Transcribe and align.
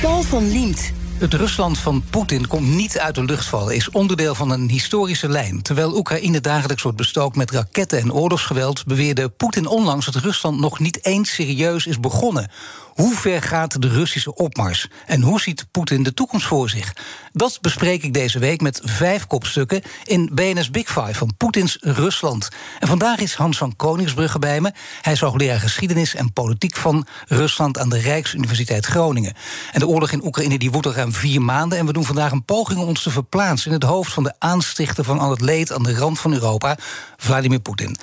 Paul 0.00 0.22
van 0.22 0.50
Liemt. 0.50 0.92
Het 1.18 1.34
Rusland 1.34 1.78
van 1.78 2.04
Poetin 2.10 2.46
komt 2.46 2.68
niet 2.68 2.98
uit 2.98 3.14
de 3.14 3.24
lucht 3.24 3.46
vallen, 3.46 3.74
is 3.74 3.90
onderdeel 3.90 4.34
van 4.34 4.50
een 4.50 4.68
historische 4.68 5.28
lijn. 5.28 5.62
Terwijl 5.62 5.96
Oekraïne 5.96 6.40
dagelijks 6.40 6.82
wordt 6.82 6.96
bestookt 6.96 7.36
met 7.36 7.50
raketten 7.50 7.98
en 7.98 8.12
oorlogsgeweld, 8.12 8.86
beweerde 8.86 9.28
Poetin 9.28 9.66
onlangs 9.66 10.06
dat 10.06 10.14
Rusland 10.14 10.60
nog 10.60 10.78
niet 10.78 11.04
eens 11.04 11.34
serieus 11.34 11.86
is 11.86 12.00
begonnen. 12.00 12.50
Hoe 12.98 13.14
ver 13.14 13.42
gaat 13.42 13.82
de 13.82 13.88
Russische 13.88 14.34
opmars? 14.34 14.88
En 15.06 15.22
hoe 15.22 15.40
ziet 15.40 15.66
Poetin 15.70 16.02
de 16.02 16.14
toekomst 16.14 16.46
voor 16.46 16.70
zich? 16.70 16.92
Dat 17.32 17.58
bespreek 17.60 18.02
ik 18.02 18.14
deze 18.14 18.38
week 18.38 18.60
met 18.60 18.80
vijf 18.84 19.26
kopstukken 19.26 19.82
in 20.04 20.30
BNS 20.32 20.70
Big 20.70 20.86
Five 20.86 21.14
van 21.14 21.36
Poetins 21.36 21.76
Rusland. 21.80 22.48
En 22.78 22.88
vandaag 22.88 23.18
is 23.18 23.34
Hans 23.34 23.58
van 23.58 23.76
Koningsbrugge 23.76 24.38
bij 24.38 24.60
me. 24.60 24.72
Hij 25.02 25.12
is 25.12 25.20
hoogleraar 25.20 25.60
geschiedenis 25.60 26.14
en 26.14 26.32
politiek 26.32 26.76
van 26.76 27.06
Rusland 27.26 27.78
aan 27.78 27.88
de 27.88 27.98
Rijksuniversiteit 27.98 28.86
Groningen. 28.86 29.34
En 29.72 29.80
de 29.80 29.86
oorlog 29.86 30.10
in 30.10 30.24
Oekraïne 30.24 30.58
die 30.58 30.70
woedt 30.70 30.86
al 30.86 30.94
ruim 30.94 31.12
vier 31.12 31.42
maanden. 31.42 31.78
En 31.78 31.86
we 31.86 31.92
doen 31.92 32.04
vandaag 32.04 32.32
een 32.32 32.44
poging 32.44 32.80
om 32.80 32.88
ons 32.88 33.02
te 33.02 33.10
verplaatsen 33.10 33.70
in 33.70 33.76
het 33.76 33.88
hoofd 33.88 34.12
van 34.12 34.22
de 34.22 34.34
aanstichter 34.38 35.04
van 35.04 35.18
al 35.18 35.30
het 35.30 35.40
leed 35.40 35.72
aan 35.72 35.82
de 35.82 35.94
rand 35.94 36.18
van 36.18 36.32
Europa, 36.32 36.78
Vladimir 37.16 37.60
Poetin. 37.60 37.96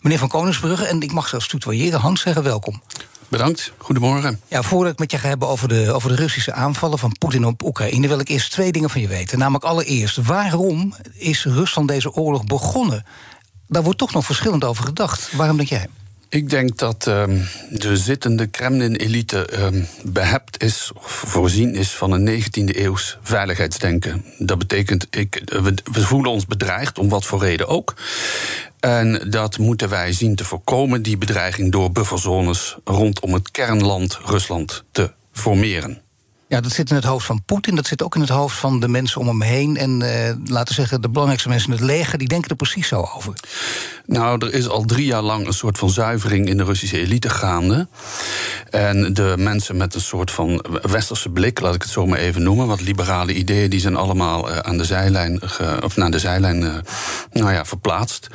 Meneer 0.00 0.18
van 0.18 0.28
Koningsbrugge, 0.28 0.84
en 0.84 1.02
ik 1.02 1.12
mag 1.12 1.28
zelfs 1.28 1.48
tutoyeren, 1.48 2.00
Hans 2.00 2.20
zeggen 2.20 2.42
welkom. 2.42 2.82
Bedankt, 3.30 3.72
goedemorgen. 3.76 4.40
Ja, 4.48 4.62
voordat 4.62 4.92
ik 4.92 4.98
met 4.98 5.10
je 5.10 5.18
ga 5.18 5.28
hebben 5.28 5.48
over 5.48 5.68
de, 5.68 5.92
over 5.92 6.08
de 6.08 6.14
Russische 6.14 6.52
aanvallen 6.52 6.98
van 6.98 7.16
Poetin 7.18 7.44
op 7.44 7.62
Oekraïne, 7.64 8.08
wil 8.08 8.18
ik 8.18 8.28
eerst 8.28 8.50
twee 8.50 8.72
dingen 8.72 8.90
van 8.90 9.00
je 9.00 9.08
weten. 9.08 9.38
Namelijk 9.38 9.64
allereerst, 9.64 10.16
waarom 10.16 10.94
is 11.14 11.44
Rusland 11.44 11.88
deze 11.88 12.12
oorlog 12.12 12.44
begonnen? 12.44 13.04
Daar 13.66 13.82
wordt 13.82 13.98
toch 13.98 14.12
nog 14.12 14.24
verschillend 14.24 14.64
over 14.64 14.84
gedacht. 14.84 15.32
Waarom 15.32 15.56
denk 15.56 15.68
jij? 15.68 15.86
Ik 16.28 16.50
denk 16.50 16.78
dat 16.78 17.06
um, 17.06 17.46
de 17.70 17.96
zittende 17.96 18.46
Kremlin-elite 18.46 19.62
um, 19.62 19.86
behept 20.02 20.62
is, 20.62 20.90
of 20.94 21.24
voorzien 21.26 21.74
is 21.74 21.90
van 21.90 22.12
een 22.12 22.42
19e 22.42 22.76
eeuws 22.76 23.18
veiligheidsdenken. 23.22 24.24
Dat 24.38 24.58
betekent, 24.58 25.06
ik, 25.10 25.42
we, 25.44 25.74
we 25.92 26.00
voelen 26.00 26.30
ons 26.30 26.46
bedreigd, 26.46 26.98
om 26.98 27.08
wat 27.08 27.24
voor 27.24 27.40
reden 27.40 27.68
ook. 27.68 27.94
En 28.80 29.30
dat 29.30 29.58
moeten 29.58 29.88
wij 29.88 30.12
zien 30.12 30.34
te 30.34 30.44
voorkomen, 30.44 31.02
die 31.02 31.18
bedreiging, 31.18 31.72
door 31.72 31.92
bufferzones 31.92 32.76
rondom 32.84 33.34
het 33.34 33.50
kernland 33.50 34.18
Rusland 34.24 34.84
te 34.92 35.12
formeren. 35.32 36.02
Ja, 36.50 36.60
dat 36.60 36.72
zit 36.72 36.90
in 36.90 36.96
het 36.96 37.04
hoofd 37.04 37.26
van 37.26 37.42
Poetin. 37.44 37.74
Dat 37.74 37.86
zit 37.86 38.02
ook 38.02 38.14
in 38.14 38.20
het 38.20 38.30
hoofd 38.30 38.56
van 38.56 38.80
de 38.80 38.88
mensen 38.88 39.20
om 39.20 39.28
hem 39.28 39.42
heen. 39.42 39.76
En 39.76 40.00
uh, 40.00 40.08
laten 40.44 40.68
we 40.68 40.74
zeggen, 40.74 41.02
de 41.02 41.08
belangrijkste 41.08 41.48
mensen 41.48 41.72
in 41.72 41.76
het 41.76 41.86
leger, 41.86 42.18
die 42.18 42.28
denken 42.28 42.50
er 42.50 42.56
precies 42.56 42.88
zo 42.88 43.08
over. 43.14 43.32
Nou, 44.06 44.46
er 44.46 44.54
is 44.54 44.68
al 44.68 44.84
drie 44.84 45.06
jaar 45.06 45.22
lang 45.22 45.46
een 45.46 45.52
soort 45.52 45.78
van 45.78 45.90
zuivering 45.90 46.48
in 46.48 46.56
de 46.56 46.64
Russische 46.64 46.98
elite 46.98 47.28
gaande. 47.28 47.88
En 48.70 49.14
de 49.14 49.34
mensen 49.38 49.76
met 49.76 49.94
een 49.94 50.00
soort 50.00 50.30
van 50.30 50.64
westerse 50.82 51.28
blik, 51.28 51.60
laat 51.60 51.74
ik 51.74 51.82
het 51.82 51.90
zo 51.90 52.06
maar 52.06 52.18
even 52.18 52.42
noemen, 52.42 52.66
wat 52.66 52.80
liberale 52.80 53.34
ideeën, 53.34 53.70
die 53.70 53.80
zijn 53.80 53.96
allemaal 53.96 54.50
uh, 54.50 54.58
aan 54.58 54.78
de 54.78 54.84
zijlijn, 54.84 55.40
of 55.82 55.96
naar 55.96 56.10
de 56.10 56.18
zijlijn 56.18 56.62
uh, 56.62 56.74
nou 57.32 57.52
ja, 57.52 57.64
verplaatst. 57.64 58.26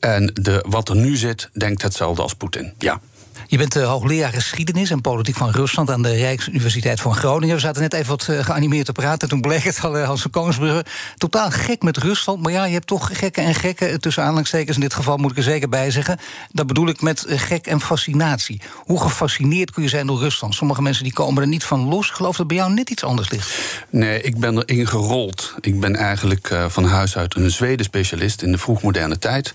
En 0.00 0.30
de, 0.34 0.64
wat 0.68 0.88
er 0.88 0.96
nu 0.96 1.16
zit, 1.16 1.50
denkt 1.52 1.82
hetzelfde 1.82 2.22
als 2.22 2.34
Poetin. 2.34 2.72
Ja. 2.78 3.00
Je 3.46 3.56
bent 3.56 3.72
de 3.72 3.80
hoogleraar 3.80 4.32
geschiedenis 4.32 4.90
en 4.90 5.00
politiek 5.00 5.36
van 5.36 5.50
Rusland 5.50 5.90
aan 5.90 6.02
de 6.02 6.14
Rijksuniversiteit 6.14 7.00
van 7.00 7.14
Groningen. 7.14 7.54
We 7.54 7.60
zaten 7.60 7.82
net 7.82 7.92
even 7.92 8.08
wat 8.08 8.28
eh, 8.28 8.44
geanimeerd 8.44 8.86
te 8.86 8.92
praten. 8.92 9.28
Toen 9.28 9.40
bleek 9.40 9.62
het 9.62 9.80
al, 9.82 9.98
Hans 9.98 10.22
van 10.22 10.30
Koningsbrugge. 10.30 10.84
Totaal 11.16 11.50
gek 11.50 11.82
met 11.82 11.96
Rusland. 11.96 12.42
Maar 12.42 12.52
ja, 12.52 12.64
je 12.64 12.72
hebt 12.72 12.86
toch 12.86 13.10
gekken 13.12 13.44
en 13.44 13.54
gekken. 13.54 14.00
Tussen 14.00 14.22
aanhalingstekens 14.22 14.76
in 14.76 14.82
dit 14.82 14.94
geval 14.94 15.16
moet 15.16 15.30
ik 15.30 15.36
er 15.36 15.42
zeker 15.42 15.68
bij 15.68 15.90
zeggen. 15.90 16.18
Dat 16.52 16.66
bedoel 16.66 16.88
ik 16.88 17.00
met 17.00 17.24
eh, 17.24 17.38
gek 17.38 17.66
en 17.66 17.80
fascinatie. 17.80 18.60
Hoe 18.74 19.00
gefascineerd 19.00 19.70
kun 19.70 19.82
je 19.82 19.88
zijn 19.88 20.06
door 20.06 20.18
Rusland? 20.18 20.54
Sommige 20.54 20.82
mensen 20.82 21.04
die 21.04 21.12
komen 21.12 21.42
er 21.42 21.48
niet 21.48 21.64
van 21.64 21.88
los. 21.88 22.10
Geloof 22.10 22.36
dat 22.36 22.46
bij 22.46 22.56
jou 22.56 22.72
net 22.72 22.90
iets 22.90 23.04
anders 23.04 23.30
ligt. 23.30 23.82
Nee, 23.90 24.20
ik 24.20 24.38
ben 24.38 24.58
erin 24.58 24.86
gerold. 24.86 25.54
Ik 25.60 25.80
ben 25.80 25.96
eigenlijk 25.96 26.54
van 26.68 26.84
huis 26.84 27.16
uit 27.16 27.34
een 27.34 27.50
Zweden-specialist 27.50 28.42
in 28.42 28.52
de 28.52 28.58
vroegmoderne 28.58 29.18
tijd. 29.18 29.54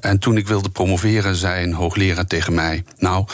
En 0.00 0.18
toen 0.18 0.36
ik 0.36 0.46
wilde 0.46 0.68
promoveren, 0.68 1.36
zei 1.36 1.64
een 1.64 1.72
hoogleraar 1.72 2.26
tegen 2.26 2.54
mij. 2.54 2.84
Nou, 3.06 3.24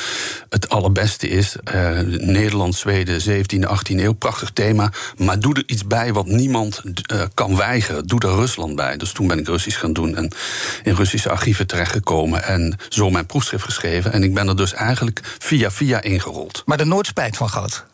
het 0.48 0.68
allerbeste 0.68 1.28
is 1.28 1.56
uh, 1.74 1.98
Nederland, 2.18 2.74
Zweden, 2.74 3.20
17e, 3.20 3.68
18e 3.68 3.96
eeuw. 3.96 4.12
Prachtig 4.12 4.50
thema. 4.50 4.92
Maar 5.16 5.40
doe 5.40 5.54
er 5.54 5.62
iets 5.66 5.86
bij 5.86 6.12
wat 6.12 6.26
niemand 6.26 6.82
uh, 6.84 7.22
kan 7.34 7.56
weigeren. 7.56 8.06
Doe 8.06 8.20
er 8.20 8.34
Rusland 8.34 8.76
bij. 8.76 8.96
Dus 8.96 9.12
toen 9.12 9.26
ben 9.26 9.38
ik 9.38 9.46
Russisch 9.46 9.78
gaan 9.78 9.92
doen 9.92 10.16
en 10.16 10.32
in 10.82 10.94
Russische 10.94 11.30
archieven 11.30 11.66
terechtgekomen. 11.66 12.44
En 12.44 12.76
zo 12.88 13.10
mijn 13.10 13.26
proefschrift 13.26 13.64
geschreven. 13.64 14.12
En 14.12 14.22
ik 14.22 14.34
ben 14.34 14.48
er 14.48 14.56
dus 14.56 14.72
eigenlijk 14.72 15.20
via 15.38 15.70
via 15.70 16.02
ingerold. 16.02 16.62
Maar 16.66 16.80
er 16.80 16.86
nooit 16.86 17.06
spijt 17.06 17.36
van 17.36 17.48
gehad? 17.48 17.84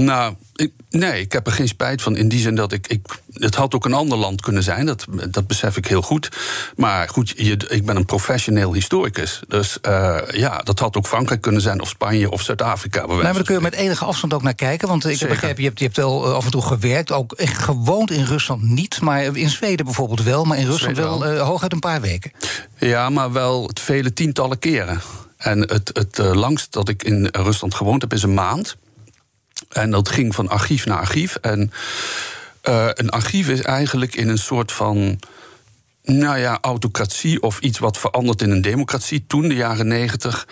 Nou, 0.00 0.34
ik, 0.54 0.72
nee, 0.90 1.20
ik 1.20 1.32
heb 1.32 1.46
er 1.46 1.52
geen 1.52 1.68
spijt 1.68 2.02
van. 2.02 2.16
In 2.16 2.28
die 2.28 2.40
zin 2.40 2.54
dat 2.54 2.72
ik, 2.72 2.86
ik. 2.86 3.20
Het 3.32 3.54
had 3.54 3.74
ook 3.74 3.84
een 3.84 3.92
ander 3.92 4.18
land 4.18 4.40
kunnen 4.40 4.62
zijn, 4.62 4.86
dat, 4.86 5.06
dat 5.30 5.46
besef 5.46 5.76
ik 5.76 5.86
heel 5.86 6.02
goed. 6.02 6.28
Maar 6.76 7.08
goed, 7.08 7.32
je, 7.36 7.56
ik 7.68 7.86
ben 7.86 7.96
een 7.96 8.04
professioneel 8.04 8.72
historicus. 8.72 9.40
Dus 9.48 9.78
uh, 9.82 10.18
ja, 10.30 10.58
dat 10.58 10.78
had 10.78 10.96
ook 10.96 11.06
Frankrijk 11.06 11.40
kunnen 11.40 11.60
zijn, 11.60 11.80
of 11.80 11.88
Spanje 11.88 12.30
of 12.30 12.42
Zuid-Afrika. 12.42 13.06
Nou, 13.06 13.22
maar 13.22 13.32
daar 13.32 13.42
kun 13.42 13.54
je 13.54 13.60
met 13.60 13.74
enige 13.74 14.04
afstand 14.04 14.34
ook 14.34 14.42
naar 14.42 14.54
kijken. 14.54 14.88
Want 14.88 15.06
ik 15.06 15.18
heb 15.18 15.28
begrepen, 15.28 15.62
je 15.62 15.68
hebt, 15.68 15.78
je 15.78 15.84
hebt 15.84 15.96
wel 15.96 16.26
eh, 16.26 16.32
af 16.32 16.44
en 16.44 16.50
toe 16.50 16.62
gewerkt. 16.62 17.12
Ook 17.12 17.32
echt 17.32 17.62
gewoond 17.62 18.10
in 18.10 18.24
Rusland 18.24 18.62
niet. 18.62 19.00
Maar 19.00 19.36
in 19.36 19.50
Zweden 19.50 19.84
bijvoorbeeld 19.84 20.22
wel. 20.22 20.44
Maar 20.44 20.58
in 20.58 20.66
Rusland 20.66 20.96
wel, 20.96 21.20
wel 21.20 21.34
uh, 21.34 21.42
hooguit 21.42 21.72
een 21.72 21.78
paar 21.78 22.00
weken. 22.00 22.32
Ja, 22.78 23.10
maar 23.10 23.32
wel 23.32 23.70
vele 23.80 24.12
tientallen 24.12 24.58
keren. 24.58 25.00
En 25.36 25.60
het, 25.60 25.90
het 25.92 26.18
langst 26.18 26.72
dat 26.72 26.88
ik 26.88 27.02
in 27.02 27.28
Rusland 27.32 27.74
gewoond 27.74 28.02
heb, 28.02 28.12
is 28.12 28.22
een 28.22 28.34
maand. 28.34 28.76
En 29.68 29.90
dat 29.90 30.08
ging 30.08 30.34
van 30.34 30.48
archief 30.48 30.86
naar 30.86 30.98
archief. 30.98 31.36
En 31.36 31.72
uh, 32.68 32.88
een 32.92 33.10
archief 33.10 33.48
is 33.48 33.60
eigenlijk 33.60 34.14
in 34.14 34.28
een 34.28 34.38
soort 34.38 34.72
van. 34.72 35.18
Nou 36.06 36.38
ja, 36.38 36.58
autocratie 36.60 37.42
of 37.42 37.58
iets 37.58 37.78
wat 37.78 37.98
verandert 37.98 38.42
in 38.42 38.50
een 38.50 38.62
democratie. 38.62 39.24
Toen, 39.26 39.48
de 39.48 39.54
jaren 39.54 39.86
negentig, 39.86 40.46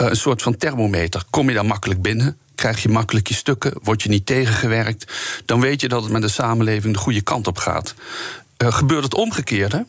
uh, 0.00 0.08
een 0.08 0.16
soort 0.16 0.42
van 0.42 0.56
thermometer. 0.56 1.24
Kom 1.30 1.48
je 1.48 1.54
daar 1.54 1.66
makkelijk 1.66 2.02
binnen? 2.02 2.38
Krijg 2.54 2.82
je 2.82 2.88
makkelijk 2.88 3.28
je 3.28 3.34
stukken? 3.34 3.72
Word 3.82 4.02
je 4.02 4.08
niet 4.08 4.26
tegengewerkt? 4.26 5.12
Dan 5.44 5.60
weet 5.60 5.80
je 5.80 5.88
dat 5.88 6.02
het 6.02 6.12
met 6.12 6.22
de 6.22 6.28
samenleving 6.28 6.94
de 6.94 7.00
goede 7.00 7.20
kant 7.20 7.46
op 7.46 7.58
gaat. 7.58 7.94
Uh, 8.58 8.72
gebeurt 8.72 9.04
het 9.04 9.14
omgekeerde? 9.14 9.86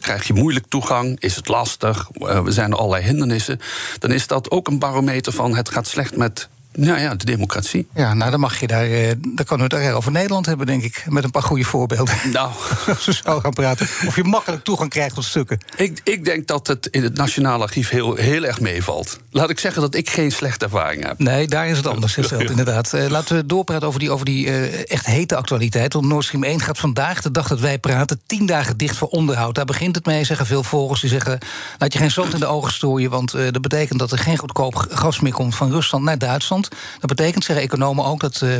Krijg 0.00 0.26
je 0.26 0.32
moeilijk 0.32 0.66
toegang? 0.68 1.20
Is 1.20 1.36
het 1.36 1.48
lastig? 1.48 2.08
Uh, 2.14 2.40
zijn 2.46 2.70
er 2.70 2.78
allerlei 2.78 3.04
hindernissen? 3.04 3.60
Dan 3.98 4.10
is 4.10 4.26
dat 4.26 4.50
ook 4.50 4.68
een 4.68 4.78
barometer 4.78 5.32
van 5.32 5.56
het 5.56 5.68
gaat 5.68 5.86
slecht 5.86 6.16
met 6.16 6.48
nou 6.80 7.00
ja, 7.00 7.14
de 7.14 7.24
democratie. 7.24 7.86
Ja, 7.94 8.14
nou 8.14 8.30
dan 8.30 8.40
mag 8.40 8.60
je 8.60 8.66
daar, 8.66 8.90
eh, 8.90 9.10
dan 9.18 9.44
kan 9.44 9.60
het 9.60 9.72
er 9.72 9.94
over 9.94 10.12
Nederland 10.12 10.46
hebben, 10.46 10.66
denk 10.66 10.82
ik. 10.82 11.04
Met 11.08 11.24
een 11.24 11.30
paar 11.30 11.42
goede 11.42 11.64
voorbeelden. 11.64 12.14
Nou, 12.32 12.50
als 12.86 13.04
we 13.04 13.12
zo 13.12 13.40
gaan 13.40 13.52
praten. 13.52 13.86
Of 14.06 14.16
je 14.16 14.24
makkelijk 14.24 14.64
toegang 14.64 14.90
krijgt 14.90 15.14
tot 15.14 15.24
stukken. 15.24 15.60
Ik, 15.76 16.00
ik 16.04 16.24
denk 16.24 16.46
dat 16.46 16.66
het 16.66 16.86
in 16.86 17.02
het 17.02 17.16
Nationaal 17.16 17.62
Archief 17.62 17.88
heel, 17.88 18.14
heel 18.14 18.44
erg 18.44 18.60
meevalt. 18.60 19.18
Laat 19.30 19.50
ik 19.50 19.58
zeggen 19.58 19.82
dat 19.82 19.94
ik 19.94 20.10
geen 20.10 20.32
slechte 20.32 20.64
ervaring 20.64 21.04
heb. 21.04 21.18
Nee, 21.18 21.46
daar 21.46 21.68
is 21.68 21.76
het 21.76 21.86
anders 21.86 22.14
gesteld, 22.14 22.50
inderdaad. 22.50 22.92
Uh, 22.94 23.06
laten 23.08 23.36
we 23.36 23.46
doorpraten 23.46 23.88
over 23.88 24.00
die, 24.00 24.10
over 24.10 24.24
die 24.24 24.46
uh, 24.46 24.90
echt 24.90 25.06
hete 25.06 25.36
actualiteit. 25.36 25.92
Want 25.92 26.06
Nord 26.06 26.24
Stream 26.24 26.44
1 26.44 26.60
gaat 26.60 26.78
vandaag, 26.78 27.22
de 27.22 27.30
dag 27.30 27.48
dat 27.48 27.60
wij 27.60 27.78
praten, 27.78 28.20
tien 28.26 28.46
dagen 28.46 28.76
dicht 28.76 28.96
voor 28.96 29.08
onderhoud. 29.08 29.54
Daar 29.54 29.64
begint 29.64 29.94
het 29.94 30.06
mee, 30.06 30.24
zeggen 30.24 30.46
veel 30.46 30.62
volgers. 30.62 31.00
Die 31.00 31.10
zeggen, 31.10 31.38
laat 31.78 31.92
je 31.92 31.98
geen 31.98 32.10
zand 32.10 32.34
in 32.34 32.40
de 32.40 32.46
ogen 32.46 32.72
strooien... 32.72 33.10
want 33.10 33.34
uh, 33.34 33.42
dat 33.50 33.62
betekent 33.62 33.98
dat 33.98 34.12
er 34.12 34.18
geen 34.18 34.38
goedkoop 34.38 34.86
gas 34.90 35.20
meer 35.20 35.32
komt 35.32 35.54
van 35.54 35.70
Rusland 35.70 36.04
naar 36.04 36.18
Duitsland. 36.18 36.68
Dat 36.98 37.08
betekent, 37.08 37.44
zeggen 37.44 37.64
economen 37.64 38.04
ook, 38.04 38.20
dat 38.20 38.40
uh, 38.44 38.56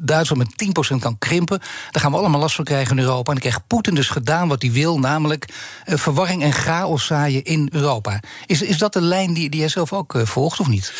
Duitsland 0.00 0.42
met 0.42 0.94
10% 0.94 0.96
kan 0.98 1.18
krimpen. 1.18 1.58
Daar 1.90 2.02
gaan 2.02 2.10
we 2.10 2.18
allemaal 2.18 2.40
last 2.40 2.54
van 2.54 2.64
krijgen 2.64 2.96
in 2.96 3.02
Europa. 3.02 3.32
En 3.32 3.38
dan 3.40 3.50
krijgt 3.50 3.66
Poetin 3.66 3.94
dus 3.94 4.08
gedaan 4.08 4.48
wat 4.48 4.62
hij 4.62 4.72
wil, 4.72 4.98
namelijk 4.98 5.48
uh, 5.86 5.96
verwarring 5.96 6.42
en 6.42 6.52
chaos 6.52 7.06
zaaien 7.06 7.44
in 7.44 7.68
Europa. 7.72 8.20
Is, 8.46 8.62
is 8.62 8.78
dat 8.78 8.92
de 8.92 9.00
lijn 9.00 9.34
die, 9.34 9.50
die 9.50 9.68
zelf 9.68 9.92
ook 9.92 10.14
uh, 10.14 10.22
volgt, 10.24 10.60
of 10.60 10.68
niet? 10.68 10.92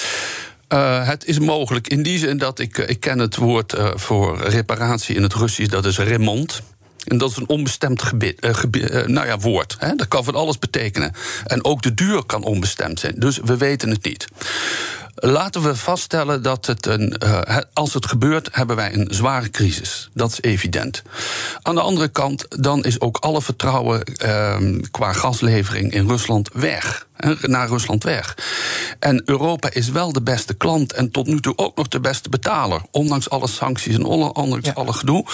Het 1.05 1.25
is 1.25 1.39
mogelijk 1.39 1.89
in 1.89 2.03
die 2.03 2.19
zin 2.19 2.39
dat 2.39 2.59
ik, 2.59 2.79
ik 2.79 3.01
ken 3.01 3.19
het 3.19 3.37
woord 3.37 3.75
voor 3.95 4.41
reparatie 4.41 5.17
in 5.17 5.23
het 5.23 5.35
Russisch, 5.35 5.71
dat 5.71 5.85
is 5.85 5.99
remont. 5.99 6.63
En 7.05 7.19
dat 7.19 7.31
is 7.31 7.37
een 7.37 7.49
onbestemd 7.49 8.03
gebit, 8.03 8.37
gebi 8.41 8.81
nou 9.07 9.27
ja, 9.27 9.39
woord. 9.39 9.77
Hè? 9.79 9.95
Dat 9.95 10.09
kan 10.09 10.25
van 10.25 10.35
alles 10.35 10.59
betekenen. 10.59 11.13
En 11.45 11.65
ook 11.65 11.83
de 11.83 11.95
duur 11.95 12.25
kan 12.25 12.45
onbestemd 12.45 13.01
zijn. 13.01 13.15
Dus 13.17 13.39
we 13.45 13.57
weten 13.57 13.91
het 13.91 14.05
niet. 14.05 14.27
Laten 15.25 15.63
we 15.63 15.77
vaststellen 15.77 16.43
dat 16.43 16.67
het 16.67 16.87
een, 16.87 17.17
uh, 17.25 17.57
als 17.73 17.95
het 17.95 18.07
gebeurt, 18.07 18.49
hebben 18.53 18.77
wij 18.77 18.95
een 18.95 19.09
zware 19.11 19.51
crisis. 19.51 20.11
Dat 20.15 20.31
is 20.31 20.41
evident. 20.41 21.03
Aan 21.63 21.75
de 21.75 21.81
andere 21.81 22.09
kant, 22.09 22.63
dan 22.63 22.85
is 22.85 23.01
ook 23.01 23.17
alle 23.17 23.43
vertrouwen 23.43 24.03
uh, 24.25 24.57
qua 24.91 25.13
gaslevering 25.13 25.93
in 25.93 26.09
Rusland 26.09 26.49
weg 26.53 27.07
naar 27.41 27.69
Rusland 27.69 28.05
weg. 28.05 28.37
En 28.99 29.23
Europa 29.25 29.71
is 29.73 29.89
wel 29.89 30.13
de 30.13 30.23
beste 30.23 30.55
klant 30.55 30.93
en 30.93 31.11
tot 31.11 31.27
nu 31.27 31.41
toe 31.41 31.57
ook 31.57 31.77
nog 31.77 31.89
de 31.89 32.01
beste 32.01 32.29
betaler. 32.29 32.81
Ondanks 32.91 33.31
alle 33.31 33.49
sancties 33.49 33.95
en 33.95 34.05
ondanks 34.05 34.75
alle 34.75 34.93
gedoe. 34.93 35.27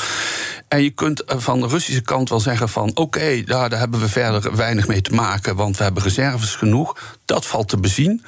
En 0.69 0.82
je 0.82 0.90
kunt 0.90 1.25
eh, 1.25 1.38
van 1.38 1.61
de 1.61 1.67
Russische 1.67 2.00
kant 2.00 2.29
wel 2.29 2.40
zeggen 2.40 2.69
van... 2.69 2.90
oké, 2.94 3.43
daar, 3.44 3.70
daar 3.70 3.79
hebben 3.79 4.00
we 4.00 4.08
verder 4.08 4.56
weinig 4.56 4.88
mee 4.88 5.00
te 5.00 5.14
maken... 5.14 5.56
want 5.56 5.76
we 5.76 5.82
hebben 5.82 6.02
reserves 6.02 6.55
genoeg. 6.55 7.17
Dat 7.28 7.46
valt 7.46 7.69
te 7.69 7.78
bezien. 7.78 8.22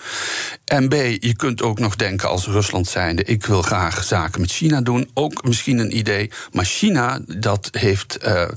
En 0.64 0.88
B, 0.88 0.92
je 1.20 1.34
kunt 1.36 1.62
ook 1.62 1.78
nog 1.78 1.96
denken 1.96 2.28
als 2.28 2.46
Rusland 2.46 2.88
zijnde... 2.88 3.24
ik 3.24 3.46
wil 3.46 3.62
graag 3.62 4.04
zaken 4.04 4.40
met 4.40 4.50
China 4.50 4.80
doen. 4.80 5.10
Ook 5.14 5.44
misschien 5.44 5.78
een 5.78 5.96
idee. 5.96 6.30
Maar 6.52 6.64
China, 6.64 7.20
dat 7.26 7.68
heeft 7.72 8.18
uh, 8.26 8.48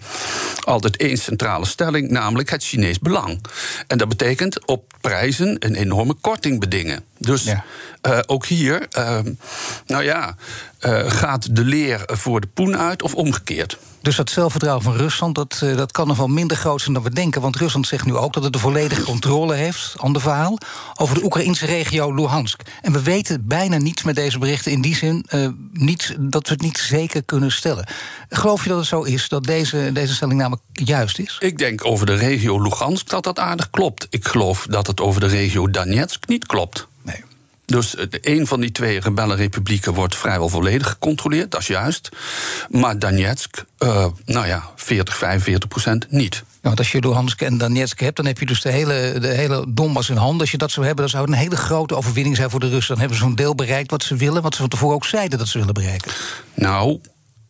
altijd 0.63 0.97
één 0.97 1.17
centrale 1.17 1.65
stelling... 1.65 2.09
namelijk 2.09 2.49
het 2.49 2.63
Chinees 2.63 2.99
belang. 2.99 3.45
En 3.87 3.97
dat 3.97 4.09
betekent 4.09 4.65
op 4.65 4.93
prijzen 5.01 5.55
een 5.59 5.75
enorme 5.75 6.13
korting 6.21 6.59
bedingen. 6.59 7.03
Dus 7.17 7.43
ja. 7.43 7.63
uh, 8.07 8.19
ook 8.25 8.45
hier, 8.45 8.87
uh, 8.97 9.19
nou 9.85 10.03
ja, 10.03 10.35
gaat 11.07 11.55
de 11.55 11.63
leer 11.63 12.01
voor 12.05 12.41
de 12.41 12.47
poen 12.47 12.77
uit 12.77 13.01
of 13.01 13.15
omgekeerd? 13.15 13.77
Dus 14.03 14.15
dat 14.15 14.29
zelfvertrouwen 14.29 14.83
van 14.83 14.95
Rusland, 14.95 15.35
dat, 15.35 15.63
dat 15.75 15.91
kan 15.91 16.07
nog 16.07 16.17
wel 16.17 16.27
minder 16.27 16.57
groot 16.57 16.81
zijn 16.81 16.93
dan 16.93 17.03
we 17.03 17.09
denken. 17.09 17.41
Want 17.41 17.55
Rusland 17.55 17.87
zegt 17.87 18.05
nu 18.05 18.15
ook 18.15 18.33
dat 18.33 18.43
het 18.43 18.53
de 18.53 18.59
volledige 18.59 19.03
controle 19.03 19.53
heeft, 19.53 19.93
ander 19.97 20.21
verhaal, 20.21 20.57
over 20.95 21.15
de 21.15 21.23
Oekraïnse 21.23 21.65
regio 21.65 22.13
Luhansk. 22.13 22.61
En 22.81 22.91
we 22.91 23.01
weten 23.01 23.47
bijna 23.47 23.77
niets 23.77 24.03
met 24.03 24.15
deze 24.15 24.39
berichten 24.39 24.71
in 24.71 24.81
die 24.81 24.95
zin 24.95 25.25
niet, 25.73 26.15
dat 26.19 26.47
we 26.47 26.53
het 26.53 26.61
niet 26.61 26.77
zeker 26.77 27.23
kunnen 27.23 27.51
stellen. 27.51 27.87
Geloof 28.29 28.63
je 28.63 28.69
dat 28.69 28.77
het 28.77 28.87
zo 28.87 29.01
is, 29.01 29.29
dat 29.29 29.43
deze, 29.43 29.89
deze 29.93 30.13
stelling 30.13 30.39
namelijk 30.39 30.63
juist 30.73 31.19
is? 31.19 31.37
Ik 31.39 31.57
denk 31.57 31.85
over 31.85 32.05
de 32.05 32.15
regio 32.15 32.61
Luhansk 32.61 33.09
dat 33.09 33.23
dat 33.23 33.39
aardig 33.39 33.69
klopt. 33.69 34.07
Ik 34.09 34.27
geloof 34.27 34.65
dat 34.69 34.87
het 34.87 35.01
over 35.01 35.21
de 35.21 35.27
regio 35.27 35.69
Donetsk 35.69 36.27
niet 36.27 36.45
klopt. 36.45 36.87
Dus 37.65 37.95
een 38.21 38.47
van 38.47 38.61
die 38.61 38.71
twee 38.71 38.99
rebellenrepublieken 38.99 39.93
wordt 39.93 40.15
vrijwel 40.15 40.49
volledig 40.49 40.87
gecontroleerd, 40.87 41.51
dat 41.51 41.59
is 41.59 41.67
juist. 41.67 42.09
Maar 42.69 42.99
Donetsk, 42.99 43.63
uh, 43.79 44.05
nou 44.25 44.47
ja, 44.47 44.69
40, 44.75 45.17
45 45.17 45.69
procent 45.69 46.11
niet. 46.11 46.35
Ja, 46.35 46.69
want 46.69 46.77
als 46.77 46.91
je 46.91 46.99
Luhansk 46.99 47.41
en 47.41 47.57
Donetsk 47.57 47.99
hebt, 47.99 48.15
dan 48.15 48.25
heb 48.25 48.39
je 48.39 48.45
dus 48.45 48.61
de 48.61 48.71
hele, 48.71 49.17
de 49.19 49.27
hele 49.27 49.65
Donbass 49.67 50.09
in 50.09 50.15
handen. 50.15 50.41
Als 50.41 50.51
je 50.51 50.57
dat 50.57 50.71
zou 50.71 50.85
hebben, 50.85 51.03
dan 51.03 51.13
zou 51.13 51.23
het 51.25 51.33
een 51.33 51.39
hele 51.39 51.55
grote 51.55 51.95
overwinning 51.95 52.35
zijn 52.35 52.49
voor 52.49 52.59
de 52.59 52.69
Russen. 52.69 52.91
Dan 52.91 52.99
hebben 52.99 53.17
ze 53.17 53.23
zo'n 53.23 53.35
deel 53.35 53.55
bereikt 53.55 53.91
wat 53.91 54.03
ze 54.03 54.15
willen, 54.15 54.41
wat 54.41 54.53
ze 54.53 54.59
van 54.59 54.69
tevoren 54.69 54.95
ook 54.95 55.05
zeiden 55.05 55.37
dat 55.37 55.47
ze 55.47 55.57
willen 55.57 55.73
bereiken. 55.73 56.11
Nou, 56.53 56.99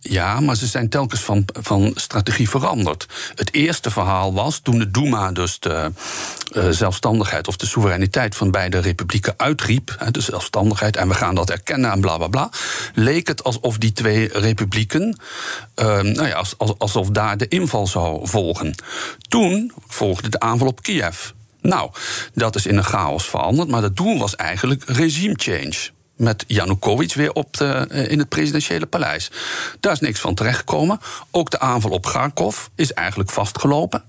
ja, 0.04 0.40
maar 0.40 0.56
ze 0.56 0.68
zijn 0.68 0.90
telkens 0.90 1.22
van, 1.22 1.46
van 1.46 1.92
strategie 1.96 2.50
veranderd. 2.50 3.06
Het 3.36 3.54
eerste 3.54 3.92
verhaal 3.92 4.34
was 4.34 4.60
toen 4.60 4.80
de 4.80 4.92
Duma 4.92 5.32
dus 5.32 5.60
de 5.60 5.92
uh, 6.52 6.68
zelfstandigheid 6.70 7.48
of 7.48 7.58
de 7.58 7.66
soevereiniteit 7.66 8.36
van 8.36 8.52
beide 8.52 8.80
republieken 8.80 9.34
uitriep, 9.38 9.98
de 10.12 10.22
zelfstandigheid, 10.22 10.96
en 10.96 11.08
we 11.08 11.14
gaan 11.14 11.36
dat 11.36 11.50
erkennen 11.50 11.92
en 11.92 12.02
bla 12.02 12.18
bla 12.18 12.28
bla, 12.28 12.50
leek 12.94 13.28
het 13.28 13.44
alsof 13.44 13.78
die 13.78 13.94
twee 13.94 14.30
republieken, 14.34 15.20
uh, 15.76 15.86
nou 16.02 16.28
ja, 16.28 16.44
alsof 16.78 17.10
daar 17.10 17.38
de 17.38 17.48
inval 17.48 17.88
zou 17.88 18.28
volgen. 18.28 18.76
Toen 19.28 19.72
volgde 19.88 20.30
de 20.30 20.40
aanval 20.40 20.68
op 20.68 20.82
Kiev. 20.82 21.30
Nou, 21.62 21.92
dat 22.34 22.56
is 22.56 22.66
in 22.66 22.78
een 22.78 22.84
chaos 22.84 23.26
veranderd, 23.26 23.70
maar 23.70 23.84
het 23.84 23.96
doel 23.96 24.20
was 24.20 24.36
eigenlijk 24.36 24.84
regime 24.86 25.34
change 25.38 25.92
met 26.16 26.44
Janukovic 26.48 27.14
weer 27.14 27.32
op 27.32 27.58
de, 27.58 27.66
eh, 27.66 28.12
in 28.12 28.20
het 28.20 28.30
presidentiële 28.30 28.86
paleis. 28.86 29.32
Daar 29.80 29.92
is 29.92 30.00
niks 30.00 30.20
van 30.20 30.36
terechtgekomen. 30.36 31.00
Ook 31.32 31.50
de 31.50 31.60
aanval 31.60 31.92
op 31.92 32.06
Kharkov 32.06 32.66
is 32.76 32.94
eigenlijk 32.94 33.30
vastgelopen. 33.30 34.04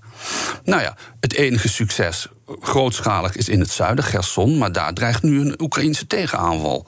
Nou 0.63 0.81
ja, 0.81 0.95
het 1.19 1.33
enige 1.33 1.69
succes, 1.69 2.27
grootschalig, 2.61 3.35
is 3.35 3.49
in 3.49 3.59
het 3.59 3.71
zuiden, 3.71 4.03
Gerson. 4.03 4.57
Maar 4.57 4.71
daar 4.71 4.93
dreigt 4.93 5.23
nu 5.23 5.39
een 5.39 5.61
Oekraïnse 5.61 6.07
tegenaanval. 6.07 6.87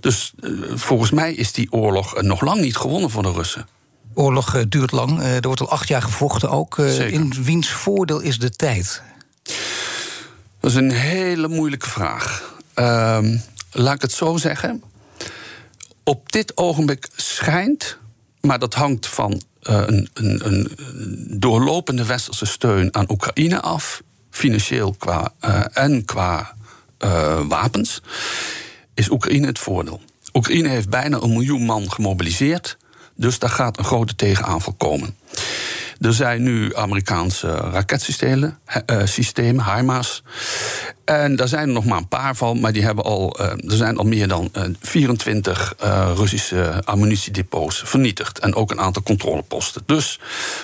Dus 0.00 0.32
uh, 0.40 0.76
volgens 0.76 1.10
mij 1.10 1.34
is 1.34 1.52
die 1.52 1.72
oorlog 1.72 2.22
nog 2.22 2.40
lang 2.40 2.60
niet 2.60 2.76
gewonnen 2.76 3.10
voor 3.10 3.22
de 3.22 3.32
Russen. 3.32 3.68
Oorlog 4.14 4.64
duurt 4.68 4.92
lang. 4.92 5.22
er 5.22 5.40
wordt 5.40 5.60
al 5.60 5.70
acht 5.70 5.88
jaar 5.88 6.02
gevochten 6.02 6.50
ook. 6.50 6.78
in 6.78 7.32
wiens 7.42 7.68
voordeel 7.68 8.20
is 8.20 8.38
de 8.38 8.50
tijd? 8.50 9.02
Dat 10.60 10.70
is 10.70 10.76
een 10.76 10.90
hele 10.90 11.48
moeilijke 11.48 11.88
vraag. 11.88 12.54
Ehm, 12.74 13.36
laat 13.76 13.94
ik 13.94 14.02
het 14.02 14.12
zo 14.12 14.36
zeggen. 14.36 14.82
Op 16.04 16.32
dit 16.32 16.56
ogenblik 16.56 17.08
schijnt, 17.16 17.98
maar 18.40 18.58
dat 18.58 18.74
hangt 18.74 19.06
van 19.06 19.42
uh, 19.62 19.82
een, 19.86 20.08
een, 20.14 20.46
een, 20.46 20.70
doorlopende 21.40 22.04
westerse 22.04 22.46
steun 22.46 22.94
aan 22.94 23.10
Oekraïne 23.10 23.60
af, 23.60 24.02
financieel 24.30 24.94
qua, 24.98 25.32
uh, 25.44 25.64
en 25.72 26.04
qua 26.04 26.54
uh, 27.04 27.40
wapens, 27.48 28.02
is 28.94 29.10
Oekraïne 29.10 29.46
het 29.46 29.58
voordeel. 29.58 30.00
Oekraïne 30.32 30.68
heeft 30.68 30.88
bijna 30.88 31.20
een 31.20 31.32
miljoen 31.32 31.62
man 31.64 31.92
gemobiliseerd, 31.92 32.76
dus 33.14 33.38
daar 33.38 33.50
gaat 33.50 33.78
een 33.78 33.84
grote 33.84 34.16
tegenaanval 34.16 34.72
komen. 34.72 35.16
Er 36.00 36.14
zijn 36.14 36.42
nu 36.42 36.76
Amerikaanse 36.76 37.48
raketsystemen, 37.48 38.58
uh, 38.90 39.00
systemen, 39.04 39.74
HIMARS. 39.74 40.22
En 41.04 41.36
daar 41.36 41.48
zijn 41.48 41.68
er 41.68 41.74
nog 41.74 41.84
maar 41.84 41.98
een 41.98 42.08
paar 42.08 42.36
van, 42.36 42.60
maar 42.60 42.72
die 42.72 42.82
hebben 42.82 43.04
al, 43.04 43.40
uh, 43.40 43.46
er 43.46 43.76
zijn 43.76 43.96
al 43.96 44.04
meer 44.04 44.28
dan 44.28 44.50
uh, 44.56 44.62
24 44.80 45.74
Russische 46.14 46.82
ammunitiedepots 46.84 47.82
vernietigd. 47.84 48.38
En 48.38 48.54
ook 48.54 48.70
een 48.70 48.80
aantal 48.80 49.02
controleposten. 49.02 49.82
Dus 49.86 50.20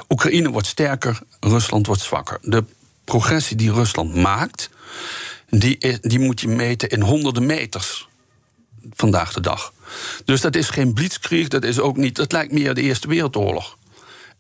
Oekraïne 0.09 0.51
wordt 0.51 0.67
sterker, 0.67 1.19
Rusland 1.41 1.87
wordt 1.87 2.03
zwakker. 2.03 2.39
De 2.43 2.65
progressie 3.05 3.57
die 3.57 3.73
Rusland 3.73 4.15
maakt, 4.15 4.71
die, 5.49 5.99
die 6.01 6.19
moet 6.19 6.41
je 6.41 6.49
meten 6.49 6.89
in 6.89 7.01
honderden 7.01 7.47
meters 7.47 8.09
vandaag 8.95 9.33
de 9.33 9.41
dag. 9.41 9.73
Dus 10.25 10.41
dat 10.41 10.57
is 10.57 10.69
geen 10.69 10.93
blitzkrieg, 10.93 11.49
dat 11.49 11.65
is 11.65 11.81
ook 11.81 11.97
niet. 11.97 12.17
Dat 12.17 12.33
lijkt 12.33 12.53
meer 12.53 12.75
de 12.75 12.81
Eerste 12.81 13.09
Wereldoorlog. 13.09 13.77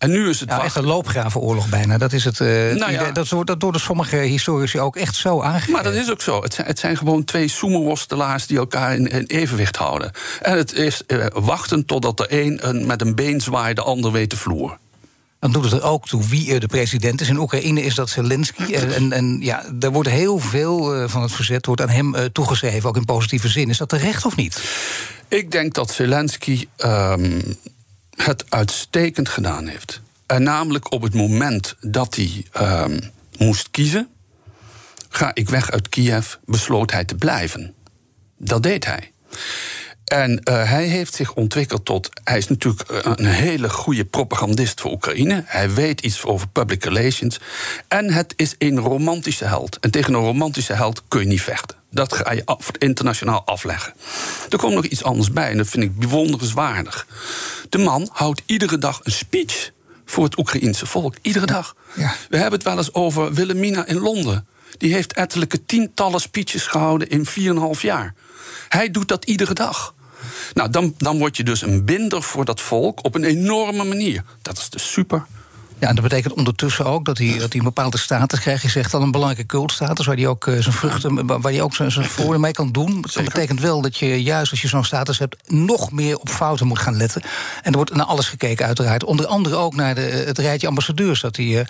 En 0.02 0.10
nu 0.10 0.28
is 0.28 0.40
het 0.40 0.49
ja, 0.49 0.64
echt 0.64 0.76
een 0.76 0.84
loopgravenoorlog 0.84 1.69
bijna. 1.69 1.99
Dat 1.99 2.12
is 2.12 2.25
het. 2.25 2.38
Uh, 2.38 2.49
nou 2.75 2.93
ja. 2.93 3.10
dat, 3.10 3.28
wordt, 3.28 3.46
dat 3.46 3.60
door 3.60 3.72
de 3.72 3.78
sommige 3.78 4.16
historici 4.16 4.81
ook 4.81 4.96
echt 4.96 5.14
zo 5.14 5.43
aangegeven. 5.43 5.72
Maar 5.72 5.82
dat 5.82 5.94
is 5.94 6.10
ook 6.10 6.22
zo. 6.22 6.43
Het 6.43 6.54
zijn, 6.54 6.66
het 6.66 6.78
zijn 6.78 6.96
gewoon 6.96 7.25
twee 7.25 7.49
sumo-worstelaars 7.49 8.46
die 8.46 8.58
elkaar 8.58 8.94
in, 8.94 9.06
in, 9.06 9.25
evenwicht 9.26 9.76
houden. 9.76 10.10
En 10.40 10.56
het 10.56 10.72
is 10.72 11.02
uh, 11.06 11.26
wachten 11.32 11.84
totdat 11.87 12.16
de 12.16 12.26
een, 12.28 12.69
een 12.69 12.87
met 12.87 13.00
een 13.00 13.14
been 13.14 13.40
zwaait, 13.40 13.76
de 13.76 13.82
ander 13.82 14.12
weet 14.12 14.31
te 14.31 14.36
vloer. 14.36 14.79
Dan 15.38 15.53
doet 15.53 15.65
het 15.65 15.72
er 15.72 15.82
ook 15.82 16.06
toe 16.06 16.27
wie 16.29 16.60
de 16.60 16.67
president 16.67 17.20
is. 17.20 17.29
In 17.29 17.38
Oekraïne 17.38 17.82
is 17.82 17.94
dat 17.94 18.10
Zelensky. 18.10 18.74
En, 18.74 19.12
en 19.12 19.38
ja, 19.41 19.65
er 19.81 19.93
wordt 19.93 20.08
heel 20.08 20.38
veel 20.38 21.08
van 21.08 21.22
het 21.22 21.32
verzet 21.32 21.67
wordt 21.67 21.82
aan 21.82 21.88
hem 21.88 22.15
toegeschreven, 22.32 22.88
ook 22.88 22.96
in 22.96 23.05
positieve 23.05 23.48
zin. 23.48 23.69
Is 23.69 23.79
dat 23.79 23.88
terecht 23.88 24.24
of 24.24 24.36
niet? 24.36 24.62
Ik 25.29 25.50
denk 25.50 25.74
dat 25.74 25.91
Zelensky 25.91 26.67
um, 26.84 27.56
het 28.24 28.44
uitstekend 28.48 29.29
gedaan 29.29 29.67
heeft. 29.67 30.00
En 30.26 30.43
namelijk 30.43 30.93
op 30.93 31.02
het 31.02 31.14
moment 31.14 31.74
dat 31.81 32.14
hij 32.17 32.46
um, 32.60 33.00
moest 33.38 33.70
kiezen, 33.70 34.08
ga 35.08 35.31
ik 35.34 35.48
weg 35.48 35.70
uit 35.70 35.88
Kiev, 35.88 36.34
besloot 36.44 36.91
hij 36.91 37.05
te 37.05 37.14
blijven. 37.14 37.74
Dat 38.38 38.62
deed 38.62 38.84
hij. 38.84 39.10
En 40.05 40.31
uh, 40.31 40.70
hij 40.70 40.84
heeft 40.84 41.14
zich 41.14 41.34
ontwikkeld 41.34 41.84
tot. 41.84 42.08
Hij 42.24 42.38
is 42.38 42.48
natuurlijk 42.48 42.84
een 43.02 43.26
hele 43.26 43.69
goede 43.69 44.05
propagandist 44.05 44.81
voor 44.81 44.91
Oekraïne. 44.91 45.43
Hij 45.46 45.70
weet 45.70 46.00
iets 46.00 46.24
over 46.24 46.48
public 46.48 46.84
relations. 46.84 47.41
En 47.88 48.12
het 48.12 48.32
is 48.36 48.55
een 48.58 48.79
romantische 48.79 49.44
held. 49.44 49.79
En 49.81 49.91
tegen 49.91 50.14
een 50.14 50.20
romantische 50.20 50.72
held 50.72 51.02
kun 51.08 51.20
je 51.20 51.26
niet 51.26 51.43
vechten. 51.43 51.81
Dat 51.93 52.13
ga 52.13 52.32
je 52.32 52.44
af, 52.44 52.70
internationaal 52.79 53.43
afleggen. 53.44 53.94
Er 54.51 54.58
komt 54.58 54.75
nog 54.75 54.84
iets 54.84 55.05
anders 55.05 55.32
bij 55.32 55.51
en 55.51 55.56
dat 55.56 55.69
vind 55.69 55.84
ik 55.84 55.99
bewonderenswaardig. 55.99 57.06
De 57.69 57.79
man 57.79 58.08
houdt 58.13 58.43
iedere 58.46 58.79
dag 58.79 59.01
een 59.03 59.13
speech 59.13 59.70
voor 60.05 60.25
het 60.25 60.39
Oekraïense 60.39 60.87
volk. 60.87 61.15
Iedere 61.22 61.46
dag. 61.46 61.77
Ja. 61.94 62.15
We 62.29 62.37
hebben 62.37 62.58
het 62.58 62.63
wel 62.63 62.77
eens 62.77 62.94
over 62.94 63.32
Wilhelmina 63.32 63.87
in 63.87 63.99
Londen. 63.99 64.46
Die 64.79 64.93
heeft 64.93 65.13
ettelijke 65.13 65.65
tientallen 65.65 66.20
speeches 66.20 66.67
gehouden 66.67 67.08
in 67.08 67.27
4,5 67.77 67.81
jaar. 67.81 68.15
Hij 68.69 68.91
doet 68.91 69.08
dat 69.08 69.25
iedere 69.25 69.55
dag. 69.55 69.94
Nou, 70.55 70.70
dan, 70.70 70.94
dan 70.99 71.19
word 71.19 71.37
je 71.37 71.44
dus 71.44 71.63
een 71.63 71.84
binder 71.84 72.22
voor 72.22 72.44
dat 72.44 72.61
volk 72.61 73.05
op 73.05 73.15
een 73.15 73.25
enorme 73.25 73.84
manier. 73.84 74.25
Dat 74.43 74.58
is 74.58 74.70
dus 74.70 74.93
super. 74.93 75.27
Ja, 75.82 75.89
en 75.89 75.94
dat 75.94 76.05
betekent 76.05 76.34
ondertussen 76.34 76.84
ook 76.84 77.05
dat 77.05 77.19
hij, 77.19 77.39
dat 77.39 77.51
hij 77.51 77.58
een 77.58 77.65
bepaalde 77.65 77.98
status 77.98 78.41
krijgt. 78.41 78.62
Je 78.62 78.69
zegt 78.69 78.94
al 78.94 79.03
een 79.03 79.10
belangrijke 79.10 79.46
cultstatus, 79.46 80.06
waar 80.06 80.17
hij 80.17 80.27
ook 80.27 80.46
uh, 80.46 80.60
zijn 80.60 80.74
vruchten, 80.74 81.27
waar 81.27 81.53
hij 81.53 81.62
ook 81.62 81.74
zijn, 81.74 81.91
zijn 81.93 82.06
voordeel 82.06 82.39
mee 82.39 82.53
kan 82.53 82.72
doen. 82.72 83.05
Dat 83.12 83.24
betekent 83.24 83.60
wel 83.60 83.81
dat 83.81 83.96
je 83.96 84.22
juist 84.22 84.51
als 84.51 84.62
je 84.62 84.69
zo'n 84.69 84.84
status 84.84 85.19
hebt, 85.19 85.36
nog 85.53 85.93
meer 85.93 86.19
op 86.19 86.29
fouten 86.29 86.67
moet 86.67 86.79
gaan 86.79 86.96
letten. 86.96 87.22
En 87.62 87.70
er 87.70 87.77
wordt 87.77 87.94
naar 87.94 88.06
alles 88.06 88.29
gekeken, 88.29 88.67
uiteraard. 88.67 89.05
Onder 89.05 89.27
andere 89.27 89.56
ook 89.56 89.74
naar 89.74 89.94
de, 89.94 90.01
het 90.01 90.39
rijtje 90.39 90.67
ambassadeurs 90.67 91.20
dat 91.20 91.36
hij 91.36 91.46
uh, 91.46 91.60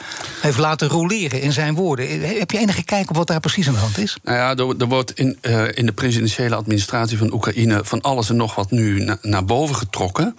heeft 0.41 0.59
laten 0.59 0.89
roleren 0.89 1.41
in 1.41 1.53
zijn 1.53 1.75
woorden. 1.75 2.21
Heb 2.39 2.51
je 2.51 2.59
enige 2.59 2.83
kijk 2.83 3.11
op 3.11 3.17
wat 3.17 3.27
daar 3.27 3.41
precies 3.41 3.67
aan 3.67 3.75
de 3.75 3.81
hand 3.81 3.99
is? 3.99 4.17
Nou 4.23 4.37
ja, 4.37 4.57
er, 4.57 4.75
er 4.79 4.89
wordt 4.89 5.13
in, 5.13 5.39
uh, 5.43 5.65
in 5.75 5.87
de 5.87 5.93
presidentiële 5.93 6.55
administratie 6.55 7.19
van 7.19 7.33
Oekraïne 7.33 7.81
van 7.85 8.01
alles 8.01 8.29
en 8.29 8.37
nog 8.37 8.55
wat 8.55 8.71
nu 8.71 9.05
na, 9.05 9.19
naar 9.23 9.45
boven 9.45 9.77
getrokken. 9.77 10.37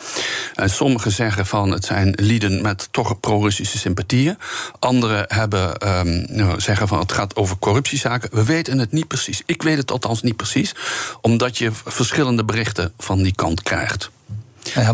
En 0.55 0.69
sommigen 0.69 1.11
zeggen 1.11 1.45
van 1.45 1.71
het 1.71 1.85
zijn 1.85 2.13
lieden 2.15 2.61
met 2.61 2.87
toch 2.91 3.07
sympathieën. 3.65 4.37
Anderen 4.79 5.25
hebben, 5.27 5.87
um, 5.97 6.25
nou, 6.29 6.61
zeggen 6.61 6.87
van 6.87 6.99
het 6.99 7.11
gaat 7.11 7.35
over 7.35 7.57
corruptiezaken. 7.57 8.29
We 8.31 8.43
weten 8.43 8.79
het 8.79 8.91
niet 8.91 9.07
precies. 9.07 9.41
Ik 9.45 9.61
weet 9.61 9.77
het 9.77 9.91
althans 9.91 10.21
niet 10.21 10.35
precies, 10.35 10.75
omdat 11.21 11.57
je 11.57 11.71
verschillende 11.85 12.43
berichten 12.45 12.93
van 12.97 13.23
die 13.23 13.35
kant 13.35 13.63
krijgt. 13.63 14.11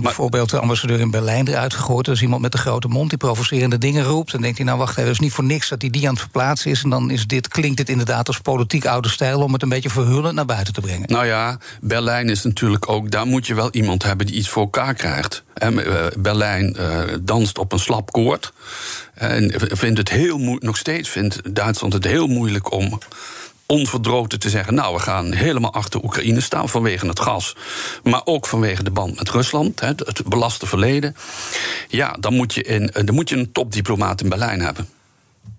Bijvoorbeeld 0.02 0.50
de 0.50 0.60
ambassadeur 0.60 1.00
in 1.00 1.12
Berlijn 1.12 1.48
eruit 1.48 1.74
gegooid. 1.74 2.08
Er 2.08 2.14
is 2.14 2.22
iemand 2.22 2.42
met 2.42 2.54
een 2.54 2.60
grote 2.60 2.88
mond 2.88 3.10
die 3.10 3.18
provocerende 3.18 3.78
dingen 3.78 4.04
roept. 4.04 4.32
Dan 4.32 4.42
denkt 4.42 4.58
hij, 4.58 4.66
nou 4.66 4.78
wacht 4.78 4.92
even, 4.92 5.04
het 5.04 5.12
is 5.12 5.20
niet 5.20 5.34
voor 5.34 5.44
niks 5.44 5.70
dat 5.70 5.82
hij 5.82 5.90
die 5.90 6.06
aan 6.08 6.14
het 6.14 6.22
verplaatsen 6.22 6.72
is. 6.72 6.84
En 6.84 6.90
dan 6.90 7.12
is 7.12 7.28
dit, 7.28 7.48
klinkt 7.48 7.78
dit 7.78 7.90
inderdaad 7.90 8.28
als 8.28 8.40
politiek 8.40 8.86
oude 8.86 9.10
stijl... 9.10 9.42
om 9.42 9.54
het 9.54 9.62
een 9.62 9.70
beetje 9.70 9.90
verhullend 9.90 10.36
naar 10.36 10.46
buiten 10.46 10.74
te 10.74 10.82
brengen. 10.82 11.12
Nou 11.12 11.26
ja, 11.26 11.58
Berlijn 11.82 12.30
is 12.30 12.44
natuurlijk 12.44 12.90
ook... 12.90 13.12
daar 13.12 13.26
moet 13.26 13.48
je 13.48 13.54
wel 13.54 13.70
iemand 13.72 14.04
hebben 14.04 14.26
die 14.26 14.36
iets 14.36 14.50
voor 14.50 14.64
elkaar 14.64 14.94
krijgt. 14.94 15.44
En, 15.54 15.74
uh, 15.74 16.06
Berlijn 16.18 16.76
uh, 16.80 17.02
danst 17.22 17.58
op 17.58 17.72
een 17.72 17.80
slap 17.80 18.12
koord. 18.12 18.54
En 19.14 19.52
vindt 19.58 19.98
het 19.98 20.10
heel 20.10 20.38
moeilijk, 20.38 20.66
nog 20.66 20.78
steeds 20.78 21.10
vindt 21.10 21.56
Duitsland 21.56 21.94
het 21.94 22.04
heel 22.04 22.28
moeilijk 22.28 22.72
om 22.72 23.00
onverdroten 23.72 24.40
te 24.40 24.50
zeggen: 24.50 24.74
Nou, 24.74 24.94
we 24.94 25.00
gaan 25.00 25.32
helemaal 25.32 25.74
achter 25.74 26.04
Oekraïne 26.04 26.42
staan 26.42 26.70
vanwege 26.70 27.08
het 27.08 27.20
gas, 27.20 27.56
maar 28.04 28.22
ook 28.24 28.48
vanwege 28.48 28.84
de 28.84 28.92
band 28.92 29.18
met 29.18 29.30
Rusland, 29.30 29.80
het 29.80 30.22
belaste 30.28 30.66
verleden. 30.66 31.16
Ja, 31.88 32.16
dan 32.20 32.34
moet 32.34 32.54
je, 32.54 32.64
in, 32.64 32.92
dan 33.06 33.16
moet 33.16 33.30
je 33.30 33.38
een 33.38 33.52
topdiplomaat 33.52 34.22
in 34.22 34.30
Berlijn 34.30 34.62
hebben. 34.62 34.88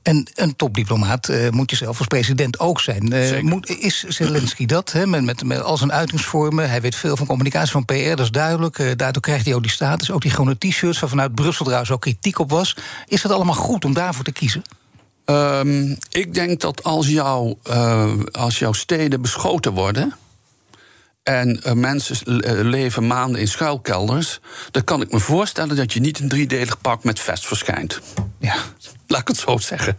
En 0.02 0.26
een 0.35 0.57
topdiplomaat 0.57 1.29
uh, 1.29 1.49
moet 1.49 1.71
je 1.71 1.76
zelf 1.76 1.99
als 1.99 2.07
president 2.07 2.59
ook 2.59 2.81
zijn. 2.81 3.14
Uh, 3.14 3.40
moet, 3.40 3.69
is 3.69 4.02
Zelensky 4.02 4.67
dat? 4.67 4.93
He, 4.93 5.07
met, 5.07 5.25
met, 5.25 5.45
met 5.45 5.62
al 5.62 5.76
zijn 5.76 5.93
uitingsvormen. 5.93 6.71
Hij 6.71 6.81
weet 6.81 6.95
veel 6.95 7.17
van 7.17 7.26
communicatie, 7.26 7.71
van 7.71 7.85
PR, 7.85 8.09
dat 8.09 8.21
is 8.21 8.31
duidelijk. 8.31 8.79
Uh, 8.79 8.90
daardoor 8.97 9.23
krijgt 9.23 9.45
hij 9.45 9.55
ook 9.55 9.62
die 9.62 9.71
status. 9.71 10.11
Ook 10.11 10.23
die 10.23 10.31
groene 10.31 10.59
t-shirts, 10.59 11.00
waar 11.00 11.09
vanuit 11.09 11.35
Brussel 11.35 11.64
trouwens 11.64 11.90
ook 11.90 12.00
kritiek 12.00 12.38
op 12.38 12.50
was. 12.50 12.76
Is 13.07 13.23
het 13.23 13.33
allemaal 13.33 13.55
goed 13.55 13.85
om 13.85 13.95
daarvoor 13.95 14.25
te 14.25 14.33
kiezen? 14.33 14.62
Um, 15.31 15.97
ik 16.11 16.35
denk 16.35 16.61
dat 16.61 16.83
als, 16.83 17.09
jou, 17.09 17.55
uh, 17.71 18.13
als 18.33 18.59
jouw 18.59 18.73
steden 18.73 19.23
beschoten 19.23 19.73
worden. 19.73 20.15
En 21.23 21.61
uh, 21.67 21.73
mensen 21.73 22.17
leven 22.69 23.07
maanden 23.07 23.41
in 23.41 23.49
schuilkelders. 23.49 24.41
dan 24.71 24.85
kan 24.85 25.01
ik 25.01 25.13
me 25.13 25.19
voorstellen 25.19 25.77
dat 25.77 25.93
je 25.93 26.01
niet 26.01 26.19
een 26.19 26.29
driedelig 26.29 26.81
pak 26.81 27.05
met 27.05 27.21
vest 27.21 27.47
verschijnt. 27.47 28.01
Ja, 28.39 28.55
laat 29.07 29.21
ik 29.21 29.29
het 29.29 29.37
zo 29.37 29.59
zeggen. 29.59 29.99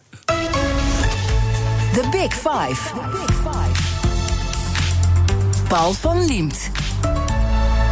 The 1.94 2.08
Big 2.12 2.34
Five. 2.34 2.94
The 2.94 3.10
Big 3.12 3.36
Five. 3.36 3.82
Paul 5.68 5.94
van 5.94 6.26
Liemt. 6.26 6.72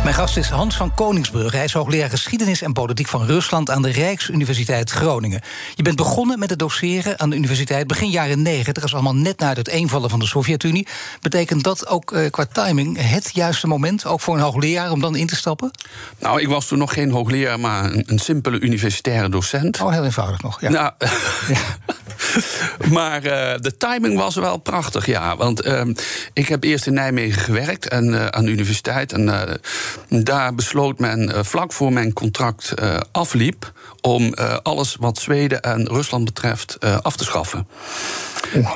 Mijn 0.10 0.22
gast 0.22 0.38
is 0.38 0.50
Hans 0.50 0.76
van 0.76 0.94
Koningsbrug. 0.94 1.52
Hij 1.52 1.64
is 1.64 1.74
hoogleraar 1.74 2.10
geschiedenis 2.10 2.62
en 2.62 2.74
politiek 2.74 3.08
van 3.08 3.26
Rusland 3.26 3.70
aan 3.70 3.82
de 3.82 3.92
Rijksuniversiteit 3.92 4.92
Groningen. 4.92 5.42
Je 5.76 5.84
bent 5.84 5.96
begonnen 5.96 6.40
met 6.40 6.50
het 6.50 6.60
doseren 6.60 7.20
aan 7.20 7.30
de 7.30 7.36
universiteit 7.36 7.88
begin 7.88 8.10
jaren 8.10 8.42
90. 8.42 8.74
Dat 8.74 8.84
is 8.84 8.94
allemaal 8.94 9.16
net 9.16 9.40
na 9.40 9.54
het 9.54 9.68
eenvallen 9.68 10.10
van 10.10 10.20
de 10.20 10.26
Sovjet-Unie. 10.26 10.88
Betekent 11.22 11.64
dat 11.64 11.88
ook 11.88 12.12
uh, 12.12 12.30
qua 12.30 12.46
timing 12.46 12.98
het 13.10 13.30
juiste 13.34 13.68
moment, 13.68 14.06
ook 14.06 14.22
voor 14.22 14.36
een 14.36 14.42
hoogleraar, 14.42 14.92
om 14.92 15.02
dan 15.02 15.16
in 15.16 15.28
te 15.28 15.36
stappen? 15.36 15.72
Nou, 16.20 16.42
ik 16.42 16.48
was 16.48 16.68
toen 16.68 16.78
nog 16.78 16.94
geen 16.94 17.12
hoogleraar, 17.12 17.60
maar 17.60 17.86
een, 17.86 18.04
een 18.06 18.20
simpele 18.20 18.60
universitaire 18.60 19.30
docent. 19.30 19.82
Oh, 19.82 19.92
heel 19.92 20.04
eenvoudig 20.04 20.42
nog. 20.42 20.62
Ja. 20.62 20.70
Nou, 20.70 20.92
ja. 21.54 21.78
maar 22.98 23.26
uh, 23.26 23.32
de 23.62 23.78
timing 23.78 24.18
was 24.18 24.36
wel 24.36 24.58
prachtig, 24.58 25.06
ja. 25.06 25.38
Want 25.38 25.66
uh, 25.66 25.82
ik 26.34 26.48
heb 26.48 26.64
eerst 26.64 26.88
in 26.88 26.94
Nijmegen 26.94 27.42
gewerkt 27.42 27.88
en, 27.88 28.08
uh, 28.08 28.26
aan 28.26 28.46
de 28.46 28.52
universiteit. 28.52 29.14
En 29.14 29.60
daar 30.08 30.56
besloot 30.56 31.00
men 31.00 31.46
vlak 31.46 31.74
voor 31.74 31.94
mijn 31.94 32.14
contract 32.14 32.74
afliep 33.12 33.72
om 34.02 34.34
alles 34.64 34.96
wat 35.00 35.18
Zweden 35.18 35.62
en 35.62 35.88
Rusland 35.88 36.26
betreft 36.26 36.78
af 37.02 37.16
te 37.16 37.24
schaffen. 37.24 37.68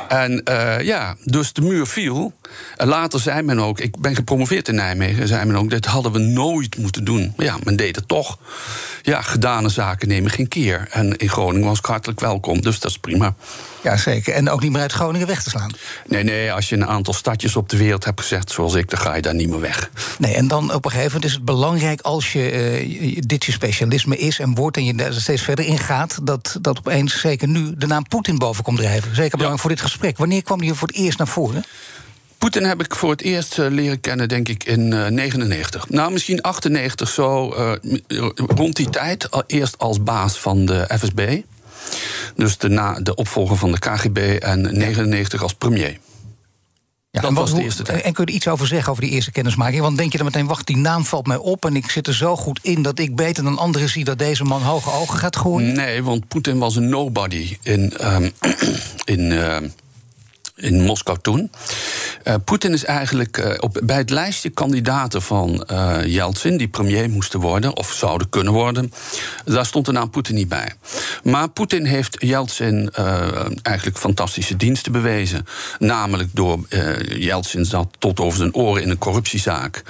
En 0.07 0.41
uh, 0.49 0.81
ja, 0.81 1.15
dus 1.23 1.53
de 1.53 1.61
muur 1.61 1.87
viel. 1.87 2.33
En 2.77 2.87
later 2.87 3.19
zei 3.19 3.41
men 3.41 3.59
ook, 3.59 3.79
ik 3.79 3.99
ben 3.99 4.15
gepromoveerd 4.15 4.67
in 4.67 4.75
Nijmegen, 4.75 5.27
zei 5.27 5.45
men 5.45 5.55
ook, 5.55 5.69
dit 5.69 5.85
hadden 5.85 6.11
we 6.11 6.19
nooit 6.19 6.77
moeten 6.77 7.03
doen. 7.03 7.33
Maar 7.35 7.45
ja, 7.45 7.57
men 7.63 7.75
deed 7.75 7.95
het 7.95 8.07
toch. 8.07 8.37
Ja, 9.01 9.21
gedane 9.21 9.69
zaken 9.69 10.07
nemen 10.07 10.31
geen 10.31 10.47
keer. 10.47 10.87
En 10.91 11.17
in 11.17 11.29
Groningen 11.29 11.67
was 11.67 11.77
ik 11.77 11.85
hartelijk 11.85 12.19
welkom, 12.19 12.61
dus 12.61 12.79
dat 12.79 12.91
is 12.91 12.97
prima. 12.97 13.35
Ja, 13.83 13.97
zeker. 13.97 14.33
En 14.33 14.49
ook 14.49 14.61
niet 14.61 14.71
meer 14.71 14.81
uit 14.81 14.91
Groningen 14.91 15.27
weg 15.27 15.43
te 15.43 15.49
slaan. 15.49 15.71
Nee, 16.07 16.23
nee, 16.23 16.53
als 16.53 16.69
je 16.69 16.75
een 16.75 16.87
aantal 16.87 17.13
stadjes 17.13 17.55
op 17.55 17.69
de 17.69 17.77
wereld 17.77 18.05
hebt 18.05 18.21
gezet, 18.21 18.51
zoals 18.51 18.73
ik, 18.73 18.89
dan 18.89 18.99
ga 18.99 19.15
je 19.15 19.21
daar 19.21 19.35
niet 19.35 19.49
meer 19.49 19.59
weg. 19.59 19.89
Nee, 20.17 20.33
en 20.33 20.47
dan 20.47 20.73
op 20.73 20.85
een 20.85 20.91
gegeven 20.91 21.11
moment 21.13 21.25
is 21.25 21.33
het 21.33 21.45
belangrijk 21.45 22.01
als 22.01 22.33
je 22.33 22.77
uh, 23.01 23.21
dit 23.27 23.45
je 23.45 23.51
specialisme 23.51 24.17
is 24.17 24.39
en 24.39 24.55
wordt 24.55 24.77
en 24.77 24.85
je 24.85 24.93
steeds 25.21 25.41
verder 25.41 25.65
in 25.65 25.79
gaat, 25.79 26.17
dat, 26.23 26.57
dat 26.61 26.77
opeens 26.77 27.19
zeker 27.19 27.47
nu 27.47 27.73
de 27.77 27.87
naam 27.87 28.07
Poetin 28.07 28.37
boven 28.37 28.63
komt 28.63 28.77
drijven. 28.77 29.15
Zeker 29.15 29.37
belangrijk 29.37 29.55
ja. 29.55 29.57
voor 29.57 29.69
dit 29.69 29.81
gesprek. 29.81 30.17
Wanneer 30.17 30.43
kwam 30.43 30.59
die 30.59 30.73
voor 30.73 30.87
het 30.87 30.97
eerst 30.97 31.17
naar 31.17 31.27
voren? 31.27 31.63
Poetin 32.37 32.63
heb 32.63 32.83
ik 32.83 32.95
voor 32.95 33.11
het 33.11 33.21
eerst 33.21 33.57
uh, 33.57 33.69
leren 33.69 33.99
kennen, 33.99 34.29
denk 34.29 34.49
ik, 34.49 34.63
in 34.63 34.91
uh, 34.91 35.07
99. 35.07 35.89
Nou, 35.89 36.11
misschien 36.11 36.41
98 36.41 37.09
zo, 37.09 37.55
uh, 37.55 38.29
rond 38.35 38.75
die 38.75 38.89
tijd. 38.89 39.29
Eerst 39.47 39.77
als 39.77 40.03
baas 40.03 40.39
van 40.39 40.65
de 40.65 40.89
FSB. 40.99 41.41
Dus 42.35 42.57
de, 42.57 42.69
na, 42.69 42.99
de 42.99 43.15
opvolger 43.15 43.57
van 43.57 43.71
de 43.71 43.79
KGB 43.79 44.17
en 44.39 44.77
99 44.77 45.41
als 45.41 45.53
premier. 45.53 45.97
Ja, 47.13 47.21
dat 47.21 47.33
was 47.33 47.53
de 47.53 47.63
eerste 47.63 47.83
tijd. 47.83 48.01
En 48.03 48.13
kun 48.13 48.25
je 48.25 48.31
er 48.31 48.37
iets 48.37 48.47
over 48.47 48.67
zeggen 48.67 48.91
over 48.91 49.03
die 49.03 49.11
eerste 49.11 49.31
kennismaking? 49.31 49.81
Want 49.81 49.97
denk 49.97 50.11
je 50.11 50.17
dan 50.17 50.25
meteen, 50.25 50.47
wacht, 50.47 50.67
die 50.67 50.77
naam 50.77 51.05
valt 51.05 51.27
mij 51.27 51.37
op... 51.37 51.65
en 51.65 51.75
ik 51.75 51.89
zit 51.89 52.07
er 52.07 52.13
zo 52.13 52.35
goed 52.35 52.59
in 52.61 52.81
dat 52.81 52.99
ik 52.99 53.15
beter 53.15 53.43
dan 53.43 53.57
anderen 53.57 53.89
zie... 53.89 54.03
dat 54.03 54.17
deze 54.17 54.43
man 54.43 54.61
hoge 54.61 54.91
ogen 54.91 55.19
gaat 55.19 55.35
gooien? 55.35 55.73
Nee, 55.73 56.03
want 56.03 56.27
Poetin 56.27 56.57
was 56.57 56.75
een 56.75 56.89
nobody 56.89 57.57
in... 57.61 57.93
Um, 58.13 58.31
in 59.15 59.19
uh, 59.19 59.57
in 60.63 60.81
Moskou 60.81 61.17
toen. 61.21 61.51
Uh, 62.23 62.35
Poetin 62.45 62.73
is 62.73 62.85
eigenlijk 62.85 63.37
uh, 63.37 63.53
op, 63.59 63.81
bij 63.83 63.97
het 63.97 64.09
lijstje 64.09 64.49
kandidaten 64.49 65.21
van 65.21 65.67
uh, 65.71 65.97
Yeltsin, 66.05 66.57
die 66.57 66.67
premier 66.67 67.09
moesten 67.09 67.39
worden, 67.39 67.77
of 67.77 67.91
zouden 67.91 68.29
kunnen 68.29 68.53
worden, 68.53 68.93
daar 69.45 69.65
stond 69.65 69.85
de 69.85 69.91
naam 69.91 70.09
Poetin 70.09 70.35
niet 70.35 70.49
bij. 70.49 70.73
Maar 71.23 71.49
Poetin 71.49 71.85
heeft 71.85 72.15
Yeltsin 72.19 72.91
eigenlijk 73.61 73.97
fantastische 73.97 74.55
diensten 74.55 74.91
bewezen. 74.91 75.45
Namelijk 75.79 76.29
door 76.33 76.59
Yeltsin 77.07 77.65
zat 77.65 77.87
tot 77.99 78.19
over 78.19 78.37
zijn 78.37 78.53
oren 78.53 78.81
in 78.81 78.89
een 78.89 78.97
corruptiezaak. 78.97 79.83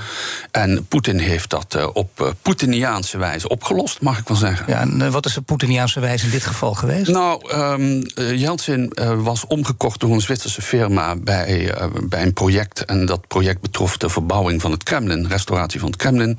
En 0.52 0.86
Poetin 0.88 1.20
heeft 1.20 1.50
dat 1.50 1.92
op 1.94 2.36
Poetiniaanse 2.42 3.18
wijze 3.18 3.48
opgelost, 3.48 4.02
mag 4.02 4.20
ik 4.20 4.28
wel 4.28 4.38
zeggen. 4.38 4.66
Ja, 4.68 4.80
en 4.80 5.12
wat 5.12 5.26
is 5.26 5.34
de 5.34 5.42
Poetiniaanse 5.42 6.00
wijze 6.00 6.26
in 6.26 6.32
dit 6.32 6.46
geval 6.46 6.74
geweest? 6.74 7.12
Nou, 7.12 7.54
um, 7.54 8.02
Yeltsin 8.16 8.94
was 9.18 9.48
omgekocht 9.48 10.00
door 10.00 10.12
een 10.12 10.22
Zwitserse 10.22 10.62
firma 10.64 11.16
bij, 11.16 11.82
uh, 11.82 11.86
bij 12.04 12.22
een 12.22 12.34
project. 12.34 12.86
En 12.86 13.06
dat 13.06 13.28
project 13.28 13.62
betrof 13.62 13.98
de 13.98 14.10
verbouwing 14.10 14.62
van 14.62 14.72
het 14.72 14.84
Kremlin, 14.84 15.28
restauratie 15.28 15.80
van 15.80 15.90
het 15.90 15.98
Kremlin. 15.98 16.38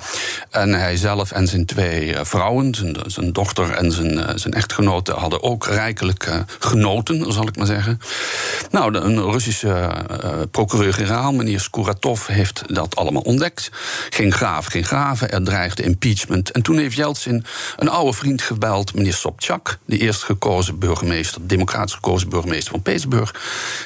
En 0.50 0.72
hij 0.72 0.96
zelf 0.96 1.32
en 1.32 1.46
zijn 1.46 1.66
twee 1.66 2.12
uh, 2.12 2.20
vrouwen, 2.22 2.74
zijn, 3.06 3.32
dochter 3.32 3.70
en 3.70 3.92
zijn, 3.92 4.12
uh, 4.12 4.28
zijn 4.34 4.54
echtgenote, 4.54 5.12
hadden 5.12 5.42
ook 5.42 5.66
rijkelijk 5.66 6.30
genoten, 6.58 7.32
zal 7.32 7.48
ik 7.48 7.56
maar 7.56 7.66
zeggen. 7.66 8.00
Nou, 8.70 8.94
een 8.94 9.30
Russische 9.30 9.88
procureur-generaal, 10.50 11.32
meneer 11.32 11.60
Skuratov, 11.60 12.26
heeft 12.26 12.62
dat 12.66 12.96
allemaal 12.96 13.22
ontdekt. 13.22 13.70
Geen 14.10 14.32
graven, 14.32 14.70
geen 14.70 14.84
graven. 14.84 15.30
Er 15.30 15.44
dreigde 15.44 15.82
impeachment. 15.82 16.50
En 16.50 16.62
toen 16.62 16.78
heeft 16.78 16.96
Yeltsin 16.96 17.44
een 17.76 17.88
oude 17.88 18.12
vriend 18.12 18.42
gebeld, 18.42 18.94
meneer 18.94 19.14
Sobchak, 19.14 19.78
de 19.84 19.98
eerst 19.98 20.22
gekozen 20.22 20.78
burgemeester, 20.78 21.46
democratisch 21.46 21.94
gekozen 21.94 22.28
burgemeester 22.28 22.70
van 22.70 22.82
Petersburg. 22.82 23.34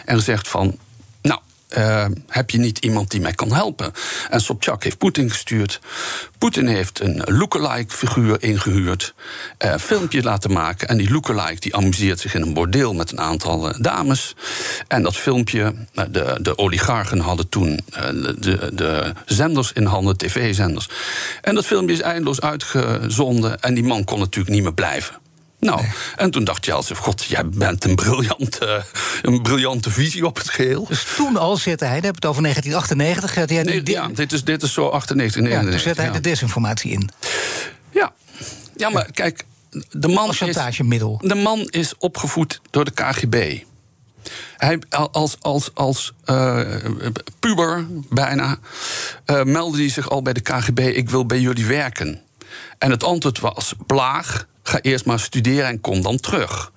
En 0.05 0.18
gezegd 0.19 0.49
van. 0.49 0.79
Nou, 1.23 1.41
uh, 1.77 2.07
heb 2.27 2.51
je 2.51 2.59
niet 2.59 2.79
iemand 2.79 3.11
die 3.11 3.21
mij 3.21 3.33
kan 3.33 3.53
helpen? 3.53 3.93
En 4.31 4.41
Sobchak 4.41 4.85
heeft 4.85 4.99
Poetin 4.99 5.31
gestuurd. 5.31 5.81
Poetin 6.39 6.67
heeft 6.67 7.01
een 7.01 7.23
lookalike 7.25 7.95
figuur 7.95 8.43
ingehuurd. 8.43 9.15
Uh, 9.65 9.75
filmpje 9.77 10.23
laten 10.23 10.53
maken. 10.53 10.89
En 10.89 10.97
die 10.97 11.11
lookalike 11.11 11.61
die 11.61 11.77
amuseert 11.77 12.21
zich 12.21 12.35
in 12.35 12.43
een 12.43 12.55
bordeel 12.55 12.95
met 12.95 13.13
een 13.13 13.21
aantal 13.21 13.69
uh, 13.69 13.75
dames. 13.79 14.35
En 14.89 15.03
dat 15.03 15.17
filmpje, 15.17 15.75
de, 16.11 16.39
de 16.41 16.59
oligarchen 16.59 17.21
hadden 17.21 17.49
toen 17.49 17.81
de, 18.39 18.71
de 18.73 19.13
zenders 19.27 19.73
in 19.73 19.85
handen, 19.85 20.17
tv-zenders. 20.17 20.89
En 21.41 21.55
dat 21.55 21.67
filmpje 21.67 21.95
is 21.95 22.01
eindeloos 22.01 22.41
uitgezonden. 22.41 23.61
En 23.61 23.75
die 23.75 23.85
man 23.85 24.05
kon 24.05 24.19
natuurlijk 24.19 24.55
niet 24.55 24.63
meer 24.63 24.75
blijven. 24.75 25.15
Nou, 25.61 25.85
en 26.17 26.31
toen 26.31 26.45
dacht 26.45 26.65
Jeltsin, 26.65 26.97
god, 26.97 27.25
jij 27.25 27.49
bent 27.49 27.85
een 27.85 27.95
briljante, 27.95 28.85
een 29.23 29.43
briljante 29.43 29.91
visie 29.91 30.27
op 30.27 30.37
het 30.37 30.51
geheel. 30.51 30.87
Dus 30.89 31.07
toen 31.17 31.37
al 31.37 31.57
zette 31.57 31.85
hij, 31.85 31.95
dan 31.95 32.05
heb 32.05 32.15
het 32.15 32.27
over 32.27 32.43
1998... 32.43 33.35
Had 33.35 33.49
hij 33.49 33.63
nee, 33.63 33.83
die- 33.83 33.95
ja, 33.95 34.09
dit 34.09 34.33
is, 34.33 34.45
dit 34.45 34.63
is 34.63 34.73
zo 34.73 34.89
98, 34.89 35.43
ja, 35.43 35.49
99. 35.49 35.71
toen 35.71 35.81
zette 35.81 36.01
hij 36.01 36.11
ja. 36.11 36.17
de 36.17 36.29
desinformatie 36.29 36.91
in. 36.91 37.11
Ja. 37.91 38.13
ja, 38.77 38.91
maar 38.91 39.13
kijk, 39.13 39.45
de 39.91 40.09
man, 40.09 40.27
Als 40.27 40.41
is, 40.41 40.57
de 41.21 41.35
man 41.35 41.61
is 41.61 41.95
opgevoed 41.99 42.61
door 42.71 42.85
de 42.85 42.91
KGB. 42.91 43.63
Hij, 44.57 44.79
als 45.13 45.37
als, 45.41 45.71
als 45.75 46.13
eh, 46.25 46.61
puber 47.39 47.87
bijna 48.11 48.59
eh, 49.25 49.43
meldde 49.43 49.79
hij 49.79 49.89
zich 49.89 50.11
al 50.11 50.23
bij 50.23 50.33
de 50.33 50.41
KGB: 50.41 50.79
Ik 50.79 51.11
wil 51.11 51.27
bij 51.27 51.41
jullie 51.41 51.67
werken. 51.67 52.21
En 52.79 52.91
het 52.91 53.05
antwoord 53.05 53.41
was: 53.41 53.75
Blaag, 53.87 54.47
ga 54.69 54.81
eerst 54.81 55.05
maar 55.05 55.21
studeren 55.21 55.67
en 55.67 55.81
kom 55.81 56.03
dan 56.03 56.21
terug. 56.21 56.73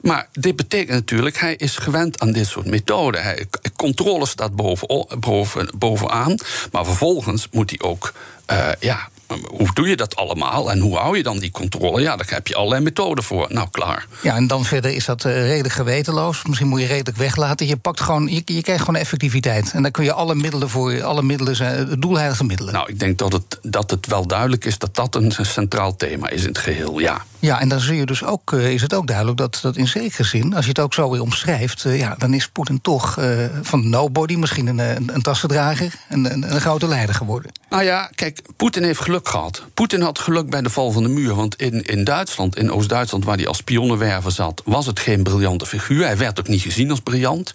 Maar 0.00 0.28
dit 0.32 0.56
betekent 0.56 0.90
natuurlijk, 0.90 1.38
hij 1.38 1.54
is 1.54 1.76
gewend 1.76 2.20
aan 2.20 2.32
dit 2.32 2.46
soort 2.46 2.66
methoden. 2.66 3.22
Hij, 3.22 3.46
controle 3.76 4.26
staat 4.26 4.56
boven, 4.56 5.06
boven, 5.20 5.70
bovenaan, 5.78 6.36
maar 6.72 6.84
vervolgens 6.84 7.48
moet 7.50 7.70
hij 7.70 7.88
ook. 7.88 8.12
eh, 8.46 8.68
ja, 8.80 9.08
hoe 9.46 9.68
doe 9.72 9.88
je 9.88 9.96
dat 9.96 10.16
allemaal 10.16 10.70
en 10.70 10.78
hoe 10.78 10.96
hou 10.96 11.16
je 11.16 11.22
dan 11.22 11.38
die 11.38 11.50
controle? 11.50 12.00
Ja, 12.00 12.16
daar 12.16 12.30
heb 12.30 12.46
je 12.46 12.54
allerlei 12.54 12.82
methoden 12.82 13.24
voor. 13.24 13.46
Nou, 13.50 13.68
klaar. 13.70 14.06
Ja, 14.22 14.36
en 14.36 14.46
dan 14.46 14.64
verder 14.64 14.94
is 14.94 15.04
dat 15.04 15.24
eh, 15.24 15.46
redelijk 15.46 15.74
gewetenloos. 15.74 16.44
Misschien 16.44 16.68
moet 16.68 16.80
je 16.80 16.86
redelijk 16.86 17.16
weglaten. 17.16 17.66
Je 17.66 17.76
pakt 17.76 18.00
gewoon, 18.00 18.26
je, 18.28 18.42
je 18.44 18.62
krijgt 18.62 18.84
gewoon 18.84 19.00
effectiviteit. 19.00 19.72
En 19.72 19.82
dan 19.82 19.90
kun 19.90 20.04
je 20.04 20.12
alle 20.12 20.34
middelen 20.34 20.68
voor, 20.68 21.02
alle 21.02 21.22
middelen 21.22 21.56
zijn, 21.56 21.88
het 21.88 22.02
doelheilige 22.02 22.44
middelen. 22.44 22.72
Nou, 22.72 22.88
ik 22.88 22.98
denk 22.98 23.18
dat 23.18 23.32
het, 23.32 23.58
dat 23.62 23.90
het 23.90 24.06
wel 24.06 24.26
duidelijk 24.26 24.64
is 24.64 24.78
dat 24.78 24.94
dat 24.94 25.14
een 25.14 25.32
centraal 25.40 25.96
thema 25.96 26.28
is 26.28 26.42
in 26.42 26.48
het 26.48 26.58
geheel, 26.58 26.98
ja. 26.98 27.24
Ja, 27.42 27.60
en 27.60 27.68
dan 27.68 27.80
zie 27.80 27.96
je 27.96 28.06
dus 28.06 28.24
ook, 28.24 28.52
eh, 28.52 28.72
is 28.72 28.82
het 28.82 28.94
ook 28.94 29.06
duidelijk 29.06 29.38
dat, 29.38 29.58
dat 29.62 29.76
in 29.76 29.88
zekere 29.88 30.24
zin, 30.24 30.54
als 30.54 30.64
je 30.64 30.70
het 30.70 30.80
ook 30.80 30.94
zo 30.94 31.10
weer 31.10 31.20
omschrijft, 31.20 31.84
eh, 31.84 31.98
ja, 31.98 32.14
dan 32.18 32.34
is 32.34 32.48
Poetin 32.48 32.80
toch 32.80 33.18
eh, 33.18 33.26
van 33.62 33.88
nobody 33.88 34.34
misschien 34.34 34.66
een, 34.66 34.78
een, 34.78 35.14
een 35.14 35.22
tassendrager, 35.22 35.94
een, 36.08 36.32
een, 36.32 36.54
een 36.54 36.60
grote 36.60 36.88
leider 36.88 37.14
geworden. 37.14 37.52
Nou 37.70 37.82
ja, 37.82 38.10
kijk, 38.14 38.40
Poetin 38.56 38.82
heeft 38.82 39.00
geluk 39.00 39.21
gehad. 39.28 39.62
Poetin 39.74 40.00
had 40.00 40.18
geluk 40.18 40.50
bij 40.50 40.60
de 40.60 40.70
val 40.70 40.90
van 40.90 41.02
de 41.02 41.08
muur. 41.08 41.34
Want 41.34 41.56
in, 41.56 41.82
in 41.82 42.04
Duitsland, 42.04 42.56
in 42.56 42.72
Oost-Duitsland, 42.72 43.24
waar 43.24 43.36
hij 43.36 43.46
als 43.46 43.56
spionnenwerver 43.56 44.30
zat, 44.30 44.62
was 44.64 44.86
het 44.86 45.00
geen 45.00 45.22
briljante 45.22 45.66
figuur. 45.66 46.04
Hij 46.04 46.16
werd 46.16 46.38
ook 46.38 46.48
niet 46.48 46.62
gezien 46.62 46.90
als 46.90 47.00
briljant. 47.00 47.54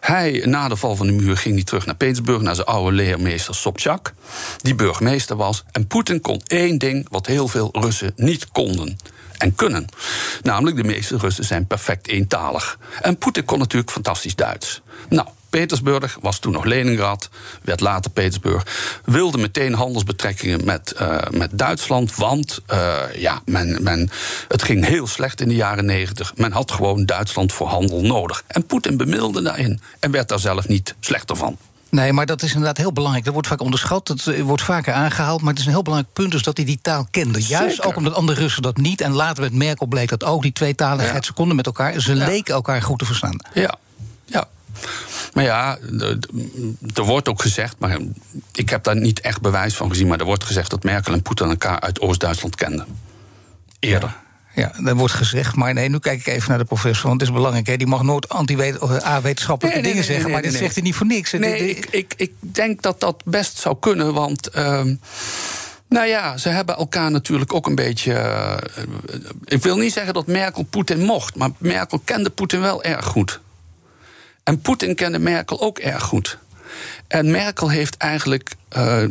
Hij, 0.00 0.42
na 0.44 0.68
de 0.68 0.76
val 0.76 0.96
van 0.96 1.06
de 1.06 1.12
muur, 1.12 1.36
ging 1.36 1.54
hij 1.54 1.64
terug 1.64 1.86
naar 1.86 1.94
Petersburg, 1.94 2.42
naar 2.42 2.54
zijn 2.54 2.66
oude 2.66 2.96
leermeester 2.96 3.54
Sobchak, 3.54 4.14
die 4.60 4.74
burgemeester 4.74 5.36
was. 5.36 5.64
En 5.72 5.86
Poetin 5.86 6.20
kon 6.20 6.40
één 6.46 6.78
ding 6.78 7.06
wat 7.10 7.26
heel 7.26 7.48
veel 7.48 7.68
Russen 7.72 8.12
niet 8.16 8.48
konden 8.48 8.96
en 9.38 9.54
kunnen. 9.54 9.86
Namelijk, 10.42 10.76
de 10.76 10.84
meeste 10.84 11.16
Russen 11.16 11.44
zijn 11.44 11.66
perfect 11.66 12.08
eentalig. 12.08 12.78
En 13.02 13.16
Poetin 13.16 13.44
kon 13.44 13.58
natuurlijk 13.58 13.92
fantastisch 13.92 14.34
Duits. 14.34 14.82
Nou, 15.08 15.28
Petersburg 15.58 16.18
was 16.20 16.38
toen 16.38 16.52
nog 16.52 16.64
Leningrad, 16.64 17.28
werd 17.62 17.80
later 17.80 18.10
Petersburg. 18.10 18.66
Wilde 19.04 19.38
meteen 19.38 19.74
handelsbetrekkingen 19.74 20.64
met, 20.64 20.92
eh, 20.92 21.18
met 21.30 21.50
Duitsland. 21.52 22.16
Want 22.16 22.60
eh, 22.66 22.96
ja, 23.16 23.40
men, 23.44 23.82
men, 23.82 24.10
het 24.48 24.62
ging 24.62 24.86
heel 24.86 25.06
slecht 25.06 25.40
in 25.40 25.48
de 25.48 25.54
jaren 25.54 25.84
negentig. 25.84 26.32
Men 26.36 26.52
had 26.52 26.72
gewoon 26.72 27.04
Duitsland 27.06 27.52
voor 27.52 27.66
handel 27.66 28.00
nodig. 28.02 28.42
En 28.46 28.66
Poetin 28.66 28.96
bemiddelde 28.96 29.42
daarin 29.42 29.80
en 30.00 30.10
werd 30.10 30.28
daar 30.28 30.38
zelf 30.38 30.68
niet 30.68 30.94
slechter 31.00 31.36
van. 31.36 31.56
Nee, 31.88 32.12
maar 32.12 32.26
dat 32.26 32.42
is 32.42 32.52
inderdaad 32.52 32.76
heel 32.76 32.92
belangrijk. 32.92 33.24
Dat 33.24 33.32
wordt 33.32 33.48
vaak 33.48 33.60
onderschat, 33.60 34.06
dat 34.06 34.26
eh, 34.26 34.42
wordt 34.42 34.62
vaker 34.62 34.92
aangehaald. 34.94 35.40
Maar 35.40 35.50
het 35.50 35.58
is 35.58 35.66
een 35.66 35.72
heel 35.72 35.82
belangrijk 35.82 36.14
punt 36.14 36.30
dus 36.32 36.42
dat 36.42 36.56
hij 36.56 36.66
die 36.66 36.78
taal 36.82 37.06
kende. 37.10 37.42
Juist 37.46 37.74
Zeker. 37.74 37.90
ook 37.90 37.96
omdat 37.96 38.14
andere 38.14 38.40
Russen 38.40 38.62
dat 38.62 38.76
niet. 38.76 39.00
En 39.00 39.12
later 39.12 39.42
met 39.42 39.52
Merkel 39.54 39.86
bleek 39.86 40.08
dat 40.08 40.24
ook. 40.24 40.42
Die 40.42 40.52
tweetaligheid, 40.52 41.16
Ja. 41.20 41.22
ze 41.26 41.32
konden 41.32 41.56
met 41.56 41.66
elkaar. 41.66 42.00
Ze 42.00 42.14
Ja. 42.14 42.26
leken 42.26 42.54
elkaar 42.54 42.82
goed 42.82 42.98
te 42.98 43.04
verstaan. 43.04 43.36
Ja, 43.52 43.74
ja. 44.24 44.44
Maar 45.34 45.44
ja, 45.44 45.78
er 46.94 47.02
wordt 47.04 47.28
ook 47.28 47.40
gezegd, 47.42 47.78
maar 47.78 47.98
ik 48.52 48.68
heb 48.70 48.84
daar 48.84 48.96
niet 48.96 49.20
echt 49.20 49.40
bewijs 49.40 49.76
van 49.76 49.88
gezien, 49.88 50.06
maar 50.06 50.18
er 50.18 50.24
wordt 50.24 50.44
gezegd 50.44 50.70
dat 50.70 50.82
Merkel 50.84 51.12
en 51.12 51.22
Poetin 51.22 51.48
elkaar 51.48 51.80
uit 51.80 52.00
Oost-Duitsland 52.00 52.54
kenden. 52.54 52.86
Eerder. 53.78 54.16
Ja, 54.54 54.72
dat 54.82 54.96
wordt 54.96 55.14
gezegd. 55.14 55.54
Maar 55.56 55.74
nee, 55.74 55.88
nu 55.88 55.98
kijk 55.98 56.18
ik 56.20 56.26
even 56.26 56.48
naar 56.48 56.58
de 56.58 56.64
professor. 56.64 57.08
Want 57.08 57.20
het 57.20 57.28
is 57.30 57.34
belangrijk. 57.36 57.66
Hè. 57.66 57.76
Die 57.76 57.86
mag 57.86 58.02
nooit 58.02 58.28
anti-wetenschappelijke 58.28 59.80
Nee, 59.80 59.84
nee, 59.84 59.92
dingen 59.92 59.94
nee, 59.94 60.02
zeggen. 60.16 60.30
maar 60.30 60.42
dit 60.42 60.54
zegt 60.54 60.74
hij 60.74 60.82
niet 60.82 60.94
voor 60.94 61.06
niks. 61.06 61.32
Nee, 61.32 61.68
ik, 61.76 61.86
ik, 61.90 62.14
ik 62.16 62.32
denk 62.40 62.82
dat 62.82 63.00
dat 63.00 63.22
best 63.24 63.58
zou 63.58 63.76
kunnen, 63.80 64.12
want. 64.14 64.48
ehm, 64.48 64.94
nou 65.88 66.06
ja, 66.06 66.36
ze 66.36 66.48
hebben 66.48 66.76
elkaar 66.76 67.10
natuurlijk 67.10 67.54
ook 67.54 67.66
een 67.66 67.74
beetje. 67.74 68.12
eh, 68.12 68.56
ik 69.44 69.62
wil 69.62 69.76
niet 69.76 69.92
zeggen 69.92 70.14
dat 70.14 70.26
Merkel 70.26 70.62
Poetin 70.62 71.00
mocht, 71.00 71.36
maar 71.36 71.50
Merkel 71.58 72.00
kende 72.04 72.30
Poetin 72.30 72.60
wel 72.60 72.82
erg 72.82 73.04
goed. 73.04 73.40
En 74.44 74.60
Poetin 74.60 74.94
kende 74.94 75.18
Merkel 75.18 75.60
ook 75.60 75.78
erg 75.78 76.02
goed. 76.02 76.38
En 77.08 77.30
Merkel 77.30 77.68
heeft 77.70 77.96
eigenlijk 77.96 78.54
eh, 78.68 79.04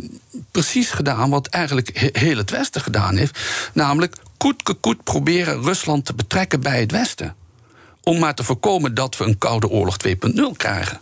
precies 0.52 0.89
gedaan 0.89 1.30
wat 1.30 1.48
eigenlijk 1.48 1.98
he- 1.98 2.10
heel 2.12 2.38
het 2.38 2.50
Westen 2.50 2.82
gedaan 2.82 3.15
heeft. 3.15 3.39
Namelijk 3.74 4.15
koet 4.38 4.78
koet 4.80 5.04
proberen 5.04 5.63
Rusland 5.63 6.06
te 6.06 6.13
betrekken 6.13 6.62
bij 6.62 6.80
het 6.80 6.91
Westen. 6.91 7.36
Om 8.04 8.19
maar 8.19 8.36
te 8.36 8.43
voorkomen 8.43 8.93
dat 8.93 9.17
we 9.17 9.24
een 9.26 9.38
Koude 9.38 9.69
Oorlog 9.69 9.98
2.0 10.08 10.12
krijgen. 10.58 11.00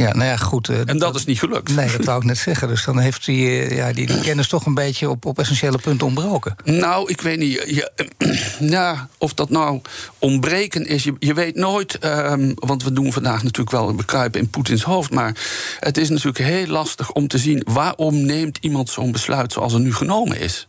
Ja, 0.00 0.12
nou 0.14 0.24
ja, 0.24 0.36
goed. 0.36 0.68
eh, 0.68 0.78
En 0.84 0.98
dat 0.98 1.14
is 1.14 1.24
niet 1.24 1.38
gelukt. 1.38 1.74
Nee, 1.74 1.90
dat 1.96 2.04
wou 2.04 2.18
ik 2.18 2.24
net 2.24 2.38
zeggen. 2.38 2.68
Dus 2.68 2.84
dan 2.84 2.98
heeft 2.98 3.26
hij 3.26 3.34
eh, 3.34 3.76
ja, 3.76 3.92
die, 3.92 4.06
die 4.06 4.20
kennis 4.20 4.48
toch 4.48 4.66
een 4.66 4.74
beetje 4.74 5.10
op, 5.10 5.24
op 5.24 5.38
essentiële 5.38 5.78
punten 5.78 6.06
ontbroken. 6.06 6.56
Nou, 6.64 7.10
ik 7.10 7.20
weet 7.20 7.38
niet. 7.38 7.84
Ja, 8.60 9.08
of 9.18 9.34
dat 9.34 9.50
nou 9.50 9.80
ontbreken 10.18 10.86
is. 10.86 11.04
Je, 11.04 11.14
je 11.18 11.34
weet 11.34 11.54
nooit. 11.54 11.98
ehm, 11.98 12.52
want 12.54 12.82
we 12.84 12.92
doen 12.92 13.12
vandaag 13.12 13.42
natuurlijk 13.42 13.70
wel 13.70 13.94
bekruipen 13.94 14.40
in 14.40 14.48
Poetins 14.50 14.82
hoofd. 14.82 15.10
Maar 15.10 15.36
het 15.80 15.96
is 15.96 16.08
natuurlijk 16.08 16.38
heel 16.38 16.66
lastig 16.66 17.12
om 17.12 17.28
te 17.28 17.38
zien. 17.38 17.62
waarom 17.64 18.22
neemt 18.26 18.58
iemand 18.60 18.90
zo'n 18.90 19.12
besluit 19.12 19.52
zoals 19.52 19.72
er 19.72 19.80
nu 19.80 19.94
genomen 19.94 20.40
is. 20.40 20.68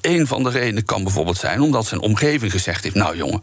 Een 0.00 0.26
van 0.26 0.42
de 0.42 0.50
redenen 0.50 0.84
kan 0.84 1.02
bijvoorbeeld 1.02 1.36
zijn 1.36 1.60
omdat 1.60 1.86
zijn 1.86 2.00
omgeving 2.00 2.52
gezegd 2.52 2.84
heeft: 2.84 2.94
Nou 2.94 3.16
jongen, 3.16 3.40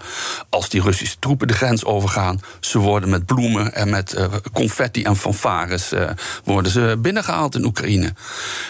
als 0.49 0.69
die 0.69 0.81
Russische 0.81 1.19
troepen 1.19 1.47
de 1.47 1.53
grens 1.53 1.85
overgaan, 1.85 2.41
ze 2.59 2.79
worden 2.79 3.09
met 3.09 3.25
bloemen 3.25 3.73
en 3.73 3.89
met 3.89 4.13
eh, 4.13 4.25
confetti 4.53 5.03
en 5.03 5.15
fanfares 5.15 5.91
eh, 5.91 6.09
worden 6.43 6.71
ze 6.71 6.97
binnengehaald 6.99 7.55
in 7.55 7.65
Oekraïne. 7.65 8.13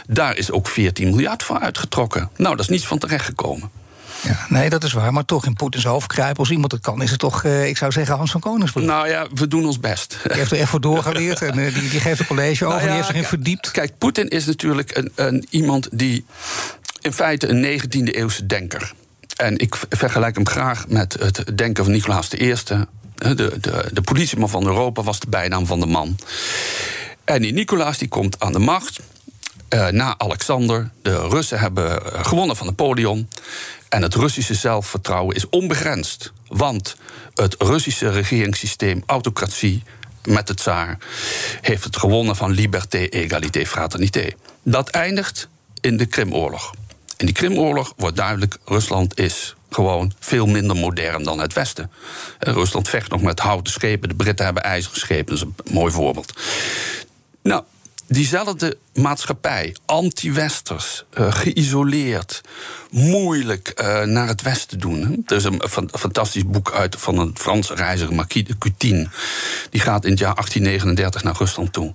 Daar 0.08 0.38
is 0.38 0.52
ook 0.52 0.68
14 0.68 1.10
miljard 1.10 1.44
voor 1.44 1.60
uitgetrokken. 1.60 2.30
Nou, 2.36 2.56
dat 2.56 2.66
is 2.66 2.72
niets 2.72 2.88
van 2.88 2.98
terechtgekomen. 2.98 3.84
Ja, 4.26 4.46
nee, 4.50 4.70
dat 4.70 4.84
is 4.84 4.94
waar. 4.94 5.14
Maar 5.14 5.26
toch 5.26 5.46
in 5.46 5.54
Poetins 5.54 5.84
hoofd 5.84 6.08
kruipen. 6.08 6.40
Als 6.40 6.52
iemand 6.52 6.72
het 6.72 6.82
kan, 6.82 7.02
is 7.02 7.12
het 7.12 7.20
toch, 7.20 7.44
eh, 7.44 7.68
ik 7.68 7.78
zou 7.78 7.92
zeggen, 7.92 8.16
Hans 8.16 8.32
van 8.32 8.42
Koningsbrug. 8.42 8.86
Nou 8.86 9.08
ja, 9.08 9.28
we 9.34 9.48
doen 9.48 9.66
ons 9.66 9.80
best. 9.80 10.18
Die 10.24 10.38
heeft 10.38 10.52
er 10.52 10.58
echt 10.58 10.70
voor 10.70 10.82
doorgeleerd. 10.82 11.42
En 11.46 11.74
die, 11.74 11.90
die 11.90 12.00
geeft 12.00 12.20
een 12.20 12.26
college 12.26 12.66
over. 12.66 12.78
Nou 12.78 12.88
die 12.88 12.96
heeft 12.96 13.08
zich 13.08 13.16
in 13.16 13.24
verdiept. 13.24 13.72
Kijk, 13.72 13.98
Poetin 13.98 14.28
is 14.28 14.46
natuurlijk 14.46 14.98
een, 14.98 15.12
een, 15.16 15.48
iemand 15.50 15.88
die 15.92 16.26
in 17.02 17.14
feite 17.14 17.48
een 17.48 17.82
19e 17.82 18.16
eeuwse 18.16 18.46
denker. 18.46 18.94
En 19.36 19.58
ik 19.58 19.76
vergelijk 19.90 20.36
hem 20.36 20.48
graag 20.48 20.88
met 20.88 21.14
het 21.20 21.58
denken 21.58 21.84
van 21.84 21.94
Nicolaas 21.94 22.34
I. 22.34 22.54
De, 22.66 23.36
de, 23.36 23.90
de 23.92 24.02
politieman 24.02 24.50
van 24.50 24.66
Europa 24.66 25.04
was 25.04 25.20
de 25.20 25.30
bijnaam 25.30 25.66
van 25.66 25.80
de 25.80 25.86
man. 25.86 26.18
En 27.24 27.42
die 27.42 27.54
Nicolaas 27.54 27.98
die 27.98 28.08
komt 28.08 28.40
aan 28.40 28.52
de 28.52 28.60
macht. 28.60 29.00
Eh, 29.76 29.88
na 29.88 30.16
Alexander. 30.18 30.90
De 31.02 31.28
Russen 31.28 31.60
hebben 31.60 32.14
eh, 32.14 32.26
gewonnen 32.26 32.56
van 32.56 32.66
Napoleon. 32.66 33.30
En 33.90 34.02
het 34.02 34.16
Russische 34.16 34.54
zelfvertrouwen 34.54 35.36
is 35.36 35.50
onbegrensd. 35.50 36.32
Want 36.48 36.96
het 37.34 37.56
Russische 37.60 38.10
regeringssysteem, 38.10 39.04
autocratie 39.06 39.84
met 40.24 40.48
de 40.48 40.54
tsaar, 40.54 40.98
heeft 41.62 41.84
het 41.84 41.98
gewonnen 41.98 42.36
van 42.36 42.52
liberté, 42.52 42.98
égalité, 42.98 43.66
fraternité. 43.66 44.30
Dat 44.64 44.90
eindigt 44.90 45.48
in 45.82 45.98
de 45.98 46.06
Krimoorlog. 46.06 46.74
In 47.18 47.26
die 47.26 47.36
Krimoorlog 47.36 47.94
wordt 47.98 48.18
duidelijk: 48.18 48.58
Rusland 48.66 49.20
is 49.20 49.56
gewoon 49.70 50.14
veel 50.20 50.46
minder 50.46 50.76
modern 50.76 51.24
dan 51.24 51.40
het 51.40 51.54
Westen. 51.54 51.92
Eh, 52.40 52.54
Rusland 52.54 52.90
vecht 52.90 53.10
nog 53.10 53.22
met 53.22 53.40
houten 53.40 53.74
schepen. 53.74 54.10
De 54.10 54.16
Britten 54.16 54.46
hebben 54.46 54.64
ijzeren 54.64 55.00
schepen. 55.00 55.26
Dat 55.26 55.36
is 55.36 55.42
een 55.42 55.74
mooi 55.74 55.92
voorbeeld. 55.92 56.34
Nou, 57.44 57.64
diezelfde 58.08 58.78
maatschappij, 58.94 59.76
anti-westers, 59.86 61.04
eh, 61.14 61.34
geïsoleerd, 61.34 62.42
moeilijk 62.92 63.68
eh, 63.68 64.02
naar 64.02 64.28
het 64.28 64.42
westen 64.42 64.80
doen. 64.80 65.24
Er 65.26 65.36
is 65.36 65.44
een 65.44 65.62
fan- 65.70 65.90
fantastisch 65.92 66.46
boek 66.46 66.72
uit 66.72 66.96
van 67.00 67.20
een 67.20 67.32
Franse 67.38 67.76
reiziger, 67.76 68.16
Marquis 68.16 68.44
de 68.44 68.58
Coutinho. 68.58 69.10
Die 69.70 69.82
gaat 69.82 70.04
in 70.06 70.10
het 70.12 70.20
jaar 70.20 70.34
1839 70.36 71.24
naar 71.24 71.36
Rusland 71.38 71.74
toe. 71.74 71.94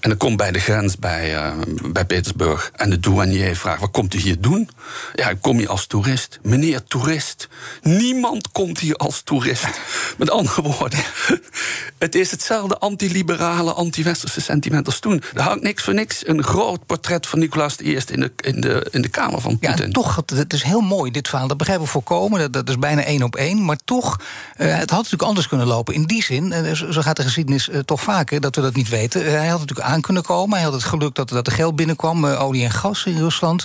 En 0.00 0.08
dan 0.08 0.18
komt 0.18 0.36
bij 0.36 0.52
de 0.52 0.58
grens 0.58 0.98
bij, 0.98 1.34
eh, 1.36 1.52
bij 1.92 2.04
Petersburg. 2.04 2.70
En 2.76 2.90
de 2.90 3.00
douanier 3.00 3.56
vraagt: 3.56 3.80
Wat 3.80 3.90
komt 3.90 4.14
u 4.14 4.18
hier 4.18 4.40
doen? 4.40 4.68
Ja, 5.14 5.28
ik 5.30 5.40
kom 5.40 5.58
hier 5.58 5.68
als 5.68 5.86
toerist. 5.86 6.38
Meneer 6.42 6.84
toerist. 6.84 7.48
Niemand 7.82 8.52
komt 8.52 8.78
hier 8.78 8.96
als 8.96 9.22
toerist. 9.22 9.80
Met 10.18 10.30
andere 10.30 10.62
woorden, 10.62 11.00
het 11.98 12.14
is 12.14 12.30
hetzelfde 12.30 12.78
anti-liberale, 12.78 13.72
anti-westerse 13.72 14.40
sentiment 14.40 14.86
als 14.86 14.98
toen. 14.98 15.22
Er 15.34 15.42
hangt 15.42 15.62
niks 15.62 15.82
voor 15.82 15.94
niks 15.94 16.26
een 16.26 16.42
groot 16.42 16.86
portret 16.86 17.26
van 17.26 17.38
Nicolaas 17.38 17.80
I 17.80 18.00
in 18.10 18.20
de, 18.20 18.32
in 18.36 18.60
de, 18.60 18.86
in 18.90 19.02
de 19.02 19.08
kamer 19.08 19.40
van 19.40 19.58
Poetin. 19.58 19.86
Ja, 19.86 19.92
toch, 19.92 20.16
het, 20.16 20.52
is 20.52 20.62
heel 20.62 20.80
mooi 20.80 21.10
dit 21.10 21.28
verhaal. 21.28 21.48
Dat 21.48 21.56
begrijpen 21.56 21.84
we 21.84 21.90
voorkomen. 21.90 22.40
Dat, 22.40 22.52
dat 22.52 22.68
is 22.68 22.78
bijna 22.78 23.02
één 23.04 23.22
op 23.22 23.36
één. 23.36 23.64
Maar 23.64 23.78
toch, 23.84 24.20
eh, 24.56 24.66
het 24.66 24.90
had 24.90 24.98
natuurlijk 24.98 25.22
anders 25.22 25.48
kunnen 25.48 25.66
lopen. 25.66 25.94
In 25.94 26.04
die 26.04 26.22
zin, 26.22 26.52
eh, 26.52 26.72
zo 26.72 27.00
gaat 27.00 27.16
de 27.16 27.22
geschiedenis 27.22 27.68
eh, 27.68 27.78
toch 27.78 28.00
vaker 28.00 28.40
dat 28.40 28.56
we 28.56 28.62
dat 28.62 28.74
niet 28.74 28.88
weten. 28.88 29.24
Hij 29.24 29.48
had 29.48 29.60
natuurlijk 29.60 29.88
aan 29.88 30.00
kunnen 30.00 30.22
komen. 30.22 30.54
Hij 30.54 30.64
had 30.64 30.72
het 30.72 30.84
geluk 30.84 31.14
dat, 31.14 31.28
dat 31.28 31.46
er 31.46 31.52
geld 31.52 31.76
binnenkwam, 31.76 32.26
olie 32.26 32.64
en 32.64 32.70
gas 32.70 33.04
in 33.04 33.18
Rusland. 33.18 33.64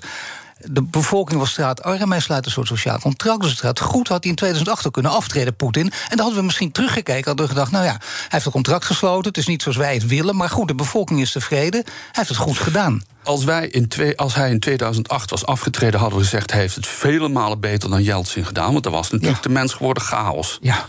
De 0.65 0.83
bevolking 0.83 1.39
was 1.39 1.49
straatarm. 1.49 2.11
Hij 2.11 2.19
sluit 2.19 2.45
een 2.45 2.51
soort 2.51 2.67
sociaal 2.67 2.99
contract. 2.99 3.41
Dus 3.41 3.49
het 3.49 3.59
gaat 3.59 3.79
goed. 3.79 4.07
Had 4.07 4.21
hij 4.21 4.29
in 4.29 4.35
2008 4.37 4.87
ook 4.87 4.93
kunnen 4.93 5.11
aftreden, 5.11 5.55
Poetin. 5.55 5.81
En 5.85 5.91
dan 6.09 6.19
hadden 6.19 6.37
we 6.37 6.43
misschien 6.45 6.71
teruggekeken. 6.71 7.23
Hadden 7.25 7.45
we 7.45 7.51
gedacht, 7.51 7.71
nou 7.71 7.85
ja, 7.85 7.97
hij 7.99 8.27
heeft 8.27 8.45
een 8.45 8.51
contract 8.51 8.85
gesloten. 8.85 9.27
Het 9.27 9.37
is 9.37 9.47
niet 9.47 9.61
zoals 9.61 9.77
wij 9.77 9.93
het 9.93 10.05
willen. 10.07 10.35
Maar 10.35 10.49
goed, 10.49 10.67
de 10.67 10.75
bevolking 10.75 11.21
is 11.21 11.31
tevreden. 11.31 11.83
Hij 11.85 11.93
heeft 12.11 12.29
het 12.29 12.37
goed 12.37 12.57
gedaan. 12.57 13.03
Als, 13.23 13.43
wij 13.43 13.67
in 13.67 13.87
twee, 13.87 14.17
als 14.17 14.35
hij 14.35 14.49
in 14.49 14.59
2008 14.59 15.29
was 15.29 15.45
afgetreden, 15.45 15.99
hadden 15.99 16.17
we 16.19 16.23
gezegd: 16.23 16.51
hij 16.51 16.59
heeft 16.59 16.75
het 16.75 16.87
vele 16.87 17.27
malen 17.29 17.59
beter 17.59 17.89
dan 17.89 18.03
Yeltsin 18.03 18.45
gedaan. 18.45 18.73
Want 18.73 18.85
er 18.85 18.91
was 18.91 19.09
natuurlijk 19.11 19.43
Ja. 19.43 19.47
de 19.47 19.53
mens 19.53 19.73
geworden 19.73 20.03
chaos. 20.03 20.57
Ja. 20.61 20.85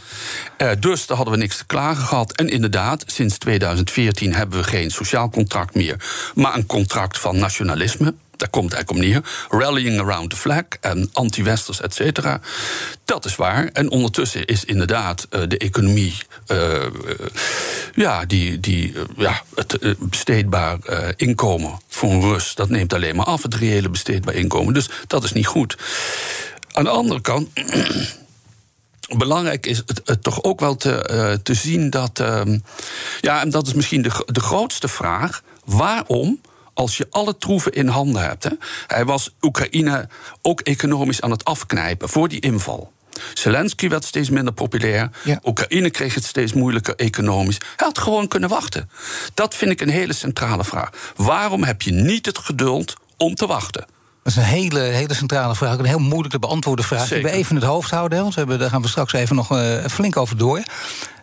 Eh, 0.56 0.70
dus 0.78 1.06
daar 1.06 1.16
hadden 1.16 1.34
we 1.34 1.40
niks 1.40 1.56
te 1.56 1.66
klagen 1.66 2.04
gehad. 2.04 2.32
En 2.32 2.48
inderdaad, 2.48 3.02
sinds 3.06 3.38
2014 3.38 4.34
hebben 4.34 4.58
we 4.58 4.64
geen 4.64 4.90
sociaal 4.90 5.30
contract 5.30 5.74
meer, 5.74 5.96
maar 6.34 6.54
een 6.54 6.66
contract 6.66 7.18
van 7.18 7.38
nationalisme. 7.38 8.14
Daar 8.40 8.48
komt 8.50 8.72
eigenlijk 8.72 9.04
om 9.04 9.10
neer. 9.10 9.22
Rallying 9.62 10.00
around 10.00 10.30
the 10.30 10.36
flag 10.36 10.64
en 10.80 11.08
anti-westers, 11.12 11.80
et 11.80 11.94
cetera. 11.94 12.40
Dat 13.04 13.24
is 13.24 13.36
waar. 13.36 13.68
En 13.72 13.90
ondertussen 13.90 14.44
is 14.46 14.64
inderdaad 14.64 15.26
eh, 15.30 15.42
de 15.48 15.58
economie. 15.58 16.16
eh, 16.46 16.84
eh, 16.84 16.90
ja, 17.94 18.24
die, 18.24 18.60
die, 18.60 18.92
ja, 19.16 19.42
het 19.54 19.78
besteedbaar 19.98 20.78
inkomen 21.16 21.80
voor 21.88 22.10
een 22.10 22.20
Rus. 22.20 22.54
dat 22.54 22.68
neemt 22.68 22.92
alleen 22.92 23.16
maar 23.16 23.26
af, 23.26 23.42
het 23.42 23.54
reële 23.54 23.88
besteedbaar 23.88 24.34
inkomen. 24.34 24.74
Dus 24.74 24.88
dat 25.06 25.24
is 25.24 25.32
niet 25.32 25.46
goed. 25.46 25.76
Aan 26.72 26.84
de 26.84 26.90
andere 26.90 27.20
kant. 27.20 27.48
Belangrijk 29.16 29.66
is 29.66 29.76
het, 29.86 30.00
het 30.04 30.22
toch 30.22 30.42
ook 30.42 30.60
wel 30.60 30.76
te, 30.76 31.38
te 31.42 31.54
zien 31.54 31.90
dat. 31.90 32.20
ehm, 32.20 32.58
ja, 33.20 33.40
en 33.40 33.50
dat 33.50 33.66
is 33.66 33.74
misschien 33.74 34.02
de, 34.02 34.24
de 34.26 34.40
grootste 34.40 34.88
vraag. 34.88 35.42
Waarom, 35.64 36.40
als 36.80 36.96
je 36.96 37.06
alle 37.10 37.36
troeven 37.38 37.72
in 37.72 37.88
handen 37.88 38.22
hebt. 38.22 38.44
Hè, 38.44 38.50
hij 38.86 39.04
was 39.04 39.34
Oekraïne 39.40 40.08
ook 40.42 40.60
economisch 40.60 41.20
aan 41.20 41.30
het 41.30 41.44
afknijpen 41.44 42.08
voor 42.08 42.28
die 42.28 42.40
inval. 42.40 42.92
Zelensky 43.34 43.88
werd 43.88 44.04
steeds 44.04 44.30
minder 44.30 44.52
populair. 44.52 45.10
Ja. 45.24 45.40
Oekraïne 45.44 45.90
kreeg 45.90 46.14
het 46.14 46.24
steeds 46.24 46.52
moeilijker 46.52 46.94
economisch. 46.96 47.58
Hij 47.76 47.86
had 47.86 47.98
gewoon 47.98 48.28
kunnen 48.28 48.48
wachten. 48.48 48.90
Dat 49.34 49.54
vind 49.54 49.70
ik 49.70 49.80
een 49.80 49.88
hele 49.88 50.12
centrale 50.12 50.64
vraag. 50.64 50.90
Waarom 51.16 51.64
heb 51.64 51.82
je 51.82 51.92
niet 51.92 52.26
het 52.26 52.38
geduld 52.38 52.94
om 53.16 53.34
te 53.34 53.46
wachten? 53.46 53.86
Dat 54.22 54.32
is 54.32 54.36
een 54.36 54.42
hele, 54.42 54.80
hele 54.80 55.14
centrale 55.14 55.54
vraag. 55.54 55.78
Een 55.78 55.84
heel 55.84 55.98
moeilijk 55.98 56.32
te 56.32 56.38
beantwoorden 56.38 56.84
vraag. 56.84 57.08
Die 57.08 57.22
we 57.22 57.30
even 57.30 57.50
in 57.50 57.60
het 57.60 57.70
hoofd 57.70 57.90
houden. 57.90 58.20
Want 58.20 58.34
we 58.34 58.40
hebben, 58.40 58.58
daar 58.58 58.70
gaan 58.70 58.82
we 58.82 58.88
straks 58.88 59.12
even 59.12 59.36
nog 59.36 59.50
eh, 59.50 59.84
flink 59.86 60.16
over 60.16 60.36
door. 60.36 60.62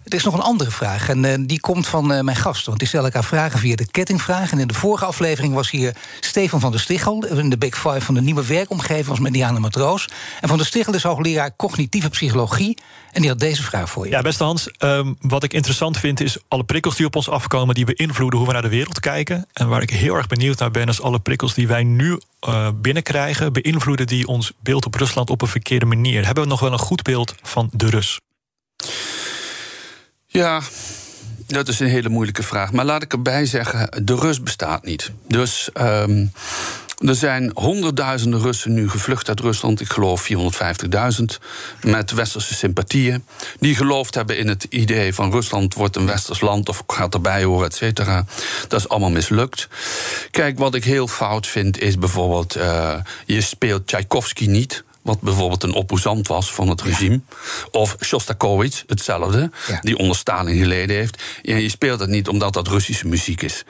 Er 0.08 0.14
is 0.14 0.24
nog 0.24 0.34
een 0.34 0.42
andere 0.42 0.72
vraag. 0.72 1.10
En 1.10 1.26
eh, 1.26 1.34
die 1.40 1.60
komt 1.60 1.88
van 1.88 2.14
eh, 2.14 2.22
mijn 2.22 2.38
gasten. 2.38 2.66
Want 2.66 2.80
die 2.80 2.88
stellen 2.88 3.06
elkaar 3.06 3.24
vragen 3.24 3.60
via 3.60 3.76
de 3.76 3.88
kettingvraag. 3.92 4.52
En 4.52 4.60
in 4.60 4.68
de 4.68 4.74
vorige 4.74 5.06
aflevering 5.06 5.54
was 5.54 5.70
hier 5.70 5.96
Stefan 6.20 6.60
van 6.60 6.72
der 6.72 6.80
Stichel. 6.80 7.26
In 7.26 7.50
de 7.50 7.58
Big 7.58 7.76
Five 7.76 8.02
van 8.02 8.14
de 8.14 8.22
nieuwe 8.22 8.46
werkomgeving. 8.46 9.08
Was 9.08 9.20
met 9.20 9.34
Diana 9.34 9.60
Matroos. 9.60 10.08
En 10.42 10.48
van 10.48 10.58
der 10.58 10.66
Stichel 10.66 10.94
is 10.94 11.04
hoogleraar 11.04 11.56
cognitieve 11.56 12.10
psychologie. 12.10 12.78
En 13.12 13.22
die 13.22 13.30
had 13.30 13.40
deze 13.40 13.64
vraag 13.64 13.90
voor 13.90 14.06
je. 14.06 14.12
Ja, 14.12 14.22
beste 14.22 14.44
Hans, 14.44 14.72
ehm, 14.78 15.14
wat 15.20 15.44
ik 15.44 15.54
interessant 15.54 15.98
vind 15.98 16.20
is 16.20 16.38
alle 16.48 16.64
prikkels 16.64 16.96
die 16.96 17.06
op 17.06 17.16
ons 17.16 17.30
afkomen, 17.30 17.76
die 17.76 17.86
beïnvloeden 17.96 18.40
hoe 18.40 18.48
we 18.48 18.54
naar 18.54 18.62
de 18.62 18.70
wereld 18.70 19.00
kijken. 19.00 19.46
En 19.54 19.68
waar 19.68 19.82
ik 19.82 19.90
heel 19.90 20.16
erg 20.16 20.28
benieuwd 20.28 20.60
naar 20.60 20.72
ben, 20.72 20.88
is 20.88 21.02
alle 21.02 21.20
prikkels 21.20 21.54
die 21.54 21.68
wij 21.68 21.84
nu 21.84 22.20
eh, 22.40 22.70
binnenkrijgen, 22.76 23.54
beïnvloeden 23.54 24.08
die 24.08 24.28
ons 24.28 24.52
beeld 24.60 24.86
op 24.86 24.96
Rusland 24.96 25.30
op 25.30 25.42
een 25.42 25.48
verkeerde 25.48 25.86
manier. 25.86 26.26
Hebben 26.26 26.44
we 26.44 26.50
nog 26.50 26.60
wel 26.60 26.72
een 26.72 26.80
goed 26.80 27.02
beeld 27.02 27.36
van 27.42 27.70
de 27.72 27.90
Rus? 27.90 28.20
Ja, 30.38 30.62
dat 31.48 31.68
is 31.68 31.80
een 31.80 31.88
hele 31.88 32.10
moeilijke 32.10 32.44
vraag. 32.44 32.72
Maar 32.72 32.86
laat 32.86 33.04
ik 33.04 33.14
erbij 33.14 33.46
zeggen, 33.46 34.06
de 34.06 34.16
Rus 34.16 34.44
bestaat 34.44 34.86
niet. 34.86 35.12
Dus 35.28 35.70
ehm, 35.74 36.26
er 36.98 37.16
zijn 37.16 37.52
honderdduizenden 37.54 38.42
Russen 38.42 38.74
nu 38.74 38.90
gevlucht 38.90 39.30
uit 39.30 39.40
Rusland. 39.40 39.82
Ik 39.82 39.90
geloof 39.90 40.30
450.000 41.20 41.24
met 41.84 42.12
westerse 42.12 42.54
sympathieën. 42.54 43.24
Die 43.60 43.76
geloofd 43.76 44.16
hebben 44.16 44.38
in 44.38 44.48
het 44.48 44.64
idee 44.64 45.14
van 45.14 45.32
Rusland 45.32 45.74
wordt 45.74 45.96
een 45.96 46.06
westers 46.06 46.42
land... 46.42 46.70
of 46.70 46.84
gaat 46.88 47.14
erbij 47.14 47.44
horen, 47.44 47.68
et 47.68 47.76
cetera. 47.76 48.26
Dat 48.68 48.80
is 48.80 48.90
allemaal 48.90 49.12
mislukt. 49.12 49.68
Kijk, 50.32 50.58
wat 50.58 50.76
ik 50.76 50.84
heel 50.84 51.08
fout 51.08 51.48
vind 51.48 51.80
is 51.82 51.98
bijvoorbeeld... 51.98 52.56
eh, 52.56 52.96
je 53.26 53.42
speelt 53.42 53.88
Tchaikovsky 53.88 54.46
niet 54.46 54.84
wat 55.08 55.22
bijvoorbeeld 55.22 55.64
een 55.64 55.74
opposant 55.74 56.28
was 56.28 56.54
van 56.54 56.70
het 56.70 56.82
regime. 56.82 57.22
Of 57.72 57.96
Shostakovich, 58.04 58.84
hetzelfde, 58.88 59.52
Ja. 59.68 59.80
die 59.82 59.98
onder 59.98 60.16
Stalin 60.16 60.58
geleden 60.58 60.96
heeft. 60.96 61.22
Je 61.42 61.70
speelt 61.70 62.00
het 62.00 62.10
niet 62.10 62.28
omdat 62.28 62.54
dat 62.54 62.68
Russische 62.68 63.08
muziek 63.08 63.42
is. 63.42 63.64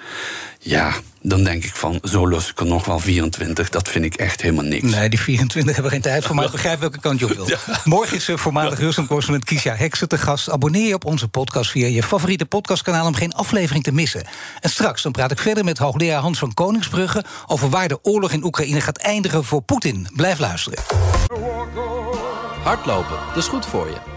Ja, 0.59 0.93
dan 1.27 1.43
denk 1.43 1.63
ik 1.63 1.75
van, 1.75 1.99
zo 2.03 2.27
lust 2.27 2.49
ik 2.49 2.59
er 2.59 2.65
nog 2.65 2.85
wel 2.85 2.99
24. 2.99 3.69
Dat 3.69 3.89
vind 3.89 4.05
ik 4.05 4.15
echt 4.15 4.41
helemaal 4.41 4.63
niks. 4.63 4.91
Nee, 4.91 5.09
die 5.09 5.19
24 5.19 5.73
hebben 5.73 5.91
we 5.91 5.97
geen 5.97 6.11
tijd 6.11 6.25
voor, 6.25 6.35
maar 6.35 6.45
ik 6.45 6.51
begrijp 6.51 6.79
welke 6.79 6.99
kant 6.99 7.19
je 7.19 7.25
op 7.25 7.31
wil. 7.31 7.57
Morgen 7.83 8.15
is 8.15 8.29
eh, 8.29 8.37
voormalig 8.37 8.79
Rusland-correspondent 8.79 9.49
Kisha 9.49 9.75
Heksen 9.75 10.07
te 10.07 10.17
gast. 10.17 10.49
Abonneer 10.49 10.87
je 10.87 10.93
op 10.93 11.05
onze 11.05 11.27
podcast 11.27 11.71
via 11.71 11.87
je 11.87 12.03
favoriete 12.03 12.45
podcastkanaal... 12.45 13.05
om 13.07 13.15
geen 13.15 13.33
aflevering 13.33 13.83
te 13.83 13.91
missen. 13.91 14.23
En 14.59 14.69
straks 14.69 15.01
dan 15.01 15.11
praat 15.11 15.31
ik 15.31 15.39
verder 15.39 15.63
met 15.63 15.77
hoogleraar 15.77 16.21
Hans 16.21 16.39
van 16.39 16.53
Koningsbrugge... 16.53 17.23
over 17.47 17.69
waar 17.69 17.87
de 17.87 17.99
oorlog 18.01 18.31
in 18.31 18.43
Oekraïne 18.43 18.81
gaat 18.81 18.97
eindigen 18.97 19.43
voor 19.43 19.61
Poetin. 19.61 20.07
Blijf 20.15 20.39
luisteren. 20.39 20.79
Hardlopen, 22.63 23.17
dat 23.27 23.43
is 23.43 23.47
goed 23.47 23.65
voor 23.65 23.87
je. 23.87 24.16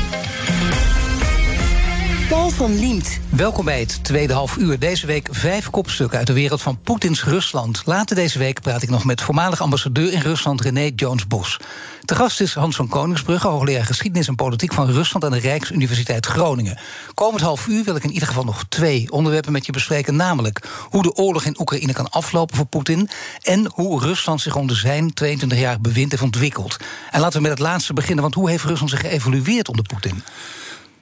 Paul 2.31 2.49
van 2.49 2.79
Liemt. 2.79 3.19
Welkom 3.29 3.65
bij 3.65 3.79
het 3.79 4.03
tweede 4.03 4.33
half 4.33 4.57
uur. 4.57 4.79
Deze 4.79 5.05
week 5.05 5.27
vijf 5.31 5.69
kopstukken 5.69 6.17
uit 6.17 6.27
de 6.27 6.33
wereld 6.33 6.61
van 6.61 6.79
Poetins 6.83 7.23
Rusland. 7.23 7.81
Later 7.85 8.15
deze 8.15 8.39
week 8.39 8.61
praat 8.61 8.81
ik 8.81 8.89
nog 8.89 9.05
met 9.05 9.21
voormalig 9.21 9.61
ambassadeur 9.61 10.13
in 10.13 10.19
Rusland 10.19 10.61
René 10.61 10.91
Jones-Bos. 10.95 11.59
Te 12.05 12.15
gast 12.15 12.41
is 12.41 12.53
Hans 12.53 12.75
van 12.75 12.87
Koningsbrugge, 12.87 13.47
hoogleraar 13.47 13.85
geschiedenis 13.85 14.27
en 14.27 14.35
politiek 14.35 14.73
van 14.73 14.91
Rusland 14.91 15.25
aan 15.25 15.31
de 15.31 15.39
Rijksuniversiteit 15.39 16.25
Groningen. 16.25 16.77
Komend 17.13 17.41
half 17.41 17.67
uur 17.67 17.83
wil 17.83 17.95
ik 17.95 18.03
in 18.03 18.11
ieder 18.11 18.27
geval 18.27 18.43
nog 18.43 18.65
twee 18.69 19.11
onderwerpen 19.11 19.51
met 19.51 19.65
je 19.65 19.71
bespreken. 19.71 20.15
Namelijk 20.15 20.69
hoe 20.89 21.03
de 21.03 21.15
oorlog 21.15 21.43
in 21.43 21.59
Oekraïne 21.59 21.93
kan 21.93 22.09
aflopen 22.09 22.55
voor 22.55 22.65
Poetin. 22.65 23.09
En 23.41 23.71
hoe 23.73 24.01
Rusland 24.01 24.41
zich 24.41 24.55
onder 24.55 24.75
zijn 24.75 25.13
22-jarig 25.23 25.79
bewind 25.79 26.11
heeft 26.11 26.23
ontwikkeld. 26.23 26.77
En 27.11 27.19
laten 27.19 27.35
we 27.35 27.47
met 27.47 27.57
het 27.57 27.67
laatste 27.67 27.93
beginnen, 27.93 28.21
want 28.21 28.35
hoe 28.35 28.49
heeft 28.49 28.63
Rusland 28.63 28.91
zich 28.91 28.99
geëvolueerd 28.99 29.69
onder 29.69 29.85
Poetin? 29.85 30.23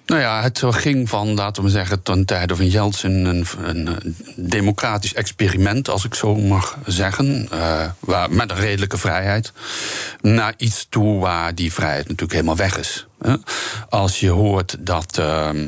Nou 0.09 0.21
ja, 0.21 0.41
het 0.41 0.63
ging 0.69 1.09
van, 1.09 1.33
laten 1.33 1.63
we 1.63 1.69
zeggen, 1.69 2.03
ten 2.03 2.25
tijde 2.25 2.55
van 2.55 2.67
Yeltsin... 2.67 3.25
een, 3.25 3.45
een, 3.63 4.15
democratisch 4.35 5.13
experiment, 5.13 5.89
als 5.89 6.05
ik 6.05 6.13
zo 6.13 6.35
mag 6.35 6.77
zeggen... 6.85 7.47
eh, 7.51 7.85
waar, 7.99 8.31
met 8.31 8.51
een 8.51 8.57
redelijke 8.57 8.97
vrijheid... 8.97 9.51
naar 10.21 10.53
iets 10.57 10.87
toe 10.89 11.19
waar 11.19 11.55
die 11.55 11.73
vrijheid 11.73 12.03
natuurlijk 12.03 12.31
helemaal 12.31 12.55
weg 12.55 12.77
is. 12.77 13.07
Hè. 13.21 13.35
Als 13.89 14.19
je 14.19 14.29
hoort 14.29 14.75
dat... 14.79 15.17
ehm, 15.17 15.67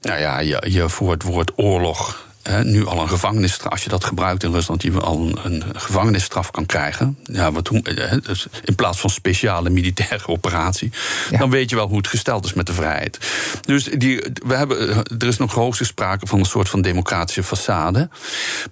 nou 0.00 0.20
ja, 0.20 0.38
je, 0.38 0.62
je 0.68 0.88
voor 0.88 1.10
het 1.10 1.22
woord 1.22 1.52
oorlog 1.56 2.28
nu 2.62 2.86
al 2.86 3.00
een 3.00 3.08
gevangenisstraf. 3.08 3.72
Als 3.72 3.82
je 3.84 3.88
dat 3.88 4.04
gebruikt 4.04 4.42
in 4.42 4.52
Rusland, 4.52 4.82
je 4.82 4.92
al 4.92 5.18
een, 5.20 5.38
een 5.42 5.62
gevangenisstraf 5.76 6.50
kan 6.50 6.66
krijgen. 6.66 7.18
Ja, 7.22 7.52
wat, 7.52 7.68
hoe- 7.68 7.82
hè, 7.84 8.20
dus 8.20 8.46
in 8.64 8.74
plaats 8.74 9.00
van 9.00 9.10
speciale 9.10 9.70
militaire 9.70 10.26
operatie. 10.36 10.90
Ja. 11.30 11.38
Dan 11.38 11.50
weet 11.50 11.70
je 11.70 11.76
wel 11.76 11.88
hoe 11.88 11.96
het 11.96 12.06
gesteld 12.08 12.44
is 12.44 12.52
met 12.52 12.66
de 12.66 12.72
vrijheid. 12.72 13.18
Dus 13.60 13.84
die, 13.84 14.22
we 14.46 14.54
hebben, 14.54 15.04
er 15.18 15.26
is 15.26 15.36
nog 15.36 15.54
hoogste 15.54 15.84
sprake 15.84 16.26
van 16.26 16.38
een 16.38 16.44
soort 16.44 16.68
van 16.68 16.82
democratische 16.82 17.44
façade. 17.44 18.08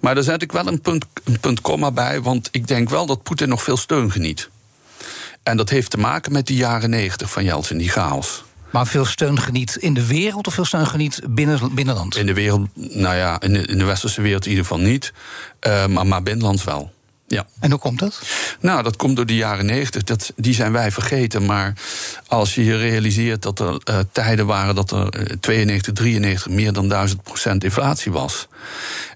Maar 0.01 0.15
daar 0.15 0.23
zet 0.23 0.41
ik 0.41 0.51
wel 0.51 0.67
een 0.67 0.81
punt, 0.81 1.05
een 1.23 1.39
punt 1.39 1.61
komma 1.61 1.91
bij. 1.91 2.21
Want 2.21 2.49
ik 2.51 2.67
denk 2.67 2.89
wel 2.89 3.05
dat 3.05 3.23
Poetin 3.23 3.49
nog 3.49 3.63
veel 3.63 3.77
steun 3.77 4.11
geniet. 4.11 4.49
En 5.43 5.57
dat 5.57 5.69
heeft 5.69 5.89
te 5.91 5.97
maken 5.97 6.31
met 6.31 6.47
die 6.47 6.57
jaren 6.57 6.89
negentig 6.89 7.31
van 7.31 7.43
Yeltsin, 7.43 7.77
die 7.77 7.89
chaos. 7.89 8.43
Maar 8.71 8.87
veel 8.87 9.05
steun 9.05 9.39
geniet 9.39 9.75
in 9.75 9.93
de 9.93 10.05
wereld 10.05 10.47
of 10.47 10.53
veel 10.53 10.65
steun 10.65 10.87
geniet 10.87 11.21
binnen, 11.29 11.75
binnenland? 11.75 12.15
In 12.15 12.25
de 12.25 12.33
wereld, 12.33 12.67
nou 12.73 13.15
ja, 13.15 13.41
in 13.41 13.53
de, 13.53 13.65
in 13.65 13.77
de 13.77 13.85
westerse 13.85 14.21
wereld 14.21 14.43
in 14.45 14.49
ieder 14.49 14.65
geval 14.65 14.83
niet. 14.83 15.13
eh, 15.59 15.85
maar, 15.85 16.07
maar 16.07 16.23
binnenlands 16.23 16.63
wel. 16.63 16.91
Ja. 17.27 17.45
En 17.59 17.71
hoe 17.71 17.79
komt 17.79 17.99
dat? 17.99 18.21
Nou, 18.59 18.83
dat 18.83 18.95
komt 18.95 19.15
door 19.15 19.25
de 19.25 19.35
jaren 19.35 19.65
negentig. 19.65 20.03
Dat, 20.03 20.33
die 20.35 20.53
zijn 20.53 20.71
wij 20.71 20.91
vergeten. 20.91 21.45
Maar 21.45 21.73
als 22.27 22.55
je 22.55 22.63
je 22.63 22.77
realiseert 22.77 23.41
dat 23.41 23.59
er 23.59 23.81
eh, 23.83 23.99
tijden 24.11 24.45
waren 24.45 24.75
dat 24.75 24.91
er 24.91 25.09
eh, 25.09 25.35
92, 25.39 25.93
93 25.93 26.49
meer 26.49 26.73
dan 26.73 26.87
1000 26.87 27.23
procent 27.23 27.63
inflatie 27.63 28.11
was. 28.11 28.47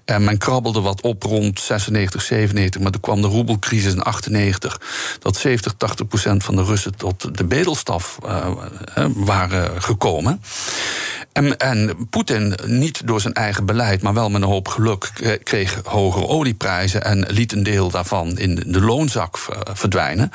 En 0.04 0.24
men 0.24 0.38
krabbelde 0.38 0.80
wat 0.80 1.00
op 1.00 1.22
rond 1.22 1.60
96, 1.60 2.22
97. 2.22 2.80
Maar 2.80 2.90
toen 2.90 3.00
kwam 3.00 3.22
de 3.22 3.28
roebelcrisis 3.28 3.92
in 3.92 4.02
98. 4.02 4.80
Dat 5.18 5.36
70, 5.36 5.74
80 5.76 6.06
procent 6.06 6.44
van 6.44 6.56
de 6.56 6.62
Russen 6.64 6.96
tot 6.96 7.36
de 7.36 7.44
bedelstaf 7.44 8.18
eh, 8.24 8.46
eh, 8.94 9.06
waren 9.14 9.82
gekomen. 9.82 10.42
En, 11.32 11.56
en 11.58 11.96
Poetin, 12.10 12.54
niet 12.66 13.06
door 13.06 13.20
zijn 13.20 13.34
eigen 13.34 13.66
beleid, 13.66 14.02
maar 14.02 14.14
wel 14.14 14.30
met 14.30 14.42
een 14.42 14.48
hoop 14.48 14.68
geluk, 14.68 15.38
kreeg 15.42 15.80
hogere 15.84 16.26
olieprijzen 16.26 17.04
en 17.04 17.26
liet 17.28 17.52
een 17.52 17.62
deel 17.62 17.90
daarvan 17.90 18.38
in 18.38 18.62
de 18.66 18.80
loonzak 18.80 19.36
eh, 19.36 19.58
verdwijnen. 19.74 20.30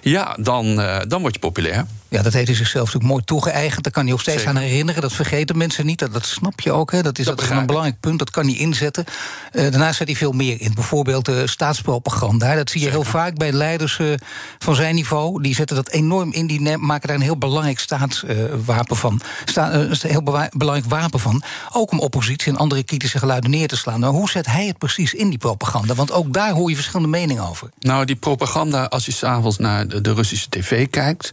Ja, 0.00 0.36
dan, 0.40 0.76
dan 1.08 1.20
word 1.20 1.34
je 1.34 1.40
populair. 1.40 1.86
Ja, 2.10 2.22
dat 2.22 2.32
heeft 2.32 2.46
hij 2.46 2.56
zichzelf 2.56 2.84
natuurlijk 2.84 3.12
mooi 3.12 3.24
toegeëigend. 3.24 3.82
Daar 3.84 3.92
kan 3.92 4.04
hij 4.04 4.12
ook 4.12 4.20
steeds 4.20 4.42
Zeker. 4.42 4.56
aan 4.56 4.62
herinneren. 4.62 5.02
Dat 5.02 5.12
vergeten 5.12 5.58
mensen 5.58 5.86
niet. 5.86 5.98
Dat, 5.98 6.12
dat 6.12 6.26
snap 6.26 6.60
je 6.60 6.72
ook. 6.72 6.92
Hè. 6.92 7.02
Dat 7.02 7.18
is, 7.18 7.24
dat 7.24 7.42
is 7.42 7.48
een 7.48 7.66
belangrijk 7.66 8.00
punt. 8.00 8.18
Dat 8.18 8.30
kan 8.30 8.46
hij 8.46 8.56
inzetten. 8.56 9.04
Eh, 9.52 9.62
daarnaast 9.62 9.96
zet 9.96 10.06
hij 10.06 10.16
veel 10.16 10.32
meer 10.32 10.60
in. 10.60 10.74
Bijvoorbeeld 10.74 11.24
de 11.24 11.46
staatspropaganda. 11.46 12.54
Dat 12.54 12.70
zie 12.70 12.80
je 12.80 12.88
heel 12.88 13.04
vaak 13.04 13.36
bij 13.36 13.52
leiders 13.52 13.98
eh, 13.98 14.12
van 14.58 14.74
zijn 14.74 14.94
niveau. 14.94 15.42
Die 15.42 15.54
zetten 15.54 15.76
dat 15.76 15.90
enorm 15.90 16.32
in. 16.32 16.46
Die 16.46 16.76
maken 16.78 17.08
daar 17.08 17.16
een 17.16 17.22
heel 17.22 17.38
belangrijk 17.38 17.78
staatswapen 17.78 18.96
van. 18.96 19.20
Sta, 19.44 19.70
eh, 19.70 19.80
een 19.80 19.96
heel 20.00 20.48
belangrijk 20.52 20.88
wapen 20.88 21.20
van. 21.20 21.42
Ook 21.72 21.90
om 21.90 22.00
oppositie 22.00 22.52
en 22.52 22.58
andere 22.58 22.82
kritische 22.82 23.18
geluiden 23.18 23.50
neer 23.50 23.68
te 23.68 23.76
slaan. 23.76 24.00
Maar 24.00 24.10
hoe 24.10 24.30
zet 24.30 24.46
hij 24.46 24.66
het 24.66 24.78
precies 24.78 25.14
in, 25.14 25.28
die 25.28 25.38
propaganda? 25.38 25.94
Want 25.94 26.12
ook 26.12 26.32
daar 26.32 26.50
hoor 26.50 26.68
je 26.68 26.74
verschillende 26.74 27.08
meningen 27.08 27.48
over. 27.48 27.68
Nou, 27.78 28.04
die 28.04 28.16
propaganda, 28.16 28.84
als 28.84 29.06
je 29.06 29.12
s'avonds 29.12 29.58
naar 29.58 29.88
de, 29.88 30.00
de 30.00 30.14
Russische 30.14 30.48
tv 30.48 30.90
kijkt, 30.90 31.32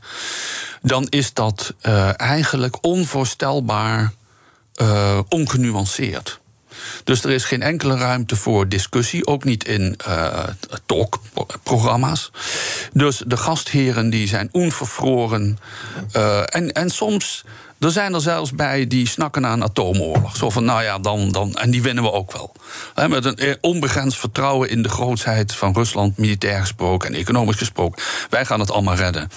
dan 0.86 1.08
is 1.10 1.34
dat 1.34 1.74
eh, 1.82 2.20
eigenlijk 2.20 2.78
onvoorstelbaar 2.82 4.14
eh, 4.74 5.20
ongenuanceerd. 5.30 6.40
Dus 7.04 7.24
er 7.24 7.32
is 7.32 7.46
geen 7.46 7.62
enkele 7.62 7.98
ruimte 7.98 8.36
voor 8.36 8.68
discussie, 8.68 9.28
ook 9.28 9.44
niet 9.44 9.68
in 9.68 9.96
eh 10.06 10.44
talkprogramma's. 10.86 12.32
Dus 12.94 13.24
de 13.28 13.38
gastheren 13.38 14.10
die 14.10 14.28
zijn 14.28 14.50
onvervroren. 14.52 15.58
en, 16.46 16.72
en 16.72 16.90
soms, 16.90 17.44
er 17.86 17.92
zijn 17.92 18.14
er 18.14 18.22
zelfs 18.22 18.52
bij 18.52 18.88
die 18.88 19.08
snakken 19.08 19.42
naar 19.42 19.54
een 19.54 19.64
atoomoorlog. 19.64 20.36
Zo 20.36 20.50
van, 20.50 20.66
nou 20.66 20.84
ja, 20.84 21.00
dan, 21.00 21.32
dan, 21.32 21.56
en 21.56 21.72
die 21.72 21.82
winnen 21.82 22.04
we 22.04 22.12
ook 22.12 22.32
wel. 22.32 22.56
Met 23.08 23.26
een 23.26 23.38
eh, 23.38 23.54
onbegrensd 23.62 24.18
vertrouwen 24.18 24.70
in 24.70 24.82
de 24.82 24.90
grootsheid 24.90 25.56
van 25.56 25.74
Rusland, 25.74 26.18
militair 26.18 26.60
gesproken 26.60 27.10
en 27.10 27.20
economisch 27.20 27.58
gesproken. 27.58 28.04
Wij 28.30 28.46
gaan 28.46 28.60
het 28.60 28.72
allemaal 28.72 28.96
redden. 28.96 29.30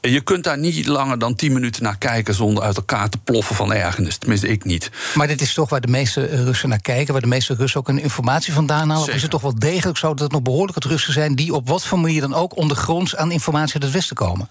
En 0.00 0.10
Je 0.10 0.20
kunt 0.20 0.44
daar 0.44 0.58
niet 0.58 0.86
langer 0.86 1.18
dan 1.18 1.34
tien 1.34 1.52
minuten 1.52 1.82
naar 1.82 1.98
kijken 1.98 2.34
zonder 2.34 2.64
uit 2.64 2.76
elkaar 2.76 3.08
te 3.08 3.18
ploffen 3.18 3.56
van 3.56 3.72
ergernis. 3.72 4.16
Tenminste, 4.16 4.48
ik 4.48 4.64
niet. 4.64 4.90
Maar 5.14 5.26
dit 5.26 5.40
is 5.40 5.54
toch 5.54 5.68
waar 5.68 5.80
de 5.80 5.88
meeste 5.88 6.26
eh, 6.26 6.42
Russen 6.42 6.68
naar 6.68 6.80
kijken, 6.80 7.12
waar 7.12 7.22
de 7.22 7.28
meeste 7.28 7.54
Russen 7.54 7.80
ook 7.80 7.86
hun 7.86 8.02
informatie 8.02 8.52
vandaan 8.52 8.88
halen. 8.88 9.08
Of 9.08 9.14
is 9.14 9.22
het 9.22 9.30
toch 9.30 9.42
wel 9.42 9.58
degelijk 9.58 9.98
zo 9.98 10.08
dat 10.08 10.20
het 10.20 10.32
nog 10.32 10.42
behoorlijk 10.42 10.74
wat 10.74 10.84
Russen 10.84 11.12
zijn 11.12 11.34
die 11.34 11.54
op 11.54 11.68
wat 11.68 11.86
voor 11.86 11.98
manier 11.98 12.20
dan 12.20 12.34
ook 12.34 12.56
ondergronds 12.56 13.16
aan 13.16 13.30
informatie 13.30 13.74
uit 13.74 13.82
het 13.82 13.92
Westen 13.92 14.16
komen? 14.16 14.48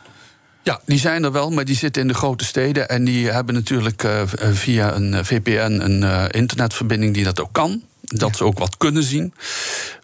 Ja, 0.64 0.82
die 0.86 1.00
zijn 1.00 1.24
er 1.24 1.32
wel, 1.32 1.50
maar 1.50 1.66
die 1.66 1.76
zitten 1.76 2.02
in 2.02 2.08
de 2.08 2.14
grote 2.14 2.46
steden. 2.46 2.90
En 2.90 3.04
die 3.04 3.30
hebben 3.30 3.54
natuurlijk 3.54 4.04
eh, 4.04 4.22
via 4.52 4.96
een 4.96 5.14
eh, 5.14 5.24
VPN 5.24 5.80
een 5.82 6.04
eh, 6.04 6.26
internetverbinding 6.30 7.14
die 7.14 7.24
dat 7.24 7.40
ook 7.40 7.54
kan. 7.54 7.84
Dat 8.02 8.36
ze 8.36 8.44
ook 8.44 8.60
wat 8.60 8.78
kunnen 8.78 9.04
zien. 9.04 9.34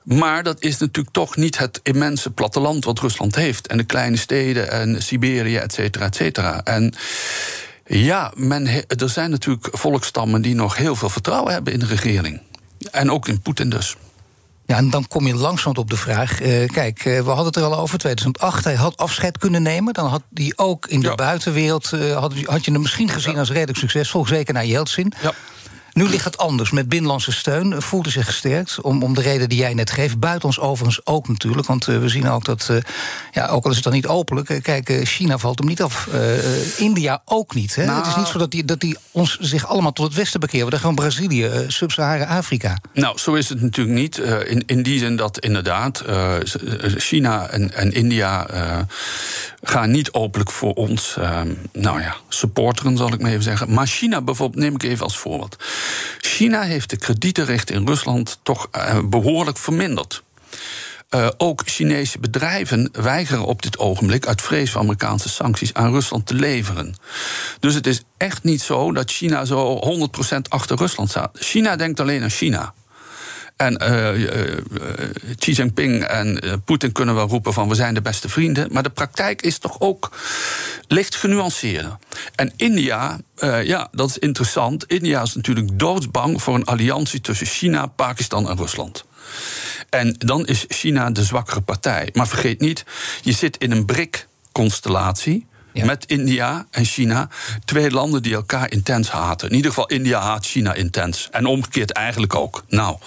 Maar 0.04 0.44
dat 0.44 0.62
is 0.62 0.78
natuurlijk 0.78 1.16
toch 1.16 1.36
niet 1.36 1.58
het 1.58 1.80
immense 1.84 2.32
platteland 2.32 2.86
wat 2.86 3.00
Rusland 3.00 3.36
heeft. 3.36 3.68
En 3.68 3.78
de 3.78 3.84
kleine 3.84 4.18
steden 4.18 4.72
en 4.72 5.04
Siberië, 5.04 5.58
et 5.58 5.74
cetera, 5.74 6.06
et 6.06 6.16
cetera. 6.16 6.64
En 6.64 6.94
ja, 7.86 8.32
men 8.36 8.68
er 8.88 9.10
zijn 9.10 9.30
natuurlijk 9.30 9.68
volkstammen 9.72 10.42
die 10.42 10.56
nog 10.56 10.78
heel 10.78 10.96
veel 10.96 11.10
vertrouwen 11.10 11.54
hebben 11.54 11.74
in 11.74 11.80
de 11.80 11.86
regering. 11.86 12.42
En 12.92 13.12
ook 13.12 13.28
in 13.28 13.42
Poetin 13.42 13.70
dus. 13.70 13.96
Ja, 14.68 14.76
en 14.78 14.90
dan 14.90 15.08
kom 15.08 15.28
je 15.28 15.36
langzaam 15.36 15.76
op 15.76 15.90
de 15.90 15.96
vraag. 15.98 16.42
eh, 16.42 16.68
kijk, 16.70 17.00
eh, 17.06 17.20
we 17.22 17.28
hadden 17.28 17.46
het 17.46 17.56
er 17.56 17.64
al 17.64 17.78
over. 17.78 17.98
2008, 17.98 18.64
hij 18.64 18.76
had 18.76 18.98
afscheid 18.98 19.38
kunnen 19.38 19.62
nemen. 19.62 19.94
Dan 19.94 20.08
had 20.08 20.22
hij 20.34 20.54
ook 20.56 20.88
in 20.88 21.00
de 21.00 21.08
Ja. 21.08 21.16
buitenwereld. 21.16 21.94
eh, 21.94 22.18
had, 22.18 22.34
had 22.44 22.66
je 22.66 22.72
hem 22.72 22.82
misschien 22.82 23.10
gezien 23.10 23.38
als 23.38 23.50
redelijk 23.52 23.78
succesvol. 23.78 24.26
Zeker 24.26 24.54
naar 24.54 24.66
Yeltsin. 24.66 25.14
Ja. 25.22 25.34
Nu 25.98 26.10
ligt 26.10 26.26
het 26.26 26.38
anders. 26.38 26.72
Met 26.72 26.90
binnenlandse 26.90 27.32
steun 27.32 27.72
hij 27.72 28.12
zich 28.12 28.26
gesterkt. 28.26 28.82
Om, 28.82 29.04
om 29.04 29.14
de 29.14 29.22
reden 29.22 29.50
die 29.50 29.58
jij 29.58 29.74
net 29.74 29.92
geeft. 29.92 30.20
Buitenlands 30.20 30.60
overigens 30.60 31.06
ook 31.06 31.28
natuurlijk. 31.28 31.68
Want 31.68 31.88
eh, 31.88 32.00
we 32.00 32.10
zien 32.10 32.30
ook 32.30 32.46
dat, 32.46 32.68
eh, 32.70 32.78
ja, 33.32 33.48
ook 33.48 33.64
al 33.64 33.70
is 33.70 33.76
het 33.76 33.84
dan 33.84 33.94
niet 33.94 34.08
openlijk... 34.08 34.50
eh, 34.50 34.62
kijk, 34.62 35.02
China 35.04 35.38
valt 35.38 35.60
hem 35.60 35.68
niet 35.68 35.82
af. 35.82 36.10
India 36.78 37.22
ook 37.26 37.56
niet. 37.56 37.76
Hè? 37.76 37.86
Nou. 37.86 37.98
Het 37.98 38.08
is 38.08 38.16
niet 38.16 38.28
zo 38.28 38.38
dat 38.38 38.52
die, 38.52 38.66
dat 38.66 38.80
die 38.80 38.98
ons 39.12 39.38
zich 39.40 39.68
allemaal 39.68 39.94
tot 39.94 40.06
het 40.06 40.16
westen 40.16 40.40
bekeren. 40.40 40.70
We 40.70 40.80
gaan 40.80 40.96
Brazilië, 40.96 41.46
eh, 41.46 41.60
Sub-Sahara-Afrika. 41.68 42.78
Nou, 42.94 43.18
zo 43.18 43.34
is 43.34 43.50
het 43.50 43.62
natuurlijk 43.62 43.98
niet. 43.98 44.18
In, 44.48 44.64
in 44.66 44.84
die 44.84 45.00
zin 45.00 45.16
dat 45.16 45.40
inderdaad 45.40 46.04
China 46.98 47.48
en, 47.48 47.74
en 47.74 47.94
India 47.94 48.48
gaan 49.62 49.92
niet 49.92 50.12
openlijk 50.12 50.52
voor 50.52 50.74
ons, 50.74 51.18
nou 51.74 52.02
ja, 52.02 52.16
supporteren 52.30 52.98
zal 52.98 53.14
ik 53.14 53.22
maar 53.22 53.32
even 53.32 53.44
zeggen. 53.44 53.74
Maar 53.74 53.88
China 53.88 54.22
bijvoorbeeld, 54.22 54.64
neem 54.64 54.74
ik 54.74 54.84
even 54.84 55.04
als 55.04 55.18
voorbeeld. 55.18 55.58
China 56.18 56.62
heeft 56.62 56.90
de 56.90 56.98
kredietenrecht 56.98 57.70
in 57.70 57.88
Rusland 57.88 58.40
toch 58.44 58.68
eh, 58.72 59.00
behoorlijk 59.04 59.58
verminderd. 59.58 60.24
Eh, 61.10 61.28
ook 61.38 61.62
Chinese 61.66 62.20
bedrijven 62.20 62.90
weigeren 62.92 63.46
op 63.46 63.62
dit 63.62 63.78
ogenblik 63.78 64.28
uit 64.28 64.42
vrees 64.42 64.72
voor 64.72 64.82
Amerikaanse 64.82 65.30
sancties 65.30 65.74
aan 65.74 65.92
Rusland 65.92 66.26
te 66.26 66.34
leveren. 66.34 66.96
Dus 67.60 67.74
het 67.74 67.88
is 67.88 68.02
echt 68.18 68.44
niet 68.44 68.62
zo 68.62 68.92
dat 68.92 69.12
China 69.12 69.46
zo 69.46 69.80
100% 70.36 70.50
achter 70.50 70.78
Rusland 70.78 71.10
staat. 71.10 71.38
China 71.40 71.76
denkt 71.76 72.00
alleen 72.00 72.24
aan 72.24 72.30
China. 72.30 72.74
En 73.58 73.78
eh, 73.78 74.10
eh, 74.10 74.58
eh, 74.58 74.60
Xi 75.38 75.52
Jinping 75.52 76.04
en 76.04 76.62
Poetin 76.66 76.92
kunnen 76.92 77.16
wel 77.16 77.28
roepen 77.28 77.54
van 77.54 77.70
we 77.70 77.76
zijn 77.76 77.94
de 77.94 78.02
beste 78.02 78.30
vrienden. 78.30 78.68
Maar 78.72 78.84
de 78.84 78.90
praktijk 78.90 79.42
is 79.42 79.58
toch 79.58 79.80
ook 79.80 80.12
licht 80.88 81.16
genuanceerder. 81.16 81.98
En 82.36 82.52
India, 82.56 83.20
ja, 83.64 83.88
dat 83.92 84.10
is 84.10 84.18
interessant. 84.18 84.86
India 84.86 85.22
is 85.22 85.36
natuurlijk 85.36 85.80
doodsbang 85.80 86.42
voor 86.42 86.56
een 86.56 86.66
alliantie 86.66 87.22
tussen 87.22 87.48
China, 87.48 87.86
Pakistan 87.86 88.50
en 88.50 88.58
Rusland. 88.58 89.06
En 89.90 90.16
dan 90.18 90.46
is 90.46 90.66
China 90.68 91.10
de 91.10 91.24
zwakkere 91.24 91.62
partij. 91.62 92.10
Maar 92.14 92.28
vergeet 92.28 92.60
niet, 92.60 92.86
je 93.22 93.32
zit 93.32 93.58
in 93.58 93.72
een 93.72 93.86
BRIC-constellatie. 93.86 95.46
Ja. 95.78 95.86
Met 95.86 96.06
India 96.06 96.66
en 96.72 96.86
China. 96.86 97.30
Twee 97.66 97.92
landen 97.92 98.22
die 98.22 98.34
elkaar 98.34 98.72
intens 98.72 99.10
haten. 99.10 99.50
In 99.50 99.56
ieder 99.56 99.72
geval, 99.72 99.88
India 99.88 100.20
haat 100.20 100.46
China 100.46 100.74
intens. 100.74 101.28
En 101.32 101.46
omgekeerd 101.46 101.92
eigenlijk 101.92 102.36
ook. 102.36 102.64
Nou, 102.68 102.98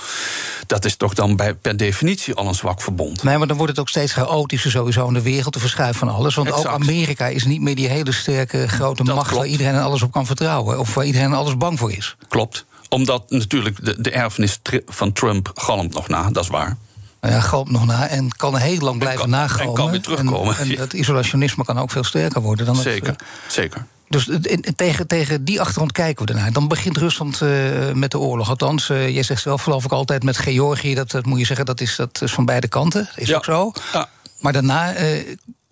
dat 0.66 0.84
is 0.84 0.96
toch 0.96 1.14
dan 1.14 1.36
bij, 1.36 1.54
per 1.54 1.76
definitie 1.76 2.34
al 2.34 2.46
een 2.46 2.54
zwak 2.54 2.82
verbond. 2.82 3.22
Nee, 3.22 3.38
maar 3.38 3.46
dan 3.46 3.56
wordt 3.56 3.72
het 3.72 3.80
ook 3.80 3.88
steeds 3.88 4.12
chaotischer 4.12 4.70
sowieso 4.70 5.06
in 5.06 5.14
de 5.14 5.22
wereld, 5.22 5.52
te 5.52 5.60
verschuiven 5.60 5.98
van 5.98 6.08
alles. 6.08 6.34
Want 6.34 6.52
ook. 6.52 6.66
Amerika 6.66 7.26
is 7.26 7.44
niet 7.44 7.60
meer 7.60 7.74
die 7.74 7.88
hele 7.88 8.12
sterke 8.12 8.68
grote 8.68 9.04
Dat 9.04 9.14
macht 9.14 9.34
waar 9.34 9.46
iedereen 9.46 9.74
en 9.74 9.82
alles 9.82 10.02
op 10.02 10.12
kan 10.12 10.26
vertrouwen. 10.26 10.78
Of 10.78 10.94
waar 10.94 11.04
iedereen 11.04 11.26
en 11.26 11.36
alles 11.36 11.56
bang 11.56 11.78
voor 11.78 11.92
is. 11.92 12.16
Klopt. 12.28 12.64
Omdat 12.88 13.30
natuurlijk 13.30 13.84
de, 13.84 14.00
de 14.00 14.10
erfenis 14.10 14.58
van 14.86 15.12
Trump 15.12 15.50
galmt 15.54 15.94
nog 15.94 16.08
na, 16.08 16.30
dat 16.30 16.42
is 16.44 16.50
waar. 16.50 16.76
Nou 17.20 17.34
ja, 17.34 17.40
galmt 17.40 17.70
nog 17.70 17.86
na 17.86 18.08
en 18.08 18.36
kan 18.36 18.56
heel 18.56 18.78
lang 18.78 18.98
blijven 18.98 19.20
kan- 19.20 19.32
en 19.32 19.38
nagalmen. 19.40 19.74
kan 19.74 19.90
weer 19.90 20.00
terugkomen. 20.02 20.56
En, 20.58 20.68
en 20.70 20.76
dat 20.76 20.92
isolationisme 20.92 21.64
kan 21.64 21.78
ook 21.78 21.90
veel 21.90 22.04
sterker 22.04 22.40
worden 22.40 22.66
dan 22.66 22.74
het, 22.74 22.84
Zeker, 22.84 23.08
eh, 23.08 23.26
zeker. 23.48 23.84
Dus 24.08 24.26
het- 24.26 24.46
in- 24.46 24.74
tegen, 24.76 25.06
tegen 25.06 25.44
die 25.44 25.60
achtergrond 25.60 25.92
kijken 25.92 26.26
we 26.26 26.32
ernaar. 26.32 26.52
Dan 26.52 26.68
begint 26.68 26.96
Rusland 26.96 27.40
eh, 27.42 27.48
met 27.92 28.10
de 28.10 28.18
oorlog. 28.18 28.48
Althans, 28.48 28.90
eh, 28.90 29.08
jij 29.08 29.22
zegt 29.22 29.42
zelf 29.42 29.62
geloof 29.62 29.84
ik 29.84 29.92
altijd 29.92 30.22
met 30.22 30.38
Georgië. 30.38 30.94
Dat, 30.94 31.10
dat 31.10 31.26
moet 31.26 31.38
je 31.38 31.44
zeggen, 31.46 31.66
dat 31.66 31.80
is, 31.80 31.96
dat 31.96 32.22
is 32.22 32.32
van 32.32 32.44
beide 32.44 32.68
kanten. 32.68 33.08
Is 33.14 33.28
Ja. 33.28 33.36
ook 33.36 33.44
zo. 33.44 33.72
Ja. 33.92 34.08
Maar 34.40 34.52
daarna, 34.52 34.92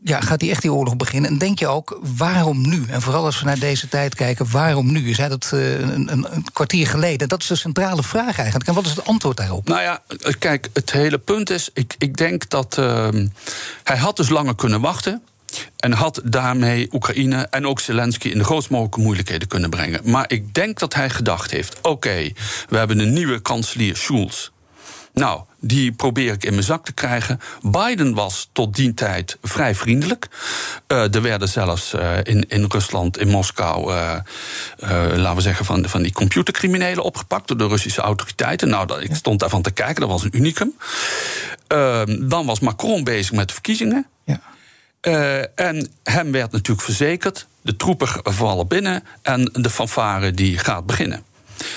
ja, 0.02 0.20
gaat 0.20 0.40
hij 0.40 0.50
echt 0.50 0.62
die 0.62 0.72
oorlog 0.72 0.96
beginnen? 0.96 1.30
En 1.30 1.38
denk 1.38 1.58
je 1.58 1.66
ook, 1.66 1.98
waarom 2.16 2.68
nu? 2.68 2.84
En 2.88 3.02
vooral 3.02 3.24
als 3.24 3.38
we 3.38 3.44
naar 3.44 3.58
deze 3.58 3.88
tijd 3.88 4.14
kijken, 4.14 4.50
waarom 4.50 4.92
nu? 4.92 5.08
Je 5.08 5.14
zei 5.14 5.28
dat 5.28 5.50
uh, 5.54 5.80
een, 5.80 6.12
een, 6.12 6.34
een, 6.34 6.44
kwartier 6.52 6.86
geleden. 6.86 7.28
Dat 7.28 7.40
is 7.40 7.46
de 7.46 7.56
centrale 7.56 8.02
vraag 8.02 8.38
eigenlijk. 8.38 8.68
En 8.68 8.74
wat 8.74 8.84
is 8.84 8.90
het 8.90 9.04
antwoord 9.04 9.36
daarop? 9.36 9.68
Nou 9.68 9.80
ja, 9.80 10.02
kijk, 10.38 10.68
het 10.72 10.92
hele 10.92 11.18
punt 11.18 11.50
is... 11.50 11.70
ik, 11.72 11.94
ik 11.98 12.16
denk 12.16 12.48
dat 12.48 12.76
uh, 12.78 13.08
hij 13.82 13.96
had 13.96 14.16
dus 14.16 14.28
langer 14.28 14.54
kunnen 14.54 14.80
wachten... 14.80 15.22
En 15.76 15.92
had 15.92 16.20
daarmee 16.24 16.88
Oekraïne 16.92 17.46
en 17.50 17.66
ook 17.66 17.80
Zelensky 17.80 18.28
in 18.28 18.38
de 18.38 18.44
grootst 18.44 18.70
mogelijke 18.70 19.00
moeilijkheden 19.00 19.48
kunnen 19.48 19.70
brengen. 19.70 20.00
Maar 20.04 20.24
ik 20.30 20.54
denk 20.54 20.78
dat 20.78 20.94
hij 20.94 21.10
gedacht 21.10 21.50
heeft: 21.50 21.78
oké, 21.82 22.32
we 22.68 22.76
hebben 22.76 22.98
een 22.98 23.12
nieuwe 23.12 23.40
kanselier 23.40 23.96
Schulz. 23.96 24.48
Nou, 25.12 25.42
die 25.60 25.92
probeer 25.92 26.32
ik 26.32 26.44
in 26.44 26.52
mijn 26.52 26.64
zak 26.64 26.84
te 26.84 26.92
krijgen. 26.92 27.40
Biden 27.62 28.14
was 28.14 28.48
tot 28.52 28.74
die 28.74 28.94
tijd 28.94 29.38
vrij 29.42 29.74
vriendelijk. 29.74 30.28
Uh, 30.88 31.14
er 31.14 31.22
werden 31.22 31.48
zelfs 31.48 31.94
uh, 31.94 32.16
in, 32.22 32.48
in 32.48 32.64
Rusland, 32.68 33.18
in 33.18 33.28
Moskou, 33.28 33.92
uh, 33.92 34.20
laten 35.14 35.34
we 35.34 35.40
zeggen, 35.40 35.64
van, 35.64 35.88
van 35.88 36.02
die 36.02 36.12
computercriminelen 36.12 37.04
opgepakt 37.04 37.48
door 37.48 37.58
de 37.58 37.66
Russische 37.66 38.00
autoriteiten. 38.00 38.68
Nou, 38.68 38.86
dat, 38.86 39.00
ik 39.00 39.14
stond 39.14 39.40
daarvan 39.40 39.62
te 39.62 39.70
kijken, 39.70 40.00
dat 40.00 40.10
was 40.10 40.22
een 40.22 40.36
unicum. 40.36 40.74
Ehm, 41.66 42.28
dan 42.28 42.46
was 42.46 42.60
Macron 42.60 43.04
bezig 43.04 43.32
met 43.32 43.48
de 43.48 43.54
verkiezingen. 43.54 44.06
Ja. 44.24 44.40
en 45.54 45.88
hem 46.02 46.32
werd 46.32 46.52
natuurlijk 46.52 46.86
verzekerd: 46.86 47.46
de 47.62 47.76
troepen 47.76 48.08
vallen 48.22 48.66
binnen 48.66 49.04
en 49.22 49.50
de 49.52 49.70
fanfare 49.70 50.30
die 50.30 50.58
gaat 50.58 50.86
beginnen. 50.86 51.22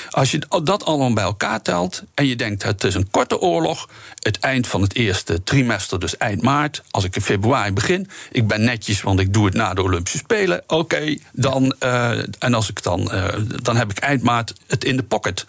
Als 0.10 0.32
je 0.32 0.42
dat 0.64 0.86
allemaal 0.86 1.14
bij 1.14 1.24
elkaar 1.24 1.62
telt 1.62 2.04
en 2.14 2.28
je 2.28 2.36
denkt 2.36 2.64
het 2.64 2.84
is 2.84 2.96
een 2.96 3.10
korte 3.12 3.40
oorlog, 3.40 3.90
het 4.20 4.40
eind 4.40 4.68
van 4.68 4.82
het 4.82 4.96
eerste 4.96 5.44
trimester, 5.44 6.00
dus 6.00 6.18
eind 6.18 6.42
maart, 6.42 6.84
als 6.92 7.04
ik 7.04 7.16
in 7.16 7.22
februari 7.22 7.74
begin, 7.74 8.10
ik 8.32 8.48
ben 8.48 8.64
netjes, 8.64 9.02
want 9.02 9.20
ik 9.20 9.34
doe 9.34 9.46
het 9.46 9.54
na 9.54 9.74
de 9.74 9.84
Olympische 9.84 10.18
Spelen, 10.18 10.64
oké, 10.68 11.18
dan 11.32 11.76
uh, 11.84 12.12
en 12.40 12.54
als 12.54 12.70
ik 12.70 12.84
dan, 12.84 13.10
uh, 13.14 13.28
dan 13.62 13.76
heb 13.76 13.92
ik 13.92 13.98
eind 13.98 14.22
maart 14.22 14.54
het 14.68 14.84
in 14.84 14.98
de 14.98 15.04
pocket. 15.04 15.46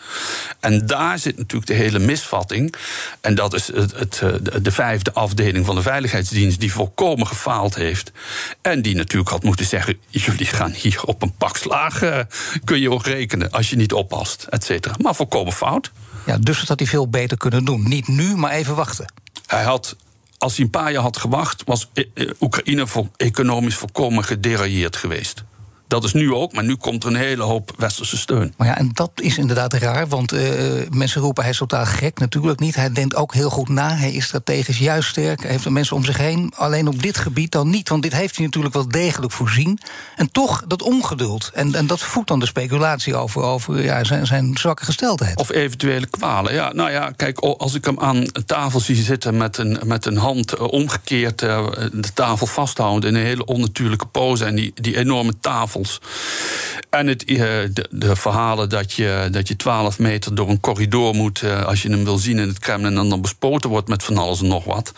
En 0.60 0.86
daar 0.86 1.18
zit 1.18 1.36
natuurlijk 1.36 1.66
de 1.66 1.76
hele 1.76 1.98
misvatting, 1.98 2.74
en 3.20 3.34
dat 3.34 3.54
is 3.54 3.66
het, 3.66 3.98
het, 3.98 4.20
eh, 4.22 4.28
de 4.62 4.72
vijfde 4.72 5.12
afdeling 5.12 5.66
van 5.66 5.74
de 5.74 5.82
Veiligheidsdienst 5.82 6.60
die 6.60 6.72
volkomen 6.72 7.26
gefaald 7.26 7.74
heeft 7.74 8.12
en 8.60 8.82
die 8.82 8.94
natuurlijk 8.94 9.30
had 9.30 9.42
moeten 9.42 9.66
zeggen, 9.66 9.98
jullie 10.08 10.46
gaan 10.46 10.72
hier 10.72 11.02
op 11.04 11.22
een 11.22 11.36
pak 11.36 11.56
slagen, 11.56 12.28
kun 12.64 12.80
je 12.80 12.90
ook 12.90 13.06
rekenen 13.06 13.50
als 13.50 13.70
je 13.70 13.76
niet 13.76 13.92
oppast 13.92 14.21
et 14.48 14.64
cetera. 14.64 14.94
Maar 14.98 15.14
volkomen 15.14 15.52
fout. 15.52 15.92
Ja, 16.26 16.38
dus 16.38 16.58
dat 16.58 16.68
had 16.68 16.78
hij 16.78 16.88
veel 16.88 17.08
beter 17.08 17.36
kunnen 17.36 17.64
doen. 17.64 17.88
Niet 17.88 18.08
nu, 18.08 18.36
maar 18.36 18.50
even 18.50 18.74
wachten. 18.74 19.12
Hij 19.46 19.62
had, 19.62 19.96
als 20.38 20.56
hij 20.56 20.64
een 20.64 20.70
paar 20.70 20.92
jaar 20.92 21.02
had 21.02 21.16
gewacht, 21.16 21.62
was 21.64 21.90
Oekraïne 22.40 22.86
economisch 23.16 23.74
volkomen 23.74 24.24
gederailleerd 24.24 24.96
geweest. 24.96 25.44
Dat 25.92 26.04
is 26.04 26.12
nu 26.12 26.34
ook, 26.34 26.52
maar 26.52 26.64
nu 26.64 26.76
komt 26.76 27.04
er 27.04 27.10
een 27.10 27.16
hele 27.16 27.42
hoop 27.42 27.72
westerse 27.76 28.16
steun. 28.16 28.54
Maar 28.56 28.66
ja, 28.66 28.78
en 28.78 28.90
dat 28.92 29.10
is 29.14 29.38
inderdaad 29.38 29.72
raar, 29.72 30.08
want 30.08 30.32
uh, 30.32 30.40
mensen 30.90 31.20
roepen 31.20 31.42
hij 31.42 31.52
is 31.52 31.58
totaal 31.58 31.84
gek. 31.84 32.18
Natuurlijk 32.18 32.60
niet. 32.60 32.74
Hij 32.74 32.92
denkt 32.92 33.14
ook 33.14 33.34
heel 33.34 33.50
goed 33.50 33.68
na. 33.68 33.94
Hij 33.94 34.12
is 34.12 34.24
strategisch 34.24 34.78
juist 34.78 35.08
sterk. 35.08 35.42
Hij 35.42 35.50
heeft 35.50 35.64
de 35.64 35.70
mensen 35.70 35.96
om 35.96 36.04
zich 36.04 36.16
heen. 36.16 36.52
Alleen 36.56 36.88
op 36.88 37.02
dit 37.02 37.18
gebied 37.18 37.52
dan 37.52 37.70
niet, 37.70 37.88
want 37.88 38.02
dit 38.02 38.12
heeft 38.12 38.36
hij 38.36 38.44
natuurlijk 38.44 38.74
wel 38.74 38.88
degelijk 38.88 39.32
voorzien. 39.32 39.78
En 40.16 40.30
toch 40.30 40.64
dat 40.66 40.82
ongeduld. 40.82 41.50
En, 41.54 41.74
en 41.74 41.86
dat 41.86 42.00
voedt 42.00 42.28
dan 42.28 42.40
de 42.40 42.46
speculatie 42.46 43.16
over, 43.16 43.42
over 43.42 43.82
ja, 43.82 44.04
zijn, 44.04 44.26
zijn 44.26 44.56
zwakke 44.56 44.84
gesteldheid. 44.84 45.38
Of 45.38 45.50
eventuele 45.50 46.06
kwalen. 46.06 46.54
Ja, 46.54 46.72
nou 46.72 46.90
ja, 46.90 47.10
kijk, 47.16 47.38
als 47.38 47.74
ik 47.74 47.84
hem 47.84 48.00
aan 48.00 48.26
tafel 48.46 48.80
zie 48.80 49.02
zitten 49.02 49.36
met 49.36 49.58
een, 49.58 49.78
met 49.84 50.06
een 50.06 50.16
hand 50.16 50.52
eh, 50.52 50.66
omgekeerd, 50.72 51.42
uh, 51.42 51.66
de 51.92 52.12
tafel 52.14 52.46
vasthouden 52.46 53.10
in 53.10 53.16
een 53.16 53.26
hele 53.26 53.44
onnatuurlijke 53.44 54.06
pose 54.06 54.44
en 54.44 54.54
die, 54.54 54.72
die 54.74 54.96
enorme 54.96 55.32
tafel 55.40 55.80
en 56.90 57.06
het, 57.06 57.24
eh, 57.24 57.36
de, 57.36 57.86
de, 57.90 58.16
verhalen 58.16 58.68
dat 58.68 58.92
je, 58.92 59.28
dat 59.30 59.48
je 59.48 59.56
12 59.56 59.98
meter 59.98 60.34
door 60.34 60.48
een 60.48 60.60
corridor 60.60 61.14
moet 61.14 61.42
eh, 61.42 61.64
als 61.64 61.82
je 61.82 61.90
hem 61.90 62.04
wil 62.04 62.18
zien 62.18 62.38
in 62.38 62.48
het 62.48 62.58
Kremlin 62.58 62.98
en 62.98 63.08
dan 63.08 63.20
bespoten 63.20 63.70
wordt 63.70 63.88
met 63.88 64.02
van 64.02 64.18
alles 64.18 64.40
en 64.40 64.46
nog 64.46 64.64
wat. 64.64 64.92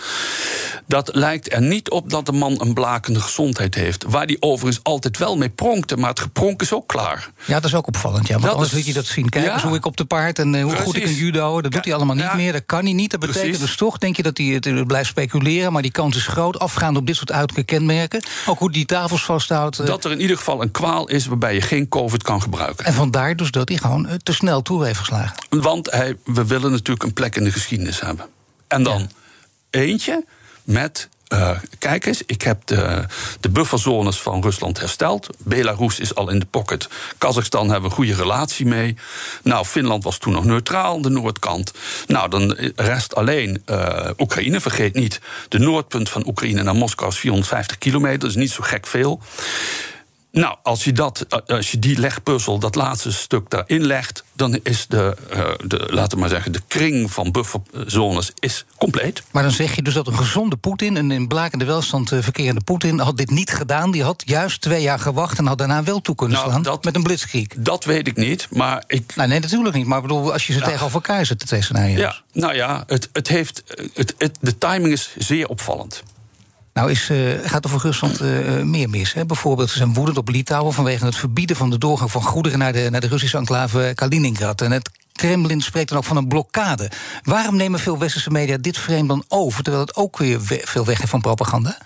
Dat 0.86 1.10
lijkt 1.14 1.52
er 1.52 1.62
niet 1.62 1.90
op 1.90 2.10
dat 2.10 2.26
de 2.26 2.32
man 2.32 2.60
een 2.60 2.74
blakende 2.74 3.20
gezondheid 3.20 3.74
heeft. 3.74 4.04
Waar 4.08 4.26
die 4.26 4.36
overigens 4.40 4.84
altijd 4.84 5.18
wel 5.18 5.36
mee 5.36 5.48
pronkte, 5.48 5.96
maar 5.96 6.10
het 6.10 6.20
gepronk 6.20 6.62
is 6.62 6.72
ook 6.72 6.86
klaar. 6.86 7.30
Ja, 7.44 7.54
dat 7.54 7.64
is 7.64 7.74
ook 7.74 7.86
opvallend. 7.86 8.26
Ja, 8.26 8.32
want 8.32 8.44
dat 8.44 8.54
anders 8.54 8.72
is, 8.72 8.86
je 8.86 8.92
dat 8.92 9.06
zien. 9.06 9.28
Kijk 9.28 9.52
eens 9.52 9.62
hoe 9.62 9.76
ik 9.76 9.86
op 9.86 9.96
de 9.96 10.04
paard 10.04 10.38
en 10.38 10.54
uh, 10.54 10.62
hoe 10.62 10.76
goed 10.76 10.96
ik 10.96 11.02
in 11.02 11.14
judo. 11.14 11.60
Dat 11.60 11.72
doet 11.72 11.84
hij 11.84 11.94
allemaal 11.94 12.16
niet 12.16 12.34
meer. 12.34 12.52
Dat 12.52 12.62
kan 12.66 12.84
hij 12.84 12.92
niet. 12.92 13.10
Dat 13.10 13.20
betekent 13.20 13.44
Precies. 13.44 13.66
dus 13.66 13.76
toch, 13.76 13.98
denk 13.98 14.16
je, 14.16 14.22
dat 14.22 14.38
hij 14.38 14.46
het 14.46 14.86
blijft 14.86 15.08
speculeren. 15.08 15.72
Maar 15.72 15.82
die 15.82 15.90
kans 15.90 16.16
is 16.16 16.26
groot. 16.26 16.58
Afgaand 16.58 16.96
op 16.96 17.06
dit 17.06 17.16
soort 17.16 17.32
uiterlijke 17.32 17.74
kenmerken. 17.74 18.22
Ook 18.46 18.58
hoe 18.58 18.72
die 18.72 18.84
tafels 18.84 19.24
vasthoudt. 19.24 19.86
Dat 19.86 20.04
er 20.04 20.10
in 20.10 20.20
ieder 20.20 20.36
geval 20.36 20.60
een 20.64 20.70
kwaal 20.70 21.08
is 21.08 21.26
waarbij 21.26 21.54
je 21.54 21.60
geen 21.60 21.88
COVID 21.88 22.22
kan 22.22 22.42
gebruiken. 22.42 22.84
En 22.84 22.92
vandaar 22.92 23.36
dus 23.36 23.50
dat 23.50 23.68
hij 23.68 23.78
gewoon 23.78 24.08
te 24.22 24.32
snel 24.32 24.62
toe 24.62 24.84
heeft 24.84 24.98
geslagen. 24.98 25.36
Want 25.48 25.90
hij, 25.90 26.16
we 26.24 26.46
willen 26.46 26.70
natuurlijk 26.70 27.02
een 27.02 27.12
plek 27.12 27.36
in 27.36 27.44
de 27.44 27.52
geschiedenis 27.52 28.00
hebben. 28.00 28.26
En 28.66 28.82
dan 28.82 29.00
ja. 29.00 29.80
eentje 29.80 30.24
met 30.64 31.08
uh, 31.28 31.50
kijk 31.78 32.06
eens, 32.06 32.22
ik 32.26 32.42
heb 32.42 32.66
de, 32.66 33.04
de 33.40 33.48
bufferzones 33.48 34.20
van 34.20 34.42
Rusland 34.42 34.80
hersteld. 34.80 35.28
Belarus 35.38 36.00
is 36.00 36.14
al 36.14 36.30
in 36.30 36.38
de 36.38 36.46
pocket. 36.46 36.88
Kazachstan 37.18 37.70
hebben 37.70 37.82
we 37.82 37.86
een 37.88 37.94
goede 37.94 38.22
relatie 38.22 38.66
mee. 38.66 38.96
Nou, 39.42 39.64
Finland 39.64 40.04
was 40.04 40.18
toen 40.18 40.32
nog 40.32 40.44
neutraal, 40.44 41.02
de 41.02 41.08
noordkant. 41.08 41.72
Nou, 42.06 42.28
dan 42.30 42.56
rest 42.76 43.14
alleen 43.14 43.62
uh, 43.66 44.10
Oekraïne. 44.18 44.60
Vergeet 44.60 44.94
niet, 44.94 45.20
de 45.48 45.58
noordpunt 45.58 46.08
van 46.08 46.26
Oekraïne 46.26 46.62
naar 46.62 46.74
Moskou 46.74 47.10
is 47.10 47.18
450 47.18 47.78
kilometer. 47.78 48.28
Is 48.28 48.34
niet 48.34 48.50
zo 48.50 48.62
gek 48.62 48.86
veel. 48.86 49.20
Nou, 50.34 50.56
als 50.62 50.84
je, 50.84 50.92
dat, 50.92 51.26
eh, 51.28 51.38
als 51.56 51.70
je 51.70 51.78
die 51.78 51.98
legpuzzel, 51.98 52.58
dat 52.58 52.74
laatste 52.74 53.12
stuk 53.12 53.50
daarin 53.50 53.86
legt, 53.86 54.24
dan 54.32 54.58
is 54.62 54.86
de, 54.86 55.16
uh, 55.32 55.44
de, 55.66 55.86
laten 55.90 56.10
we 56.12 56.20
maar 56.20 56.28
zeggen, 56.28 56.52
de 56.52 56.62
kring 56.66 57.12
van 57.12 57.32
bufferzones 57.32 58.30
is 58.38 58.64
compleet. 58.78 59.22
Maar 59.30 59.42
dan 59.42 59.52
zeg 59.52 59.74
je 59.74 59.82
dus 59.82 59.94
dat 59.94 60.06
een 60.06 60.16
gezonde 60.16 60.56
Poetin, 60.56 60.96
een 60.96 61.10
in 61.10 61.28
blakende 61.28 61.64
welstand 61.64 62.12
uh, 62.12 62.22
verkerende 62.22 62.60
Poetin, 62.60 62.98
had 62.98 63.16
dit 63.16 63.30
niet 63.30 63.50
gedaan. 63.50 63.90
Die 63.90 64.02
had 64.02 64.22
juist 64.26 64.60
twee 64.60 64.82
jaar 64.82 64.98
gewacht 64.98 65.38
en 65.38 65.46
had 65.46 65.58
daarna 65.58 65.82
wel 65.82 66.00
toe 66.00 66.14
kunnen 66.14 66.36
nou, 66.36 66.48
slaan 66.50 66.62
dat, 66.62 66.84
met 66.84 66.94
een 66.94 67.02
blitzkrieg. 67.02 67.48
Dat 67.56 67.84
weet 67.84 68.06
ik 68.06 68.16
niet, 68.16 68.48
maar 68.50 68.84
ik. 68.86 69.16
Nou, 69.16 69.28
nee, 69.28 69.40
natuurlijk 69.40 69.74
niet. 69.74 69.86
Maar 69.86 70.02
bedoel, 70.02 70.32
als 70.32 70.46
je 70.46 70.52
ze 70.52 70.58
ja. 70.58 70.64
tegenover 70.64 70.94
elkaar 70.94 71.26
zet, 71.26 71.40
de 71.40 71.46
twee 71.46 71.62
scenario's. 71.62 71.98
Ja, 71.98 72.40
nou 72.40 72.54
ja, 72.54 72.84
het, 72.86 73.08
het 73.12 73.28
heeft, 73.28 73.62
het, 73.94 74.14
het, 74.18 74.38
de 74.40 74.58
timing 74.58 74.92
is 74.92 75.14
zeer 75.18 75.48
opvallend. 75.48 76.02
Nou 76.74 76.90
is, 76.90 77.10
uh, 77.10 77.32
gaat 77.44 77.64
er 77.64 77.70
voor 77.70 77.80
Rusland 77.80 78.20
uh, 78.20 78.62
meer 78.62 78.90
mis. 78.90 79.12
Hè? 79.12 79.26
Bijvoorbeeld, 79.26 79.70
ze 79.70 79.76
zijn 79.76 79.94
woedend 79.94 80.18
op 80.18 80.28
Litouwen 80.28 80.72
vanwege 80.72 81.04
het 81.04 81.16
verbieden 81.16 81.56
van 81.56 81.70
de 81.70 81.78
doorgang 81.78 82.10
van 82.10 82.22
goederen 82.22 82.58
naar 82.58 82.72
de, 82.72 82.88
naar 82.90 83.00
de 83.00 83.06
Russische 83.06 83.36
enclave 83.36 83.92
Kaliningrad. 83.94 84.60
En 84.60 84.72
het 84.72 84.90
Kremlin 85.12 85.60
spreekt 85.60 85.88
dan 85.88 85.98
ook 85.98 86.04
van 86.04 86.16
een 86.16 86.28
blokkade. 86.28 86.90
Waarom 87.22 87.56
nemen 87.56 87.80
veel 87.80 87.98
westerse 87.98 88.30
media 88.30 88.56
dit 88.56 88.78
frame 88.78 89.06
dan 89.06 89.24
over, 89.28 89.62
terwijl 89.62 89.84
het 89.84 89.96
ook 89.96 90.18
weer 90.18 90.40
veel 90.42 90.84
weg 90.84 90.98
heeft 90.98 91.10
van 91.10 91.20
propaganda? 91.20 91.78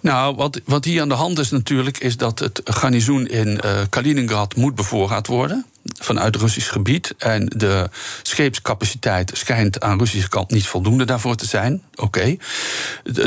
Nou, 0.00 0.36
wat, 0.36 0.60
wat 0.64 0.84
hier 0.84 1.00
aan 1.00 1.08
de 1.08 1.14
hand 1.14 1.38
is 1.38 1.50
natuurlijk, 1.50 1.98
is 1.98 2.16
dat 2.16 2.38
het 2.38 2.60
garnizoen 2.64 3.26
in 3.26 3.60
Kaliningrad 3.88 4.56
moet 4.56 4.74
bevoorraad 4.74 5.26
worden 5.26 5.66
vanuit 6.00 6.36
Russisch 6.36 6.72
gebied. 6.72 7.14
En 7.18 7.46
de 7.56 7.90
scheepscapaciteit 8.22 9.30
schijnt 9.34 9.80
aan 9.80 9.98
Russische 9.98 10.28
kant 10.28 10.50
niet 10.50 10.66
voldoende 10.66 11.04
daarvoor 11.04 11.36
te 11.36 11.46
zijn. 11.46 11.82
Oké. 11.94 12.02
Okay. 12.04 12.38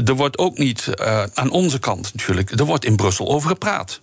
Er 0.06 0.16
wordt 0.16 0.38
ook 0.38 0.58
niet 0.58 0.88
uh, 1.02 1.24
aan 1.34 1.50
onze 1.50 1.80
kant 1.80 2.14
natuurlijk, 2.14 2.52
er 2.52 2.66
wordt 2.66 2.86
in 2.86 2.96
Brussel 2.96 3.28
over 3.28 3.50
gepraat. 3.50 4.00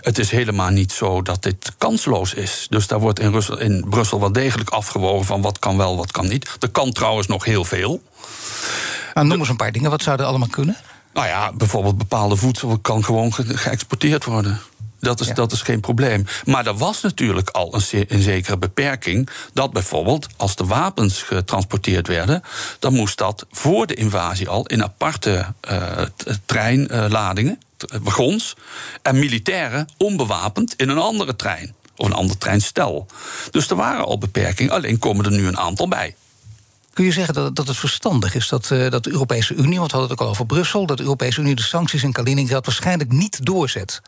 Het 0.00 0.18
is 0.18 0.30
helemaal 0.30 0.70
niet 0.70 0.92
zo 0.92 1.22
dat 1.22 1.42
dit 1.42 1.72
kansloos 1.78 2.34
is. 2.34 2.66
Dus 2.70 2.86
daar 2.86 3.00
wordt 3.00 3.20
in, 3.20 3.32
Russel, 3.32 3.58
in 3.58 3.86
Brussel 3.88 4.20
wel 4.20 4.32
degelijk 4.32 4.70
afgewogen 4.70 5.26
van 5.26 5.42
wat 5.42 5.58
kan 5.58 5.76
wel, 5.76 5.96
wat 5.96 6.12
kan 6.12 6.28
niet. 6.28 6.56
Er 6.60 6.70
kan 6.70 6.92
trouwens 6.92 7.26
nog 7.26 7.44
heel 7.44 7.64
veel. 7.64 8.02
Nou, 9.14 9.26
noem 9.26 9.38
eens 9.38 9.48
een 9.48 9.56
paar 9.56 9.72
dingen. 9.72 9.90
Wat 9.90 10.02
zou 10.02 10.18
er 10.18 10.24
allemaal 10.24 10.48
kunnen? 10.48 10.76
Nou 11.14 11.26
ja, 11.26 11.52
bijvoorbeeld 11.52 11.98
bepaalde 11.98 12.36
voedsel 12.36 12.78
kan 12.78 13.04
gewoon 13.04 13.34
ge 13.34 13.58
geëxporteerd 13.58 14.24
worden. 14.24 14.60
Dat 15.02 15.20
is, 15.20 15.26
ja. 15.26 15.34
dat 15.34 15.52
is 15.52 15.62
geen 15.62 15.80
probleem. 15.80 16.26
Maar 16.44 16.66
er 16.66 16.76
was 16.76 17.00
natuurlijk 17.00 17.50
al 17.50 17.74
een, 17.74 18.04
een, 18.08 18.22
zekere 18.22 18.58
beperking. 18.58 19.28
Dat 19.52 19.72
bijvoorbeeld, 19.72 20.26
als 20.36 20.56
de 20.56 20.64
wapens 20.64 21.22
getransporteerd 21.22 22.06
werden. 22.06 22.42
dan 22.78 22.94
moest 22.94 23.18
dat 23.18 23.46
voor 23.50 23.86
de 23.86 23.94
invasie 23.94 24.48
al 24.48 24.66
in 24.66 24.82
aparte 24.82 25.46
uh, 25.70 26.02
treinladingen, 26.46 27.60
uh, 27.92 28.00
wagons. 28.02 28.56
en 29.02 29.18
militairen 29.18 29.88
onbewapend 29.96 30.74
in 30.76 30.88
een 30.88 30.98
andere 30.98 31.36
trein. 31.36 31.74
Of 31.96 32.06
een 32.06 32.12
ander 32.12 32.38
treinstel. 32.38 33.06
Dus 33.50 33.70
er 33.70 33.76
waren 33.76 34.04
al 34.04 34.18
beperkingen, 34.18 34.72
alleen 34.72 34.98
komen 34.98 35.24
er 35.24 35.30
nu 35.30 35.46
een 35.46 35.58
aantal 35.58 35.88
bij. 35.88 36.14
Kun 36.92 37.04
je 37.04 37.12
zeggen 37.12 37.34
dat, 37.34 37.56
dat 37.56 37.68
het 37.68 37.76
verstandig 37.76 38.34
is 38.34 38.48
dat, 38.48 38.70
uh, 38.70 38.90
dat 38.90 39.04
de 39.04 39.10
Europese 39.10 39.54
Unie, 39.54 39.78
want 39.78 39.90
we 39.90 39.96
hadden 39.96 40.10
het 40.10 40.20
ook 40.20 40.26
al 40.26 40.28
over 40.28 40.46
Brussel, 40.46 40.86
dat 40.86 40.96
de 40.96 41.02
Europese 41.02 41.40
Unie 41.40 41.54
de 41.54 41.62
sancties 41.62 42.02
in 42.02 42.12
Kaliningrad 42.12 42.66
waarschijnlijk 42.66 43.12
niet 43.12 43.44
doorzet? 43.44 44.02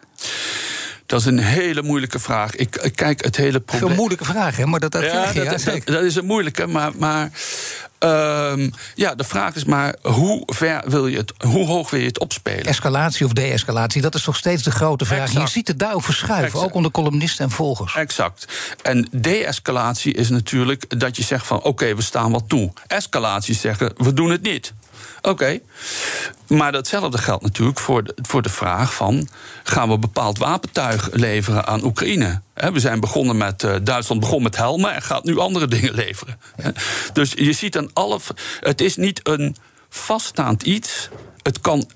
Dat 1.06 1.20
is 1.20 1.26
een 1.26 1.38
hele 1.38 1.82
moeilijke 1.82 2.18
vraag. 2.18 2.54
Ik, 2.54 2.76
ik 2.76 2.96
kijk 2.96 3.24
het 3.24 3.36
hele 3.36 3.60
probleem. 3.60 3.88
Veel 3.88 3.96
moeilijke 3.96 4.24
vragen, 4.24 4.62
hè? 4.62 4.68
maar 4.68 4.80
dat, 4.80 4.92
dat, 4.92 5.02
ja, 5.02 5.08
je, 5.08 5.44
dat, 5.44 5.62
ja, 5.62 5.78
dat, 5.84 6.02
is 6.02 6.14
een 6.14 6.24
moeilijke, 6.24 6.66
maar. 6.66 6.92
maar 6.96 7.30
ehm, 7.98 8.70
ja, 8.94 9.14
de 9.14 9.24
vraag 9.24 9.54
is 9.54 9.64
maar 9.64 9.96
hoe 10.02 10.42
ver 10.46 10.82
wil 10.86 11.06
je 11.06 11.16
het, 11.16 11.32
hoe 11.38 11.66
hoog 11.66 11.90
wil 11.90 12.00
je 12.00 12.06
het 12.06 12.18
opspelen? 12.18 12.64
Escalatie 12.64 13.26
of 13.26 13.32
de-escalatie, 13.32 14.02
dat 14.02 14.14
is 14.14 14.22
toch 14.22 14.36
steeds 14.36 14.62
de 14.62 14.70
grote 14.70 15.04
vraag. 15.04 15.20
Exact. 15.20 15.46
Je 15.46 15.52
ziet 15.52 15.68
het 15.68 15.78
daar 15.78 15.94
ook 15.94 16.04
verschuiven, 16.04 16.46
Exact. 16.46 16.64
ook 16.64 16.74
onder 16.74 16.90
columnisten 16.90 17.44
en 17.44 17.50
volgers. 17.50 17.94
Exact. 17.94 18.46
En 18.82 19.08
de-escalatie 19.10 20.14
is 20.14 20.28
natuurlijk 20.28 21.00
dat 21.00 21.16
je 21.16 21.22
zegt 21.22 21.46
van 21.46 21.62
oké, 21.62 21.94
we 21.94 22.02
staan 22.02 22.32
wat 22.32 22.44
toe. 22.48 22.72
Escalatie 22.86 23.54
zeggen 23.54 23.92
we 23.96 24.12
doen 24.12 24.30
het 24.30 24.42
niet. 24.42 24.72
Oké. 25.22 25.60
Maar 26.48 26.72
datzelfde 26.72 27.18
geldt 27.18 27.42
natuurlijk 27.42 27.78
voor 27.78 28.04
de, 28.04 28.14
voor 28.22 28.42
de 28.42 28.48
vraag 28.48 28.94
van... 28.94 29.28
gaan 29.62 29.88
we 29.88 29.98
bepaald 29.98 30.38
wapentuig 30.38 31.08
leveren 31.12 31.66
aan 31.66 31.84
Oekraïne? 31.84 32.40
We 32.54 32.80
zijn 32.80 33.00
begonnen 33.00 33.36
met... 33.36 33.62
eh, 33.64 33.74
Duitsland 33.82 34.20
begon 34.20 34.42
met 34.42 34.56
helmen 34.56 34.94
en 34.94 35.02
gaat 35.02 35.24
nu 35.24 35.38
andere 35.38 35.68
dingen 35.76 35.94
leveren. 35.94 36.40
Dus 37.12 37.32
je 37.36 37.52
ziet 37.52 37.76
aan 37.78 37.90
alle... 37.92 38.18
Het 38.60 38.80
is 38.80 38.96
niet 38.96 39.20
een 39.22 39.56
vaststaand 39.88 40.62
iets. 40.62 41.08
Het 41.42 41.60
kan 41.60 41.86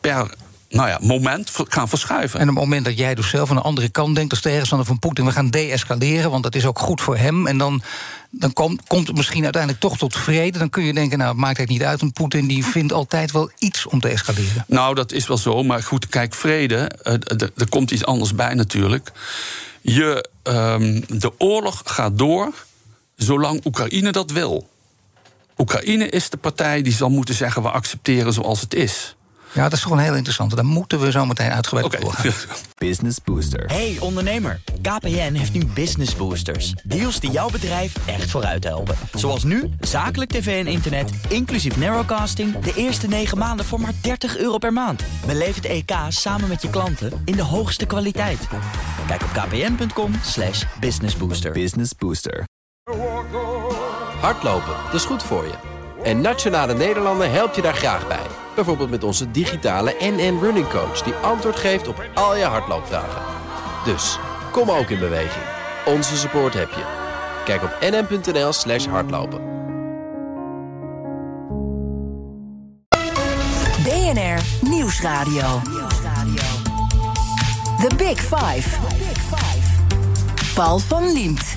per 0.00 0.30
nou 0.76 0.88
ja, 0.88 0.98
moment 1.00 1.50
gaan 1.68 1.88
verschuiven. 1.88 2.40
En 2.40 2.48
op 2.48 2.54
het 2.54 2.64
moment 2.64 2.84
dat 2.84 2.98
jij 2.98 3.14
dus 3.14 3.28
zelf 3.28 3.50
aan 3.50 3.56
de 3.56 3.62
andere 3.62 3.88
kant 3.88 4.14
denkt 4.14 4.30
als 4.30 4.40
tegenstander 4.40 4.86
van 4.86 4.98
Poetin, 4.98 5.24
we 5.24 5.32
gaan 5.32 5.50
de-escaleren, 5.50 6.30
want 6.30 6.42
dat 6.42 6.54
is 6.54 6.66
ook 6.66 6.78
goed 6.78 7.00
voor 7.00 7.16
hem. 7.16 7.46
En 7.46 7.58
dan, 7.58 7.82
dan 8.30 8.52
komt, 8.52 8.82
komt 8.86 9.06
het 9.06 9.16
misschien 9.16 9.42
uiteindelijk 9.42 9.82
toch 9.82 9.98
tot 9.98 10.16
vrede. 10.16 10.58
Dan 10.58 10.70
kun 10.70 10.84
je 10.84 10.94
denken, 10.94 11.18
nou, 11.18 11.30
het 11.30 11.40
maakt 11.40 11.58
het 11.58 11.68
niet 11.68 11.82
uit. 11.82 12.00
En 12.00 12.12
Poetin 12.12 12.46
die 12.46 12.64
vindt 12.64 12.92
altijd 12.92 13.32
wel 13.32 13.50
iets 13.58 13.86
om 13.86 14.00
te 14.00 14.08
escaleren. 14.08 14.64
Nou, 14.66 14.94
dat 14.94 15.12
is 15.12 15.26
wel 15.26 15.36
zo. 15.36 15.62
Maar 15.62 15.82
goed, 15.82 16.08
kijk, 16.08 16.34
vrede, 16.34 16.76
eh, 17.02 17.12
er 17.56 17.68
komt 17.68 17.90
iets 17.90 18.04
anders 18.04 18.34
bij 18.34 18.54
natuurlijk. 18.54 19.12
Je, 19.80 20.28
ehm, 20.42 21.00
de 21.08 21.32
oorlog 21.38 21.82
gaat 21.84 22.18
door 22.18 22.52
zolang 23.16 23.64
Oekraïne 23.64 24.12
dat 24.12 24.30
wil. 24.30 24.68
Oekraïne 25.58 26.08
is 26.08 26.30
de 26.30 26.36
partij 26.36 26.82
die 26.82 26.92
zal 26.92 27.10
moeten 27.10 27.34
zeggen... 27.34 27.62
we 27.62 27.70
accepteren 27.70 28.32
zoals 28.32 28.60
het 28.60 28.74
is. 28.74 29.15
Ja, 29.52 29.62
dat 29.62 29.72
is 29.72 29.80
toch 29.80 29.92
een 29.92 29.98
heel 29.98 30.14
interessant. 30.14 30.56
Daar 30.56 30.64
moeten 30.64 31.00
we 31.00 31.10
zo 31.10 31.26
meteen 31.26 31.50
uitgebreid 31.50 31.86
Oké. 31.86 31.96
op 31.96 32.02
doorgaan. 32.02 32.32
Business 32.78 33.18
Booster. 33.24 33.64
Hey 33.66 33.96
ondernemer, 34.00 34.60
KPN 34.82 35.32
heeft 35.32 35.52
nu 35.52 35.64
Business 35.64 36.16
Boosters. 36.16 36.74
Deals 36.84 37.20
die 37.20 37.30
jouw 37.30 37.50
bedrijf 37.50 37.94
echt 38.06 38.30
vooruit 38.30 38.64
helpen. 38.64 38.96
Zoals 39.14 39.44
nu, 39.44 39.70
zakelijk 39.80 40.30
tv 40.30 40.64
en 40.64 40.72
internet, 40.72 41.10
inclusief 41.28 41.76
narrowcasting... 41.76 42.58
de 42.58 42.72
eerste 42.74 43.06
9 43.08 43.38
maanden 43.38 43.66
voor 43.66 43.80
maar 43.80 43.92
30 44.00 44.36
euro 44.36 44.58
per 44.58 44.72
maand. 44.72 45.02
Beleef 45.26 45.54
het 45.54 45.64
EK 45.64 45.92
samen 46.08 46.48
met 46.48 46.62
je 46.62 46.70
klanten 46.70 47.22
in 47.24 47.36
de 47.36 47.42
hoogste 47.42 47.86
kwaliteit. 47.86 48.48
Kijk 49.06 49.22
op 49.22 49.30
kpn.com 49.32 50.12
slash 50.22 50.64
businessbooster. 50.80 51.52
Business 51.52 51.92
Booster. 51.98 52.44
Hardlopen, 54.20 54.74
dat 54.84 54.94
is 54.94 55.04
goed 55.04 55.22
voor 55.22 55.44
je. 55.44 55.54
En 56.02 56.20
Nationale 56.20 56.74
Nederlanden 56.74 57.32
helpt 57.32 57.56
je 57.56 57.62
daar 57.62 57.74
graag 57.74 58.08
bij. 58.08 58.45
Bijvoorbeeld 58.56 58.90
met 58.90 59.04
onze 59.04 59.30
digitale 59.30 59.96
NN 59.98 60.38
Running 60.40 60.68
Coach... 60.68 61.02
die 61.02 61.14
antwoord 61.14 61.56
geeft 61.56 61.88
op 61.88 62.04
al 62.14 62.36
je 62.36 62.44
hardloopvragen. 62.44 63.22
Dus, 63.84 64.18
kom 64.52 64.70
ook 64.70 64.88
in 64.88 64.98
beweging. 64.98 65.44
Onze 65.84 66.16
support 66.16 66.54
heb 66.54 66.70
je. 66.70 66.84
Kijk 67.44 67.62
op 67.62 67.76
nn.nl 67.80 68.52
slash 68.52 68.86
hardlopen. 68.86 69.40
BNR 73.84 74.40
Nieuwsradio. 74.60 75.60
The 77.80 77.94
Big 77.96 78.20
Five. 78.20 78.78
Paul 80.54 80.78
van 80.78 81.12
Liemt. 81.12 81.56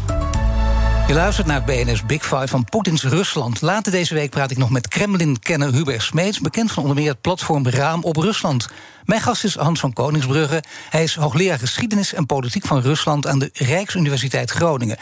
Je 1.10 1.16
luistert 1.16 1.48
naar 1.48 1.64
BNS 1.64 2.06
Big 2.06 2.24
Five 2.24 2.48
van 2.48 2.66
Poetins 2.66 3.04
Rusland. 3.04 3.62
Later 3.62 3.92
deze 3.92 4.14
week 4.14 4.30
praat 4.30 4.52
ik 4.52 4.58
nog 4.58 4.70
met 4.70 4.88
Kremlin-kenner 4.88 5.74
Hubert 5.74 6.02
Smeets... 6.02 6.40
bekend 6.40 6.72
van 6.72 6.84
onder 6.84 6.98
meer 6.98 7.10
het 7.10 7.22
platform 7.22 7.68
Raam 7.68 8.04
op 8.04 8.16
Rusland. 8.16 8.68
Mijn 9.10 9.22
gast 9.22 9.44
is 9.44 9.56
Hans 9.56 9.80
van 9.80 9.94
Koningsbrugge. 9.94 10.64
Hij 10.90 11.04
is 11.04 11.16
hoogleraar 11.16 11.60
geschiedenis 11.60 12.14
en 12.14 12.26
politiek 12.26 12.66
van 12.66 12.82
Rusland... 12.82 13.28
aan 13.28 13.40
de 13.40 13.50
Rijksuniversiteit 13.54 14.52
Groningen. 14.52 14.98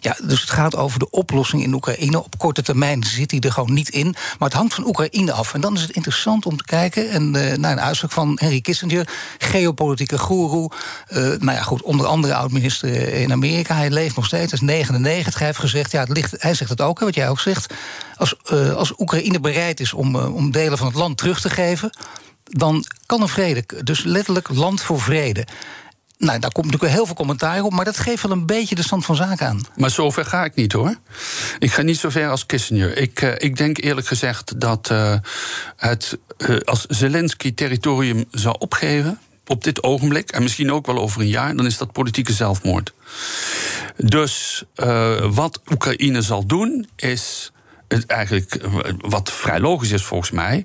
Ja, 0.00 0.16
dus 0.22 0.40
het 0.40 0.50
gaat 0.50 0.76
over 0.76 0.98
de 0.98 1.10
oplossing 1.10 1.62
in 1.62 1.74
Oekraïne. 1.74 2.24
Op 2.24 2.38
korte 2.38 2.62
termijn 2.62 3.04
zit 3.04 3.30
hij 3.30 3.40
er 3.40 3.52
gewoon 3.52 3.72
niet 3.72 3.88
in. 3.88 4.14
Maar 4.38 4.48
het 4.48 4.58
hangt 4.58 4.74
van 4.74 4.86
Oekraïne 4.86 5.32
af. 5.32 5.54
En 5.54 5.60
dan 5.60 5.74
is 5.74 5.80
het 5.80 5.90
interessant 5.90 6.46
om 6.46 6.56
te 6.56 6.64
kijken... 6.64 7.10
en 7.10 7.34
eh, 7.34 7.56
naar 7.56 7.72
een 7.72 7.80
uitspraak 7.80 8.12
van 8.12 8.38
Henry 8.40 8.60
Kissinger... 8.60 9.08
geopolitieke 9.38 10.18
goeroe. 10.18 10.70
eh, 11.06 11.22
nou 11.22 11.52
ja, 11.52 11.62
goed, 11.62 11.82
onder 11.82 12.06
andere 12.06 12.34
oud-minister 12.34 13.12
in 13.12 13.32
Amerika. 13.32 13.74
Hij 13.74 13.90
leeft 13.90 14.16
nog 14.16 14.26
steeds, 14.26 14.50
hij 14.50 14.60
is 14.60 14.66
99. 14.66 15.47
Heeft 15.48 15.60
gezegd, 15.60 15.92
ja, 15.92 16.00
het 16.00 16.08
ligt, 16.08 16.34
hij 16.38 16.54
zegt 16.54 16.70
het 16.70 16.80
ook, 16.80 16.98
hè, 16.98 17.04
wat 17.04 17.14
jij 17.14 17.28
ook 17.28 17.40
zegt... 17.40 17.74
als, 18.16 18.34
eh, 18.44 18.74
als 18.74 18.92
Oekraïne 18.98 19.40
bereid 19.40 19.80
is 19.80 19.92
om, 19.92 20.16
eh, 20.16 20.34
om 20.34 20.50
delen 20.50 20.78
van 20.78 20.86
het 20.86 20.96
land 20.96 21.16
terug 21.16 21.40
te 21.40 21.50
geven... 21.50 21.90
dan 22.44 22.84
kan 23.06 23.22
er 23.22 23.28
vrede, 23.28 23.64
dus 23.84 24.04
letterlijk 24.04 24.48
land 24.48 24.82
voor 24.82 25.00
vrede... 25.00 25.46
Nou, 26.18 26.38
daar 26.38 26.52
komt 26.52 26.66
natuurlijk 26.66 26.92
heel 26.92 27.06
veel 27.06 27.14
commentaar 27.14 27.62
op, 27.62 27.72
maar 27.72 27.84
dat 27.84 27.98
geeft 27.98 28.22
wel 28.22 28.32
een 28.32 28.46
beetje 28.46 28.74
de 28.74 28.82
stand 28.82 29.04
van 29.04 29.16
zaken 29.16 29.46
aan. 29.46 29.60
Maar 29.76 29.90
zover 29.90 30.24
ga 30.24 30.44
ik 30.44 30.54
niet 30.54 30.72
hoor. 30.72 30.94
Ik 31.58 31.72
ga 31.72 31.82
niet 31.82 31.98
zo 31.98 32.08
ver 32.08 32.30
als 32.30 32.46
Kissinger. 32.46 32.96
Ik, 32.96 33.20
eh, 33.20 33.32
ik 33.36 33.56
denk 33.56 33.78
eerlijk 33.82 34.06
gezegd 34.06 34.60
dat 34.60 34.92
het, 35.76 36.18
als 36.64 36.84
Zelensky 36.86 37.54
territorium 37.54 38.24
zou 38.30 38.56
opgeven 38.58 39.18
op 39.48 39.64
dit 39.64 39.82
ogenblik, 39.82 40.30
en 40.30 40.42
misschien 40.42 40.72
ook 40.72 40.86
wel 40.86 40.98
over 40.98 41.20
een 41.20 41.28
jaar, 41.28 41.56
dan 41.56 41.66
is 41.66 41.78
dat 41.78 41.92
politieke 41.92 42.32
zelfmoord. 42.32 42.92
Dus 43.96 44.64
eh, 44.74 45.24
wat 45.30 45.60
Oekraïne 45.70 46.22
zal 46.22 46.46
doen, 46.46 46.88
is 46.96 47.52
eigenlijk 48.06 48.54
eh, 48.54 48.70
wat 48.98 49.32
vrij 49.32 49.60
logisch 49.60 49.90
is 49.90 50.04
volgens 50.04 50.30
mij. 50.30 50.64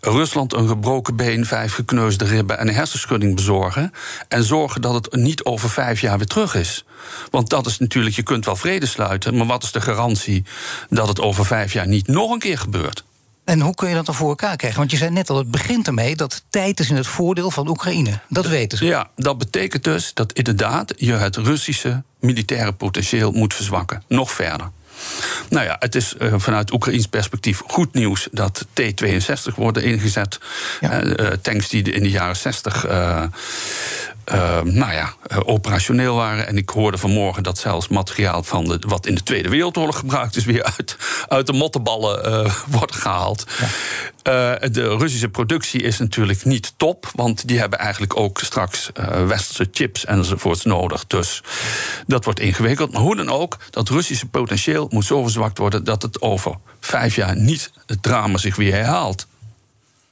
Rusland 0.00 0.54
een 0.54 0.68
gebroken 0.68 1.16
been, 1.16 1.46
vijf 1.46 1.74
gekneusde 1.74 2.24
ribben 2.24 2.58
en 2.58 2.68
een 2.68 2.74
hersenschudding 2.74 3.34
bezorgen. 3.34 3.92
En 4.28 4.44
zorgen 4.44 4.80
dat 4.80 4.94
het 4.94 5.14
niet 5.14 5.44
over 5.44 5.70
vijf 5.70 6.00
jaar 6.00 6.18
weer 6.18 6.26
terug 6.26 6.54
is. 6.54 6.84
Want 7.30 7.48
dat 7.48 7.66
is 7.66 7.78
natuurlijk, 7.78 8.16
je 8.16 8.22
kunt 8.22 8.44
wel 8.44 8.56
vrede 8.56 8.86
sluiten, 8.86 9.36
maar 9.36 9.46
wat 9.46 9.62
is 9.62 9.72
de 9.72 9.80
garantie 9.80 10.44
dat 10.88 11.08
het 11.08 11.20
over 11.20 11.46
vijf 11.46 11.72
jaar 11.72 11.88
niet 11.88 12.06
nog 12.06 12.30
een 12.30 12.38
keer 12.38 12.58
gebeurt? 12.58 13.04
En 13.44 13.60
hoe 13.60 13.74
kun 13.74 13.88
je 13.88 13.94
dat 13.94 14.06
dan 14.06 14.14
voor 14.14 14.28
elkaar 14.28 14.56
krijgen? 14.56 14.78
Want 14.78 14.90
je 14.90 14.96
zei 14.96 15.10
net 15.10 15.30
al, 15.30 15.36
het 15.36 15.50
begint 15.50 15.86
ermee 15.86 16.16
dat 16.16 16.42
tijd 16.50 16.80
is 16.80 16.90
in 16.90 16.96
het 16.96 17.06
voordeel 17.06 17.50
van 17.50 17.68
Oekraïne. 17.68 18.20
Dat 18.28 18.46
weten 18.46 18.78
ze. 18.78 18.84
Ja, 18.84 19.10
dat 19.16 19.38
betekent 19.38 19.84
dus 19.84 20.14
dat 20.14 20.32
inderdaad 20.32 20.92
je 20.96 21.12
het 21.12 21.36
Russische 21.36 22.02
militaire 22.20 22.72
potentieel 22.72 23.32
moet 23.32 23.54
verzwakken. 23.54 24.02
Nog 24.08 24.30
verder. 24.30 24.70
Nou 25.48 25.64
ja, 25.64 25.76
het 25.78 25.94
is 25.94 26.14
uh, 26.18 26.34
vanuit 26.36 26.72
Oekraïns 26.72 27.06
perspectief 27.06 27.62
goed 27.66 27.94
nieuws 27.94 28.28
dat 28.32 28.66
T-62 28.72 29.54
worden 29.56 29.82
ingezet. 29.82 30.38
Ja. 30.80 31.02
Uh, 31.02 31.26
tanks 31.42 31.68
die 31.68 31.82
in 31.82 32.02
de 32.02 32.10
jaren 32.10 32.36
60 32.36 32.86
uh, 32.86 33.22
nou 34.62 34.92
ja, 34.92 35.14
operationeel 35.44 36.14
waren. 36.14 36.46
En 36.46 36.56
ik 36.56 36.68
hoorde 36.68 36.98
vanmorgen 36.98 37.42
dat 37.42 37.58
zelfs 37.58 37.88
materiaal 37.88 38.42
van 38.42 38.64
de, 38.64 38.82
wat 38.86 39.06
in 39.06 39.14
de 39.14 39.22
Tweede 39.22 39.48
Wereldoorlog 39.48 39.98
gebruikt 39.98 40.36
is, 40.36 40.44
weer 40.44 40.62
uit, 40.62 40.96
uit 41.28 41.46
de 41.46 41.52
mottenballen 41.52 42.50
wordt 42.78 42.94
gehaald. 42.94 43.46
Ja. 44.22 44.68
de 44.68 44.96
Russische 44.96 45.28
productie 45.28 45.82
is 45.82 45.98
natuurlijk 45.98 46.44
niet 46.44 46.72
top, 46.76 47.10
want 47.14 47.48
die 47.48 47.58
hebben 47.58 47.78
eigenlijk 47.78 48.16
ook 48.16 48.38
straks 48.38 48.90
westerse 49.26 49.68
chips 49.72 50.04
enzovoorts 50.04 50.64
nodig. 50.64 51.06
Dus 51.06 51.42
dat 52.06 52.24
wordt 52.24 52.40
ingewikkeld. 52.40 52.92
Maar 52.92 53.02
hoe 53.02 53.16
dan 53.16 53.30
ook, 53.30 53.58
dat 53.70 53.88
Russische 53.88 54.26
potentieel 54.26 54.86
moet 54.90 55.04
zo 55.04 55.22
verzwakt 55.22 55.58
worden 55.58 55.84
dat 55.84 56.02
het 56.02 56.22
over 56.22 56.54
vijf 56.80 57.16
jaar 57.16 57.36
niet 57.36 57.70
het 57.86 58.02
drama 58.02 58.38
zich 58.38 58.56
weer 58.56 58.72
herhaalt. 58.72 59.26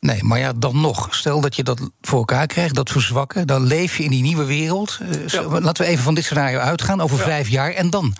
Nee, 0.00 0.24
maar 0.24 0.38
ja, 0.38 0.52
dan 0.52 0.80
nog. 0.80 1.14
Stel 1.14 1.40
dat 1.40 1.56
je 1.56 1.62
dat 1.62 1.80
voor 2.00 2.18
elkaar 2.18 2.46
krijgt, 2.46 2.74
dat 2.74 2.90
verzwakken. 2.90 3.46
Dan 3.46 3.66
leef 3.66 3.96
je 3.96 4.04
in 4.04 4.10
die 4.10 4.22
nieuwe 4.22 4.44
wereld. 4.44 4.98
Ja. 5.26 5.42
Laten 5.42 5.84
we 5.84 5.90
even 5.90 6.04
van 6.04 6.14
dit 6.14 6.24
scenario 6.24 6.58
uitgaan, 6.58 7.00
over 7.00 7.18
ja. 7.18 7.24
vijf 7.24 7.48
jaar. 7.48 7.70
En 7.70 7.90
dan? 7.90 8.14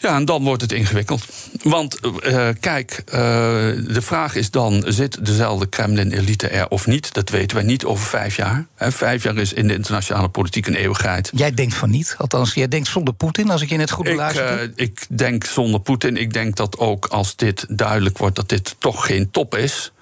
Ja, 0.00 0.14
en 0.14 0.24
dan 0.24 0.42
wordt 0.44 0.62
het 0.62 0.72
ingewikkeld. 0.72 1.24
Want 1.62 1.98
uh, 2.04 2.48
kijk, 2.60 3.02
uh, 3.06 3.12
de 3.14 4.02
vraag 4.02 4.34
is 4.34 4.50
dan: 4.50 4.84
zit 4.86 5.24
dezelfde 5.24 5.66
Kremlin-elite 5.66 6.48
er 6.48 6.68
of 6.68 6.86
niet? 6.86 7.12
Dat 7.12 7.28
weten 7.28 7.56
wij 7.56 7.66
niet 7.66 7.84
over 7.84 8.06
vijf 8.06 8.36
jaar. 8.36 8.66
He, 8.74 8.92
vijf 8.92 9.22
jaar 9.22 9.36
is 9.36 9.52
in 9.52 9.68
de 9.68 9.74
internationale 9.74 10.28
politiek 10.28 10.66
een 10.66 10.74
eeuwigheid. 10.74 11.30
Jij 11.34 11.54
denkt 11.54 11.74
van 11.74 11.90
niet. 11.90 12.14
Althans, 12.18 12.54
jij 12.54 12.68
denkt 12.68 12.88
zonder 12.88 13.14
Poetin, 13.14 13.50
als 13.50 13.62
ik 13.62 13.68
je 13.68 13.76
net 13.76 13.90
goed 13.90 14.04
beluister. 14.04 14.62
Uh, 14.62 14.68
ik 14.74 15.06
denk 15.08 15.44
zonder 15.44 15.80
Poetin. 15.80 16.16
Ik 16.16 16.32
denk 16.32 16.56
dat 16.56 16.78
ook 16.78 17.06
als 17.06 17.36
dit 17.36 17.66
duidelijk 17.68 18.18
wordt 18.18 18.36
dat 18.36 18.48
dit 18.48 18.76
toch 18.78 19.06
geen 19.06 19.30
top 19.30 19.56
is, 19.56 19.92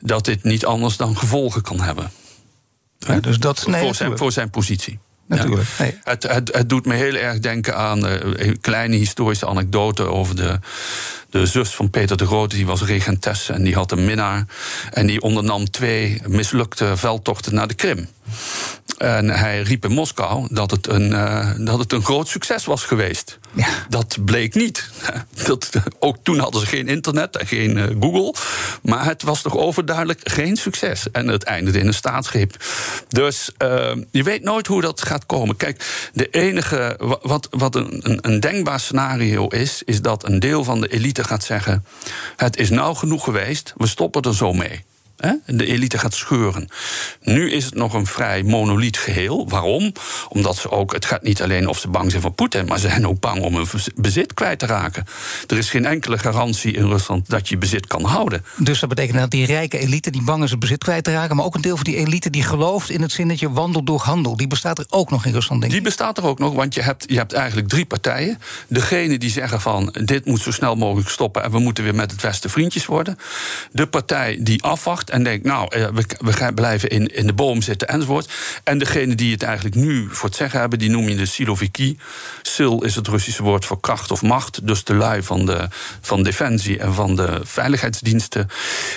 dat 0.00 0.24
dit 0.24 0.42
niet 0.42 0.64
anders 0.64 0.96
dan 0.96 1.16
gevolgen 1.16 1.62
kan 1.62 1.80
hebben. 1.80 2.10
Ja, 2.98 3.20
dus 3.20 3.38
dat, 3.38 3.66
nee, 3.66 3.82
voor, 3.82 3.94
zijn, 3.94 4.18
voor 4.18 4.32
zijn 4.32 4.50
positie. 4.50 4.98
Natuurlijk. 5.26 5.68
Ja. 5.78 5.84
Nee. 5.84 5.98
Het, 6.04 6.22
het, 6.22 6.54
het, 6.54 6.68
doet 6.68 6.86
me 6.86 6.94
heel 6.94 7.14
erg 7.14 7.38
denken 7.38 7.76
aan 7.76 8.06
uh, 8.06 8.12
een 8.20 8.60
kleine 8.60 8.96
historische 8.96 9.46
anekdote 9.46 10.02
over 10.02 10.36
de, 10.36 10.58
de 11.30 11.46
zus 11.46 11.74
van 11.74 11.90
Peter 11.90 12.16
de 12.16 12.26
Grote. 12.26 12.56
Die 12.56 12.66
was 12.66 12.82
regentes 12.82 13.48
en 13.48 13.62
die 13.62 13.74
had 13.74 13.92
een 13.92 14.04
minnaar. 14.04 14.46
En 14.90 15.06
die 15.06 15.20
ondernam 15.20 15.70
twee 15.70 16.22
mislukte 16.26 16.96
veldtochten 16.96 17.54
naar 17.54 17.68
de 17.68 17.74
Krim. 17.74 18.08
En 18.98 19.28
hij 19.28 19.62
riep 19.62 19.84
in 19.84 19.92
Moskou 19.92 20.46
dat 20.50 20.70
het 20.70 20.86
een, 20.88 21.10
uh, 21.10 21.50
dat 21.58 21.78
het 21.78 21.92
een 21.92 22.04
groot 22.04 22.28
succes 22.28 22.64
was 22.64 22.84
geweest. 22.84 23.38
Ja. 23.54 23.86
Dat 23.88 24.24
bleek 24.24 24.54
niet. 24.54 24.90
Ook 25.98 26.16
toen 26.22 26.38
hadden 26.38 26.60
ze 26.60 26.66
geen 26.66 26.88
internet 26.88 27.36
en 27.36 27.46
geen 27.46 27.76
uh, 27.76 27.84
Google. 28.00 28.34
Maar 28.82 29.04
het 29.04 29.22
was 29.22 29.42
toch 29.42 29.56
overduidelijk 29.56 30.20
geen 30.22 30.56
succes. 30.56 31.10
En 31.10 31.28
het 31.28 31.42
eindigde 31.42 31.78
in 31.78 31.86
een 31.86 31.94
staatsgreep. 31.94 32.56
Dus 33.08 33.50
uh, 33.62 33.92
je 34.10 34.22
weet 34.22 34.42
nooit 34.42 34.66
hoe 34.66 34.80
dat 34.80 35.02
gaat 35.02 35.26
komen. 35.26 35.56
Kijk, 35.56 36.08
de 36.12 36.28
enige. 36.30 36.96
Wat, 37.22 37.48
wat 37.50 37.74
een, 37.74 38.00
een, 38.02 38.18
een 38.20 38.40
denkbaar 38.40 38.80
scenario 38.80 39.46
is. 39.46 39.82
Is 39.84 40.00
dat 40.02 40.28
een 40.28 40.40
deel 40.40 40.64
van 40.64 40.80
de 40.80 40.88
elite 40.88 41.24
gaat 41.24 41.44
zeggen: 41.44 41.84
Het 42.36 42.56
is 42.56 42.70
nou 42.70 42.96
genoeg 42.96 43.24
geweest, 43.24 43.72
we 43.76 43.86
stoppen 43.86 44.22
er 44.22 44.34
zo 44.34 44.52
mee 44.52 44.84
de 45.46 45.66
elite 45.66 45.98
gaat 45.98 46.14
scheuren. 46.14 46.68
Nu 47.22 47.50
is 47.50 47.64
het 47.64 47.74
nog 47.74 47.94
een 47.94 48.06
vrij 48.06 48.42
monoliet 48.42 48.98
geheel. 48.98 49.48
Waarom? 49.48 49.92
Omdat 50.28 50.56
ze 50.56 50.70
ook, 50.70 50.92
het 50.92 51.04
gaat 51.04 51.22
niet 51.22 51.42
alleen 51.42 51.68
of 51.68 51.78
ze 51.78 51.88
bang 51.88 52.10
zijn 52.10 52.22
voor 52.22 52.32
Poetin, 52.32 52.66
maar 52.66 52.78
ze 52.78 52.88
zijn 52.88 53.06
ook 53.06 53.20
bang 53.20 53.42
om 53.42 53.54
hun 53.54 53.66
bezit 53.94 54.34
kwijt 54.34 54.58
te 54.58 54.66
raken. 54.66 55.04
Er 55.46 55.58
is 55.58 55.70
geen 55.70 55.86
enkele 55.86 56.18
garantie 56.18 56.72
in 56.72 56.86
Rusland 56.86 57.30
dat 57.30 57.48
je 57.48 57.58
bezit 57.58 57.86
kan 57.86 58.04
houden. 58.04 58.44
Dus 58.56 58.80
dat 58.80 58.88
betekent 58.88 59.18
dat 59.18 59.30
die 59.30 59.46
rijke 59.46 59.78
elite 59.78 60.10
die 60.10 60.22
bang 60.22 60.42
is 60.42 60.50
het 60.50 60.60
bezit 60.60 60.84
kwijt 60.84 61.04
te 61.04 61.12
raken, 61.12 61.36
maar 61.36 61.44
ook 61.44 61.54
een 61.54 61.60
deel 61.60 61.76
van 61.76 61.84
die 61.84 61.96
elite 61.96 62.30
die 62.30 62.42
gelooft 62.42 62.90
in 62.90 63.02
het 63.02 63.12
zinnetje 63.12 63.50
wandel 63.50 63.84
door 63.84 64.00
handel, 64.00 64.36
die 64.36 64.46
bestaat 64.46 64.78
er 64.78 64.86
ook 64.88 65.10
nog 65.10 65.24
in 65.24 65.32
Rusland, 65.32 65.60
denk 65.60 65.72
ik. 65.72 65.78
Die 65.78 65.88
bestaat 65.88 66.18
er 66.18 66.24
ook 66.24 66.38
nog, 66.38 66.54
want 66.54 66.74
je 66.74 66.82
hebt, 66.82 67.04
je 67.08 67.16
hebt 67.16 67.32
eigenlijk 67.32 67.68
drie 67.68 67.84
partijen. 67.84 68.38
Degene 68.68 69.18
die 69.18 69.30
zeggen 69.30 69.60
van 69.60 69.94
dit 70.04 70.24
moet 70.24 70.40
zo 70.40 70.50
snel 70.50 70.76
mogelijk 70.76 71.08
stoppen 71.08 71.42
en 71.42 71.50
we 71.50 71.58
moeten 71.58 71.84
weer 71.84 71.94
met 71.94 72.10
het 72.10 72.22
Westen 72.22 72.50
vriendjes 72.50 72.86
worden. 72.86 73.18
De 73.72 73.86
partij 73.86 74.38
die 74.40 74.62
afwacht 74.62 75.10
en 75.14 75.22
denkt, 75.22 75.44
nou, 75.44 75.66
eh, 75.68 75.86
we, 75.86 76.04
we 76.18 76.52
blijven 76.54 76.88
in, 76.88 77.06
in 77.06 77.26
de 77.26 77.32
boom 77.32 77.62
zitten 77.62 77.88
enzovoort. 77.88 78.32
En 78.64 78.78
degene 78.78 79.14
die 79.14 79.32
het 79.32 79.42
eigenlijk 79.42 79.74
nu 79.74 80.08
voor 80.10 80.28
het 80.28 80.38
zeggen 80.38 80.60
hebben, 80.60 80.78
die 80.78 80.90
noem 80.90 81.08
je 81.08 81.16
de 81.16 81.26
siloviki. 81.26 81.98
Sil 82.54 82.76
is 82.84 82.94
het 82.94 83.08
Russische 83.08 83.42
woord 83.42 83.64
voor 83.64 83.80
kracht 83.80 84.10
of 84.10 84.22
macht. 84.22 84.66
Dus 84.66 84.84
de 84.84 84.94
lui 84.94 85.22
van, 85.22 85.46
de, 85.46 85.68
van 86.00 86.22
defensie 86.22 86.78
en 86.78 86.94
van 86.94 87.16
de 87.16 87.40
veiligheidsdiensten. 87.42 88.48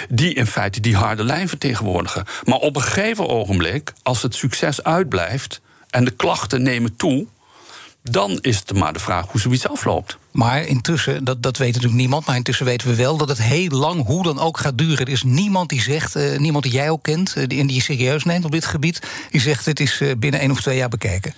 Die 0.09 0.33
in 0.33 0.47
feite 0.47 0.79
die 0.79 0.95
harde 0.95 1.23
lijn 1.23 1.49
vertegenwoordigen. 1.49 2.25
Maar 2.43 2.59
op 2.59 2.75
een 2.75 2.81
gegeven 2.81 3.27
ogenblik, 3.27 3.93
als 4.03 4.21
het 4.21 4.35
succes 4.35 4.83
uitblijft 4.83 5.61
en 5.89 6.05
de 6.05 6.11
klachten 6.11 6.61
nemen 6.61 6.95
toe 6.95 7.27
dan 8.09 8.37
is 8.41 8.57
het 8.57 8.73
maar 8.73 8.93
de 8.93 8.99
vraag 8.99 9.25
hoe 9.31 9.41
zoiets 9.41 9.67
afloopt. 9.67 10.17
Maar 10.31 10.65
intussen, 10.65 11.23
dat, 11.23 11.43
dat 11.43 11.57
weet 11.57 11.73
natuurlijk 11.73 11.99
niemand, 11.99 12.25
maar 12.25 12.35
intussen 12.35 12.65
weten 12.65 12.87
we 12.87 12.95
wel 12.95 13.17
dat 13.17 13.29
het 13.29 13.41
heel 13.41 13.69
lang, 13.69 14.05
hoe 14.05 14.23
dan 14.23 14.39
ook, 14.39 14.57
gaat 14.57 14.77
duren. 14.77 15.05
Er 15.05 15.11
is 15.11 15.23
niemand 15.23 15.69
die 15.69 15.81
zegt, 15.81 16.15
uh, 16.15 16.37
niemand 16.37 16.63
die 16.63 16.73
jij 16.73 16.89
ook 16.89 17.03
kent, 17.03 17.33
uh, 17.37 17.43
die, 17.47 17.65
die 17.65 17.75
je 17.75 17.81
serieus 17.81 18.23
neemt 18.23 18.45
op 18.45 18.51
dit 18.51 18.65
gebied, 18.65 18.99
die 19.31 19.41
zegt 19.41 19.65
het 19.65 19.79
is 19.79 20.01
uh, 20.01 20.11
binnen 20.17 20.39
één 20.39 20.51
of 20.51 20.61
twee 20.61 20.77
jaar 20.77 20.89
bekijken. 20.89 21.33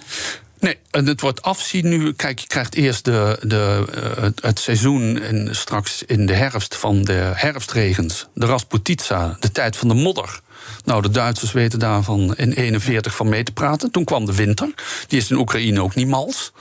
Nee, 0.59 0.78
en 0.91 1.05
het 1.05 1.22
wordt 1.22 1.41
afzien 1.41 1.89
nu. 1.89 2.13
Kijk, 2.13 2.39
je 2.39 2.47
krijgt 2.47 2.76
eerst 2.76 3.05
de, 3.05 3.38
de, 3.41 3.86
het, 4.20 4.41
het 4.41 4.59
seizoen 4.59 5.22
en 5.22 5.55
straks 5.55 6.03
in 6.03 6.26
de 6.26 6.34
herfst 6.34 6.76
van 6.76 7.03
de 7.03 7.32
herfstregens. 7.36 8.28
De 8.34 8.45
Rasputitsa, 8.45 9.38
de 9.39 9.51
tijd 9.51 9.76
van 9.76 9.88
de 9.88 9.93
modder. 9.93 10.39
Nou, 10.86 11.01
de 11.01 11.09
Duitsers 11.09 11.51
weten 11.51 11.80
daarvan 11.80 12.36
in 12.36 12.51
41 12.51 13.15
van 13.15 13.30
mee 13.30 13.43
te 13.43 13.51
praten. 13.51 13.91
Toen 13.91 14.03
kwam 14.03 14.26
de 14.26 14.36
winter. 14.36 14.74
Die 15.07 15.20
is 15.20 15.32
in 15.32 15.38
Oekraïne 15.38 15.82
ook 15.82 15.95
niet 15.95 16.07
mals. 16.07 16.51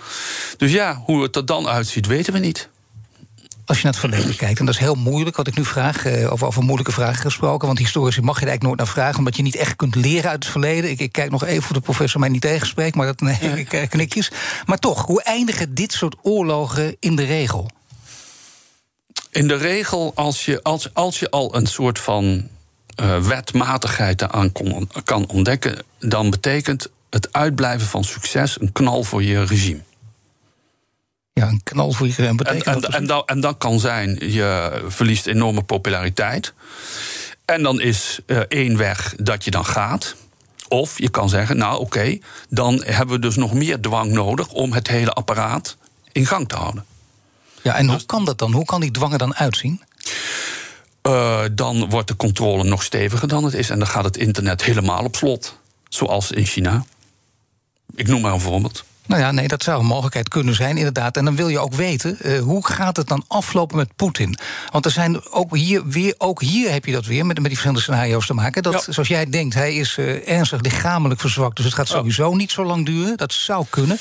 Dus 0.57 0.73
ja, 0.73 1.03
hoe 1.05 1.23
het 1.23 1.37
er 1.37 1.47
dan 1.47 1.69
uitziet, 1.69 2.07
weten 2.07 2.33
we 2.33 2.39
niet. 2.39 2.69
Als 3.69 3.77
je 3.77 3.85
naar 3.85 3.93
het 3.93 4.01
verleden 4.01 4.37
kijkt, 4.37 4.59
en 4.59 4.65
dat 4.65 4.75
is 4.75 4.81
heel 4.81 4.95
moeilijk 4.95 5.37
wat 5.37 5.47
ik 5.47 5.57
nu 5.57 5.65
vraag, 5.65 6.07
eh, 6.07 6.33
over, 6.33 6.47
over 6.47 6.63
moeilijke 6.63 6.93
vragen 6.93 7.21
gesproken, 7.21 7.67
want 7.67 7.79
historici 7.79 8.21
mag 8.21 8.35
je 8.35 8.43
er 8.43 8.49
eigenlijk 8.49 8.63
nooit 8.63 8.89
naar 8.89 8.97
vragen, 9.05 9.19
omdat 9.19 9.37
je 9.37 9.43
niet 9.43 9.57
echt 9.57 9.77
kunt 9.77 9.95
leren 9.95 10.31
uit 10.31 10.43
het 10.43 10.53
verleden. 10.53 10.91
Ik, 10.91 11.01
ik 11.01 11.13
kijk 11.13 11.31
nog 11.31 11.45
even 11.45 11.63
of 11.63 11.73
de 11.73 11.81
professor 11.81 12.21
mij 12.21 12.29
niet 12.29 12.41
tegenspreekt, 12.41 12.97
maar 12.97 13.07
dat 13.07 13.21
nee, 13.21 13.39
ik 13.57 13.69
krijg 13.69 13.89
knikjes. 13.89 14.31
Maar 14.67 14.79
toch, 14.79 15.07
hoe 15.07 15.23
eindigen 15.23 15.75
dit 15.75 15.93
soort 15.93 16.17
oorlogen 16.23 16.97
in 17.01 17.17
de 17.17 17.25
regel? 17.25 17.71
In 19.31 19.49
de 19.49 19.57
regel, 19.57 20.13
als 20.15 20.45
je, 20.45 20.63
als, 20.63 20.95
als 20.95 21.19
je 21.19 21.31
al 21.31 21.55
een 21.55 21.67
soort 21.67 21.99
van 21.99 22.49
uh, 23.01 23.21
wetmatigheid 23.21 24.23
eraan 24.23 24.53
kan 25.05 25.29
ontdekken, 25.29 25.83
dan 25.99 26.31
betekent 26.31 26.89
het 27.11 27.33
uitblijven 27.33 27.87
van 27.87 28.05
succes 28.05 28.61
een 28.61 28.73
knal 28.73 29.05
voor 29.05 29.23
je 29.23 29.45
regime. 29.45 29.81
Ja, 31.33 31.49
een 31.49 31.61
knal 31.63 31.93
voor 31.93 32.07
je 32.07 32.13
regime 32.17 32.35
betekent 32.35 32.67
en, 32.67 32.83
en, 32.83 32.93
en, 32.93 33.07
dan, 33.07 33.23
en 33.27 33.41
dat 33.41 33.59
kan 33.59 33.81
zijn, 33.81 34.31
je 34.33 34.83
verliest 34.89 35.27
enorme 35.27 35.63
populariteit. 35.63 36.53
En 37.45 37.63
dan 37.63 37.81
is 37.81 38.19
uh, 38.27 38.39
één 38.49 38.77
weg 38.77 39.15
dat 39.17 39.45
je 39.45 39.51
dan 39.51 39.65
gaat. 39.65 40.17
Of 40.69 40.99
je 40.99 41.09
kan 41.09 41.29
zeggen, 41.29 41.57
nou 41.57 41.79
oké, 41.81 42.19
dan 42.49 42.83
hebben 42.85 43.15
we 43.15 43.21
dus 43.21 43.37
nog 43.37 43.53
meer 43.53 43.81
dwang 43.81 44.13
nodig 44.13 44.49
om 44.49 44.73
het 44.73 44.89
hele 44.89 45.13
apparaat 45.13 45.77
in 46.13 46.27
gang 46.27 46.49
te 46.49 46.57
houden. 46.57 46.85
Ja, 47.63 47.75
en 47.75 47.87
hoe 47.87 47.95
dus- 47.95 48.07
kan 48.07 48.25
dat 48.25 48.39
dan? 48.39 48.53
Hoe 48.53 48.65
kan 48.65 48.81
die 48.81 48.91
dwang 48.91 49.13
er 49.13 49.19
dan 49.19 49.35
uitzien? 49.35 49.83
Uh, 51.09 51.41
dan 51.53 51.91
wordt 51.91 52.09
de 52.09 52.17
controle 52.17 52.65
nog 52.65 52.83
steviger 52.83 53.29
dan 53.29 53.45
het 53.45 53.55
is. 53.55 53.71
En 53.71 53.79
dan 53.79 53.89
gaat 53.89 54.05
het 54.05 54.17
internet 54.17 54.65
helemaal 54.65 55.05
op 55.05 55.17
slot. 55.17 55.59
Zoals 55.89 56.31
in 56.31 56.45
China. 56.45 56.85
Ik 57.95 58.07
noem 58.07 58.21
maar 58.21 58.33
een 58.33 58.41
voorbeeld. 58.41 58.85
Nou 59.09 59.21
ja, 59.21 59.31
nee, 59.31 59.49
dat 59.49 59.63
zou 59.63 59.81
een 59.81 59.87
mogelijkheid 59.87 60.29
kunnen 60.29 60.55
zijn, 60.55 60.77
inderdaad. 60.77 61.17
En 61.17 61.25
dan 61.25 61.37
wil 61.37 61.49
je 61.49 61.59
ook 61.59 61.75
weten, 61.75 62.19
uh, 62.23 62.41
hoe 62.41 62.67
gaat 62.67 62.97
het 62.97 63.09
dan 63.09 63.25
aflopen 63.29 63.77
met 63.77 63.97
Poetin? 63.97 64.39
Want 64.73 64.85
er 64.85 64.91
zijn 64.91 65.31
ook 65.31 65.57
hier 65.57 65.87
weer, 65.87 66.15
ook 66.19 66.43
hier 66.43 66.71
heb 66.71 66.85
je 66.85 66.93
dat 66.93 67.07
weer 67.07 67.27
met, 67.27 67.37
met 67.37 67.37
die 67.37 67.59
verschillende 67.59 67.83
scenario's 67.83 68.27
te 68.27 68.35
maken. 68.35 68.63
Dat, 68.63 68.87
zoals 68.91 69.09
jij 69.09 69.31
denkt, 69.31 69.55
hij 69.55 69.75
is 69.75 69.97
uh, 69.97 70.29
ernstig 70.29 70.61
lichamelijk 70.61 71.21
verzwakt. 71.21 71.57
Dus 71.57 71.65
het 71.65 71.75
gaat 71.75 71.89
sowieso 71.89 72.35
niet 72.35 72.51
zo 72.51 72.65
lang 72.65 72.87
duren. 72.87 73.17
Dat 73.17 73.33
zou 73.33 73.65
kunnen. 73.71 73.99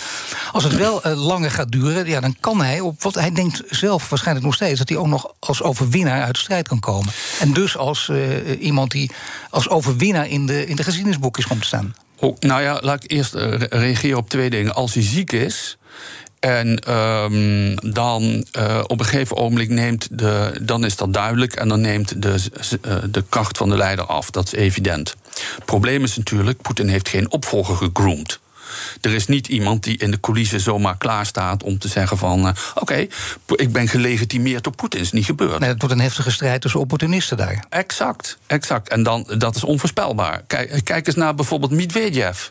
Als 0.52 0.64
het 0.64 0.76
wel 0.76 1.08
uh, 1.08 1.26
langer 1.26 1.52
gaat 1.52 1.72
duren, 1.72 2.08
ja, 2.08 2.20
dan 2.20 2.36
kan 2.40 2.62
hij 2.62 2.80
op 2.80 3.04
wat 3.04 3.16
hij 3.16 3.32
denkt 3.32 3.64
zelf 3.70 4.10
waarschijnlijk 4.10 4.46
nog 4.46 4.56
steeds, 4.56 4.80
dat 4.80 4.90
hij 4.90 4.98
ook 4.98 5.08
nog 5.08 5.34
als 5.40 5.62
overwinnaar 5.62 6.24
uit 6.24 6.34
de 6.34 6.42
strijd 6.42 6.68
kan 6.68 6.80
komen. 6.80 7.14
En 7.40 7.54
dus 7.54 7.78
als 7.78 8.12
iemand 8.60 8.92
die 8.92 9.12
als 9.50 9.70
overwinnaar 9.70 10.28
in 10.28 10.46
de, 10.46 10.66
in 10.66 10.76
de 10.76 10.84
geschiedenisboekjes 10.84 11.48
komt 11.48 11.62
te 11.62 11.68
staan. 11.68 11.96
Oh, 12.20 12.36
nou 12.40 12.62
ja, 12.62 12.80
laat 12.82 13.04
ik 13.04 13.12
eerst 13.12 13.36
uh, 13.36 13.54
reageren 13.70 14.18
op 14.18 14.30
twee 14.30 14.50
dingen. 14.50 14.76
Als 14.76 14.94
hij 14.94 15.04
ziek 15.04 15.32
is. 15.32 15.78
En 16.40 16.94
um, 16.94 17.76
dan 17.94 18.46
uh, 18.58 18.84
op 18.88 19.00
een 19.00 19.06
gegeven 19.06 19.38
ogenblik 19.38 19.70
neemt 19.70 20.08
de. 20.12 20.60
Dan 20.62 20.86
is 20.86 20.96
dat 20.96 21.14
duidelijk. 21.14 21.56
En 21.56 21.68
dan 21.68 21.82
neemt 21.82 22.22
de, 22.22 22.36
uh, 22.86 22.96
de 23.10 23.24
kracht 23.30 23.58
van 23.58 23.70
de 23.70 23.78
leider 23.78 24.06
af. 24.06 24.32
Dat 24.32 24.46
is 24.46 24.52
evident. 24.52 25.16
Het 25.56 25.66
probleem 25.66 26.04
is 26.04 26.18
natuurlijk. 26.18 26.62
Poetin 26.62 26.88
heeft 26.88 27.10
geen 27.10 27.32
opvolger 27.32 27.76
gegroomd. 27.76 28.40
Er 29.02 29.14
is 29.14 29.28
niet 29.28 29.48
iemand 29.48 29.84
die 29.84 29.98
in 29.98 30.12
de 30.12 30.20
coulissen 30.20 30.60
zomaar 30.60 30.98
klaar 30.98 31.26
staat 31.26 31.64
om 31.64 31.78
te 31.80 31.88
zeggen 31.88 32.18
van... 32.18 32.46
Uh, 32.46 32.52
oké, 32.76 33.08
ik 33.56 33.72
ben 33.72 33.88
gelegitimeerd 33.88 34.64
door 34.64 34.76
Poetin. 34.76 35.00
is 35.00 35.12
niet 35.12 35.26
gebeurd. 35.26 35.60
Nee, 35.60 35.70
het 35.70 35.80
wordt 35.82 35.96
een 35.96 36.02
heftige 36.02 36.32
strijd 36.32 36.62
tussen 36.62 36.80
opportunisten 36.80 37.38
daar. 37.38 37.66
Exact, 37.70 38.38
exact. 38.48 38.90
En 38.90 39.04
dan, 39.04 39.28
dat 39.38 39.56
is 39.56 39.64
onvoorspelbaar. 39.64 40.44
Kijk, 40.48 40.82
kijk 40.84 41.08
eens 41.08 41.16
naar 41.16 41.36
bijvoorbeeld 41.36 41.72
Medvedev 41.72 42.48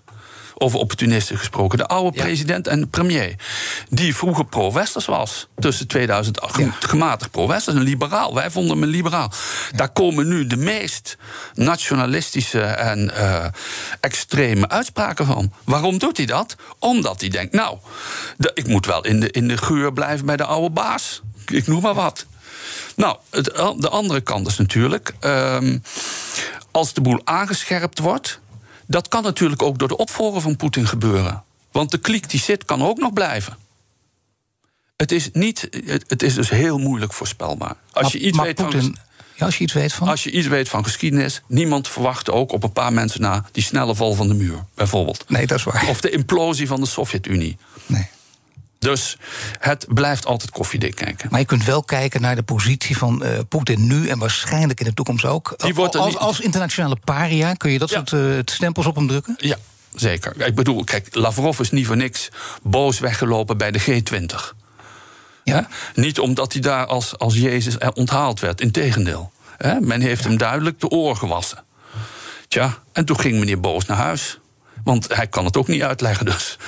over 0.58 0.78
opportunisten 0.78 1.38
gesproken. 1.38 1.78
De 1.78 1.86
oude 1.86 2.18
president 2.18 2.66
en 2.66 2.80
de 2.80 2.86
premier. 2.86 3.34
Die 3.88 4.16
vroeger 4.16 4.44
pro-westers 4.44 5.04
was. 5.04 5.48
Tussen 5.58 5.86
2008. 5.86 6.58
Ja. 6.58 6.74
Gematigd 6.80 7.30
pro-westers. 7.30 7.76
Een 7.76 7.82
liberaal. 7.82 8.34
Wij 8.34 8.50
vonden 8.50 8.72
hem 8.72 8.82
een 8.82 8.88
liberaal. 8.88 9.32
Daar 9.74 9.88
komen 9.88 10.28
nu 10.28 10.46
de 10.46 10.56
meest 10.56 11.16
nationalistische 11.54 12.60
en 12.62 13.10
uh, 13.14 13.44
extreme 14.00 14.68
uitspraken 14.68 15.26
van. 15.26 15.52
Waarom 15.64 15.98
doet 15.98 16.16
hij 16.16 16.26
dat? 16.26 16.56
Omdat 16.78 17.20
hij 17.20 17.28
denkt, 17.28 17.52
nou, 17.52 17.78
de, 18.36 18.50
ik 18.54 18.66
moet 18.66 18.86
wel 18.86 19.04
in 19.04 19.20
de, 19.20 19.30
in 19.30 19.48
de 19.48 19.56
geur 19.56 19.92
blijven 19.92 20.26
bij 20.26 20.36
de 20.36 20.44
oude 20.44 20.70
baas. 20.70 21.22
Ik 21.46 21.66
noem 21.66 21.82
maar 21.82 21.94
wat. 21.94 22.26
Nou, 22.96 23.16
het, 23.30 23.44
de 23.76 23.88
andere 23.88 24.20
kant 24.20 24.46
is 24.46 24.56
natuurlijk. 24.58 25.14
Um, 25.20 25.82
als 26.70 26.92
de 26.92 27.00
boel 27.00 27.20
aangescherpt 27.24 27.98
wordt 27.98 28.40
dat 28.86 29.08
kan 29.08 29.22
natuurlijk 29.22 29.62
ook 29.62 29.78
door 29.78 29.88
de 29.88 29.96
opvolger 29.96 30.40
van 30.40 30.56
Poetin 30.56 30.86
gebeuren. 30.86 31.44
Want 31.72 31.90
de 31.90 31.98
kliek 31.98 32.30
die 32.30 32.40
zit, 32.40 32.64
kan 32.64 32.82
ook 32.82 32.98
nog 32.98 33.12
blijven. 33.12 33.56
Het 34.96 35.12
is, 35.12 35.28
niet, 35.32 35.68
het 36.06 36.22
is 36.22 36.34
dus 36.34 36.50
heel 36.50 36.78
moeilijk 36.78 37.12
voorspelbaar. 37.12 37.76
Als 37.92 38.12
je 38.12 38.18
iets 38.18 38.38
weet 38.38 38.60
van. 38.60 38.96
Ja, 39.34 39.44
als 39.44 39.58
je 39.58 39.64
iets 39.64 39.72
weet 39.72 39.92
van. 39.92 40.08
Als 40.08 40.24
je 40.24 40.30
iets 40.30 40.46
weet 40.46 40.68
van 40.68 40.84
geschiedenis, 40.84 41.42
niemand 41.46 41.88
verwacht 41.88 42.30
ook 42.30 42.52
op 42.52 42.62
een 42.62 42.72
paar 42.72 42.92
mensen 42.92 43.20
na 43.20 43.44
die 43.52 43.62
snelle 43.62 43.94
val 43.94 44.14
van 44.14 44.28
de 44.28 44.34
muur, 44.34 44.64
bijvoorbeeld. 44.74 45.24
Nee, 45.28 45.46
dat 45.46 45.58
is 45.58 45.64
waar. 45.64 45.88
Of 45.88 46.00
de 46.00 46.10
implosie 46.10 46.66
van 46.66 46.80
de 46.80 46.86
Sovjet-Unie. 46.86 47.56
Nee. 47.86 48.08
Dus 48.86 49.16
het 49.58 49.86
blijft 49.88 50.26
altijd 50.26 50.50
koffiedik 50.50 50.94
kijken. 50.94 51.28
Maar 51.30 51.40
je 51.40 51.46
kunt 51.46 51.64
wel 51.64 51.82
kijken 51.82 52.20
naar 52.20 52.36
de 52.36 52.42
positie 52.42 52.96
van 52.96 53.22
uh, 53.24 53.30
Poetin 53.48 53.86
nu 53.86 54.08
en 54.08 54.18
waarschijnlijk 54.18 54.80
in 54.80 54.86
de 54.86 54.94
toekomst 54.94 55.24
ook. 55.24 55.54
Die 55.56 55.74
wordt 55.74 55.96
als, 55.96 56.16
als 56.16 56.40
internationale 56.40 56.96
paria 57.04 57.54
kun 57.54 57.70
je 57.70 57.78
dat 57.78 57.90
soort 57.90 58.12
uh, 58.12 58.38
stempels 58.44 58.86
op 58.86 58.96
hem 58.96 59.06
drukken? 59.06 59.34
Ja, 59.38 59.56
zeker. 59.94 60.46
Ik 60.46 60.54
bedoel, 60.54 60.84
kijk, 60.84 61.14
Lavrov 61.14 61.60
is 61.60 61.70
niet 61.70 61.86
voor 61.86 61.96
niks 61.96 62.28
boos 62.62 62.98
weggelopen 62.98 63.56
bij 63.56 63.70
de 63.70 63.80
G20. 63.80 64.56
Ja? 65.44 65.68
Niet 65.94 66.18
omdat 66.18 66.52
hij 66.52 66.62
daar 66.62 66.86
als, 66.86 67.18
als 67.18 67.34
Jezus 67.34 67.78
onthaald 67.94 68.40
werd, 68.40 68.60
integendeel. 68.60 69.32
Men 69.80 70.00
heeft 70.00 70.24
hem 70.24 70.36
duidelijk 70.36 70.80
de 70.80 70.88
oren 70.88 71.16
gewassen. 71.16 71.64
Tja, 72.48 72.78
en 72.92 73.04
toen 73.04 73.20
ging 73.20 73.38
meneer 73.38 73.60
Boos 73.60 73.86
naar 73.86 73.96
huis. 73.96 74.38
Want 74.84 75.14
hij 75.14 75.26
kan 75.26 75.44
het 75.44 75.56
ook 75.56 75.68
niet 75.68 75.82
uitleggen, 75.82 76.26
dus. 76.26 76.58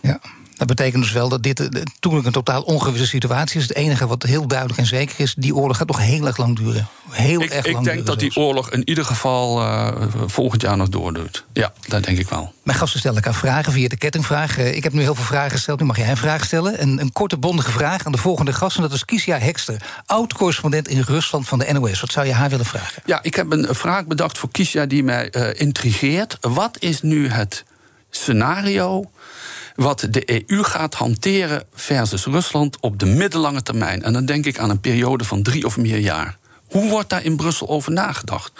Ja. 0.00 0.20
Dat 0.60 0.68
betekent 0.68 1.02
dus 1.02 1.12
wel 1.12 1.28
dat 1.28 1.42
dit 1.42 1.60
eh, 1.60 1.82
toen 2.00 2.26
een 2.26 2.32
totaal 2.32 2.62
ongewisse 2.62 3.06
situatie 3.06 3.60
is. 3.60 3.68
Het 3.68 3.76
enige 3.76 4.06
wat 4.06 4.22
heel 4.22 4.46
duidelijk 4.46 4.78
en 4.78 4.86
zeker 4.86 5.20
is, 5.20 5.34
die 5.34 5.54
oorlog 5.54 5.76
gaat 5.76 5.86
nog 5.86 5.98
heel 5.98 6.26
erg 6.26 6.36
lang 6.36 6.56
duren. 6.56 6.88
Heel 7.10 7.40
ik, 7.40 7.50
erg 7.50 7.66
ik 7.66 7.72
lang 7.72 7.84
denk 7.84 7.96
duren 7.96 8.04
dat 8.04 8.20
die 8.20 8.36
oorlog 8.36 8.70
in 8.70 8.88
ieder 8.88 9.04
geval 9.04 9.60
uh, 9.60 9.88
volgend 10.26 10.62
jaar 10.62 10.76
nog 10.76 10.88
doorduurt. 10.88 11.44
Ja, 11.52 11.72
dat 11.88 12.04
denk 12.04 12.18
ik 12.18 12.28
wel. 12.28 12.52
Mijn 12.62 12.78
gasten 12.78 12.98
stellen 12.98 13.16
elkaar 13.16 13.34
vragen 13.34 13.72
via 13.72 13.88
de 13.88 13.96
kettingvraag. 13.96 14.58
Uh, 14.58 14.76
ik 14.76 14.82
heb 14.82 14.92
nu 14.92 15.00
heel 15.00 15.14
veel 15.14 15.24
vragen 15.24 15.50
gesteld, 15.50 15.80
nu 15.80 15.86
mag 15.86 15.96
jij 15.96 16.10
een 16.10 16.16
vraag 16.16 16.44
stellen. 16.44 16.82
Een, 16.82 17.00
een 17.00 17.12
korte, 17.12 17.36
bondige 17.36 17.70
vraag 17.70 18.06
aan 18.06 18.12
de 18.12 18.18
volgende 18.18 18.52
gast. 18.52 18.76
En 18.76 18.82
dat 18.82 18.92
is 18.92 19.04
Kisia 19.04 19.38
Hekster, 19.38 19.82
oud-correspondent 20.06 20.88
in 20.88 21.00
Rusland 21.00 21.48
van 21.48 21.58
de 21.58 21.72
NOS. 21.72 22.00
Wat 22.00 22.12
zou 22.12 22.26
je 22.26 22.32
haar 22.32 22.50
willen 22.50 22.66
vragen? 22.66 23.02
Ja, 23.04 23.18
ik 23.22 23.34
heb 23.34 23.52
een 23.52 23.66
vraag 23.70 24.06
bedacht 24.06 24.38
voor 24.38 24.50
Kisia 24.50 24.86
die 24.86 25.02
mij 25.02 25.28
uh, 25.32 25.60
intrigeert. 25.60 26.36
Wat 26.40 26.76
is 26.80 27.02
nu 27.02 27.28
het 27.28 27.64
scenario 28.10 29.10
wat 29.82 30.06
de 30.10 30.42
EU 30.48 30.62
gaat 30.62 30.94
hanteren 30.94 31.64
versus 31.74 32.24
Rusland 32.24 32.80
op 32.80 32.98
de 32.98 33.06
middellange 33.06 33.62
termijn. 33.62 34.02
En 34.02 34.12
dan 34.12 34.24
denk 34.24 34.46
ik 34.46 34.58
aan 34.58 34.70
een 34.70 34.80
periode 34.80 35.24
van 35.24 35.42
drie 35.42 35.66
of 35.66 35.76
meer 35.76 35.98
jaar. 35.98 36.36
Hoe 36.66 36.90
wordt 36.90 37.08
daar 37.08 37.24
in 37.24 37.36
Brussel 37.36 37.68
over 37.68 37.92
nagedacht? 37.92 38.52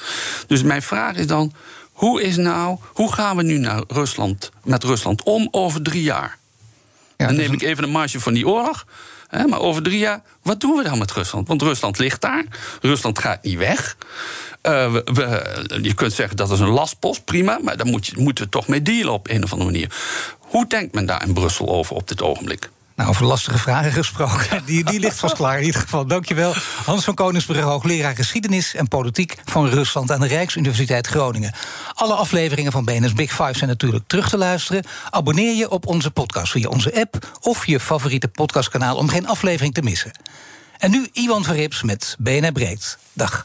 Dus 0.47 0.63
mijn 0.63 0.83
vraag 0.83 1.17
is 1.17 1.27
dan: 1.27 1.53
hoe, 1.93 2.23
is 2.23 2.37
nou, 2.37 2.79
hoe 2.93 3.13
gaan 3.13 3.37
we 3.37 3.43
nu 3.43 3.59
naar 3.59 3.83
Rusland, 3.89 4.51
met 4.65 4.85
Rusland 4.85 5.23
om 5.23 5.49
over 5.51 5.83
drie 5.83 6.03
jaar? 6.03 6.39
Ja, 7.17 7.27
dan 7.27 7.37
neem 7.37 7.53
ik 7.53 7.63
even 7.63 7.85
een 7.85 7.91
marge 7.91 8.21
van 8.21 8.35
die 8.35 8.49
oorlog. 8.49 8.87
Hè, 9.29 9.47
maar 9.47 9.61
over 9.61 9.83
drie 9.83 9.99
jaar, 9.99 10.23
wat 10.43 10.61
doen 10.61 10.77
we 10.77 10.83
dan 10.83 10.99
met 10.99 11.13
Rusland? 11.13 11.49
Want 11.49 11.63
Rusland 11.63 11.99
ligt 11.99 12.21
daar. 12.21 12.45
Rusland 12.81 13.19
gaat 13.19 13.43
niet 13.43 13.59
weg. 13.59 13.97
Uh, 14.63 14.93
we, 14.93 15.03
we, 15.05 15.79
je 15.83 15.95
kunt 15.95 16.13
zeggen 16.13 16.37
dat 16.37 16.51
is 16.51 16.61
een 16.61 16.69
lastpost, 16.69 17.25
prima. 17.25 17.59
Maar 17.63 17.77
daar 17.77 17.87
moet 17.87 18.07
je, 18.07 18.13
moeten 18.17 18.45
we 18.45 18.51
toch 18.51 18.69
mee 18.69 18.83
dealen 18.83 19.13
op 19.13 19.29
een 19.29 19.43
of 19.43 19.53
andere 19.53 19.71
manier. 19.71 19.91
Hoe 20.51 20.67
denkt 20.67 20.95
men 20.95 21.07
daar 21.07 21.27
in 21.27 21.33
Brussel 21.33 21.69
over 21.69 21.97
op 21.97 22.09
dit 22.09 22.23
ogenblik? 22.23 22.71
Nou, 22.97 23.09
over 23.09 23.25
lastige 23.25 23.59
vragen 23.59 23.93
gesproken. 23.93 24.63
Die, 24.67 24.85
die 24.85 25.01
ligt 25.01 25.19
vast 25.19 25.35
klaar 25.35 25.59
in 25.59 25.65
ieder 25.65 25.81
geval. 25.81 26.07
Dankjewel. 26.07 26.55
Hans 26.85 27.05
van 27.05 27.15
Koningsbrug, 27.15 27.63
hoogleraar 27.63 28.17
geschiedenis 28.17 28.75
en 28.75 28.89
politiek 28.89 29.37
van 29.45 29.69
Rusland 29.69 30.11
aan 30.11 30.21
de 30.21 30.27
Rijksuniversiteit 30.27 31.07
Groningen. 31.07 31.53
Alle 31.95 32.15
afleveringen 32.15 32.73
van 32.73 32.85
BNS 32.85 33.13
Big 33.13 33.31
Five 33.31 33.57
zijn 33.57 33.71
natuurlijk 33.71 34.05
terug 34.07 34.29
te 34.29 34.39
luisteren. 34.39 34.85
Abonneer 35.11 35.55
je 35.55 35.71
op 35.71 35.87
onze 35.87 36.11
podcast 36.11 36.53
via 36.53 36.69
onze 36.69 37.01
app 37.01 37.39
of 37.41 37.67
je 37.67 37.81
favoriete 37.81 38.29
podcastkanaal 38.29 38.97
om 38.97 39.09
geen 39.09 39.27
aflevering 39.27 39.75
te 39.75 39.83
missen. 39.83 40.13
En 40.79 40.91
nu 40.91 41.09
Iwan 41.13 41.45
Verrips 41.45 41.83
met 41.83 42.17
BNR 42.19 42.53
Breekt. 42.53 42.99
Dag. 43.13 43.45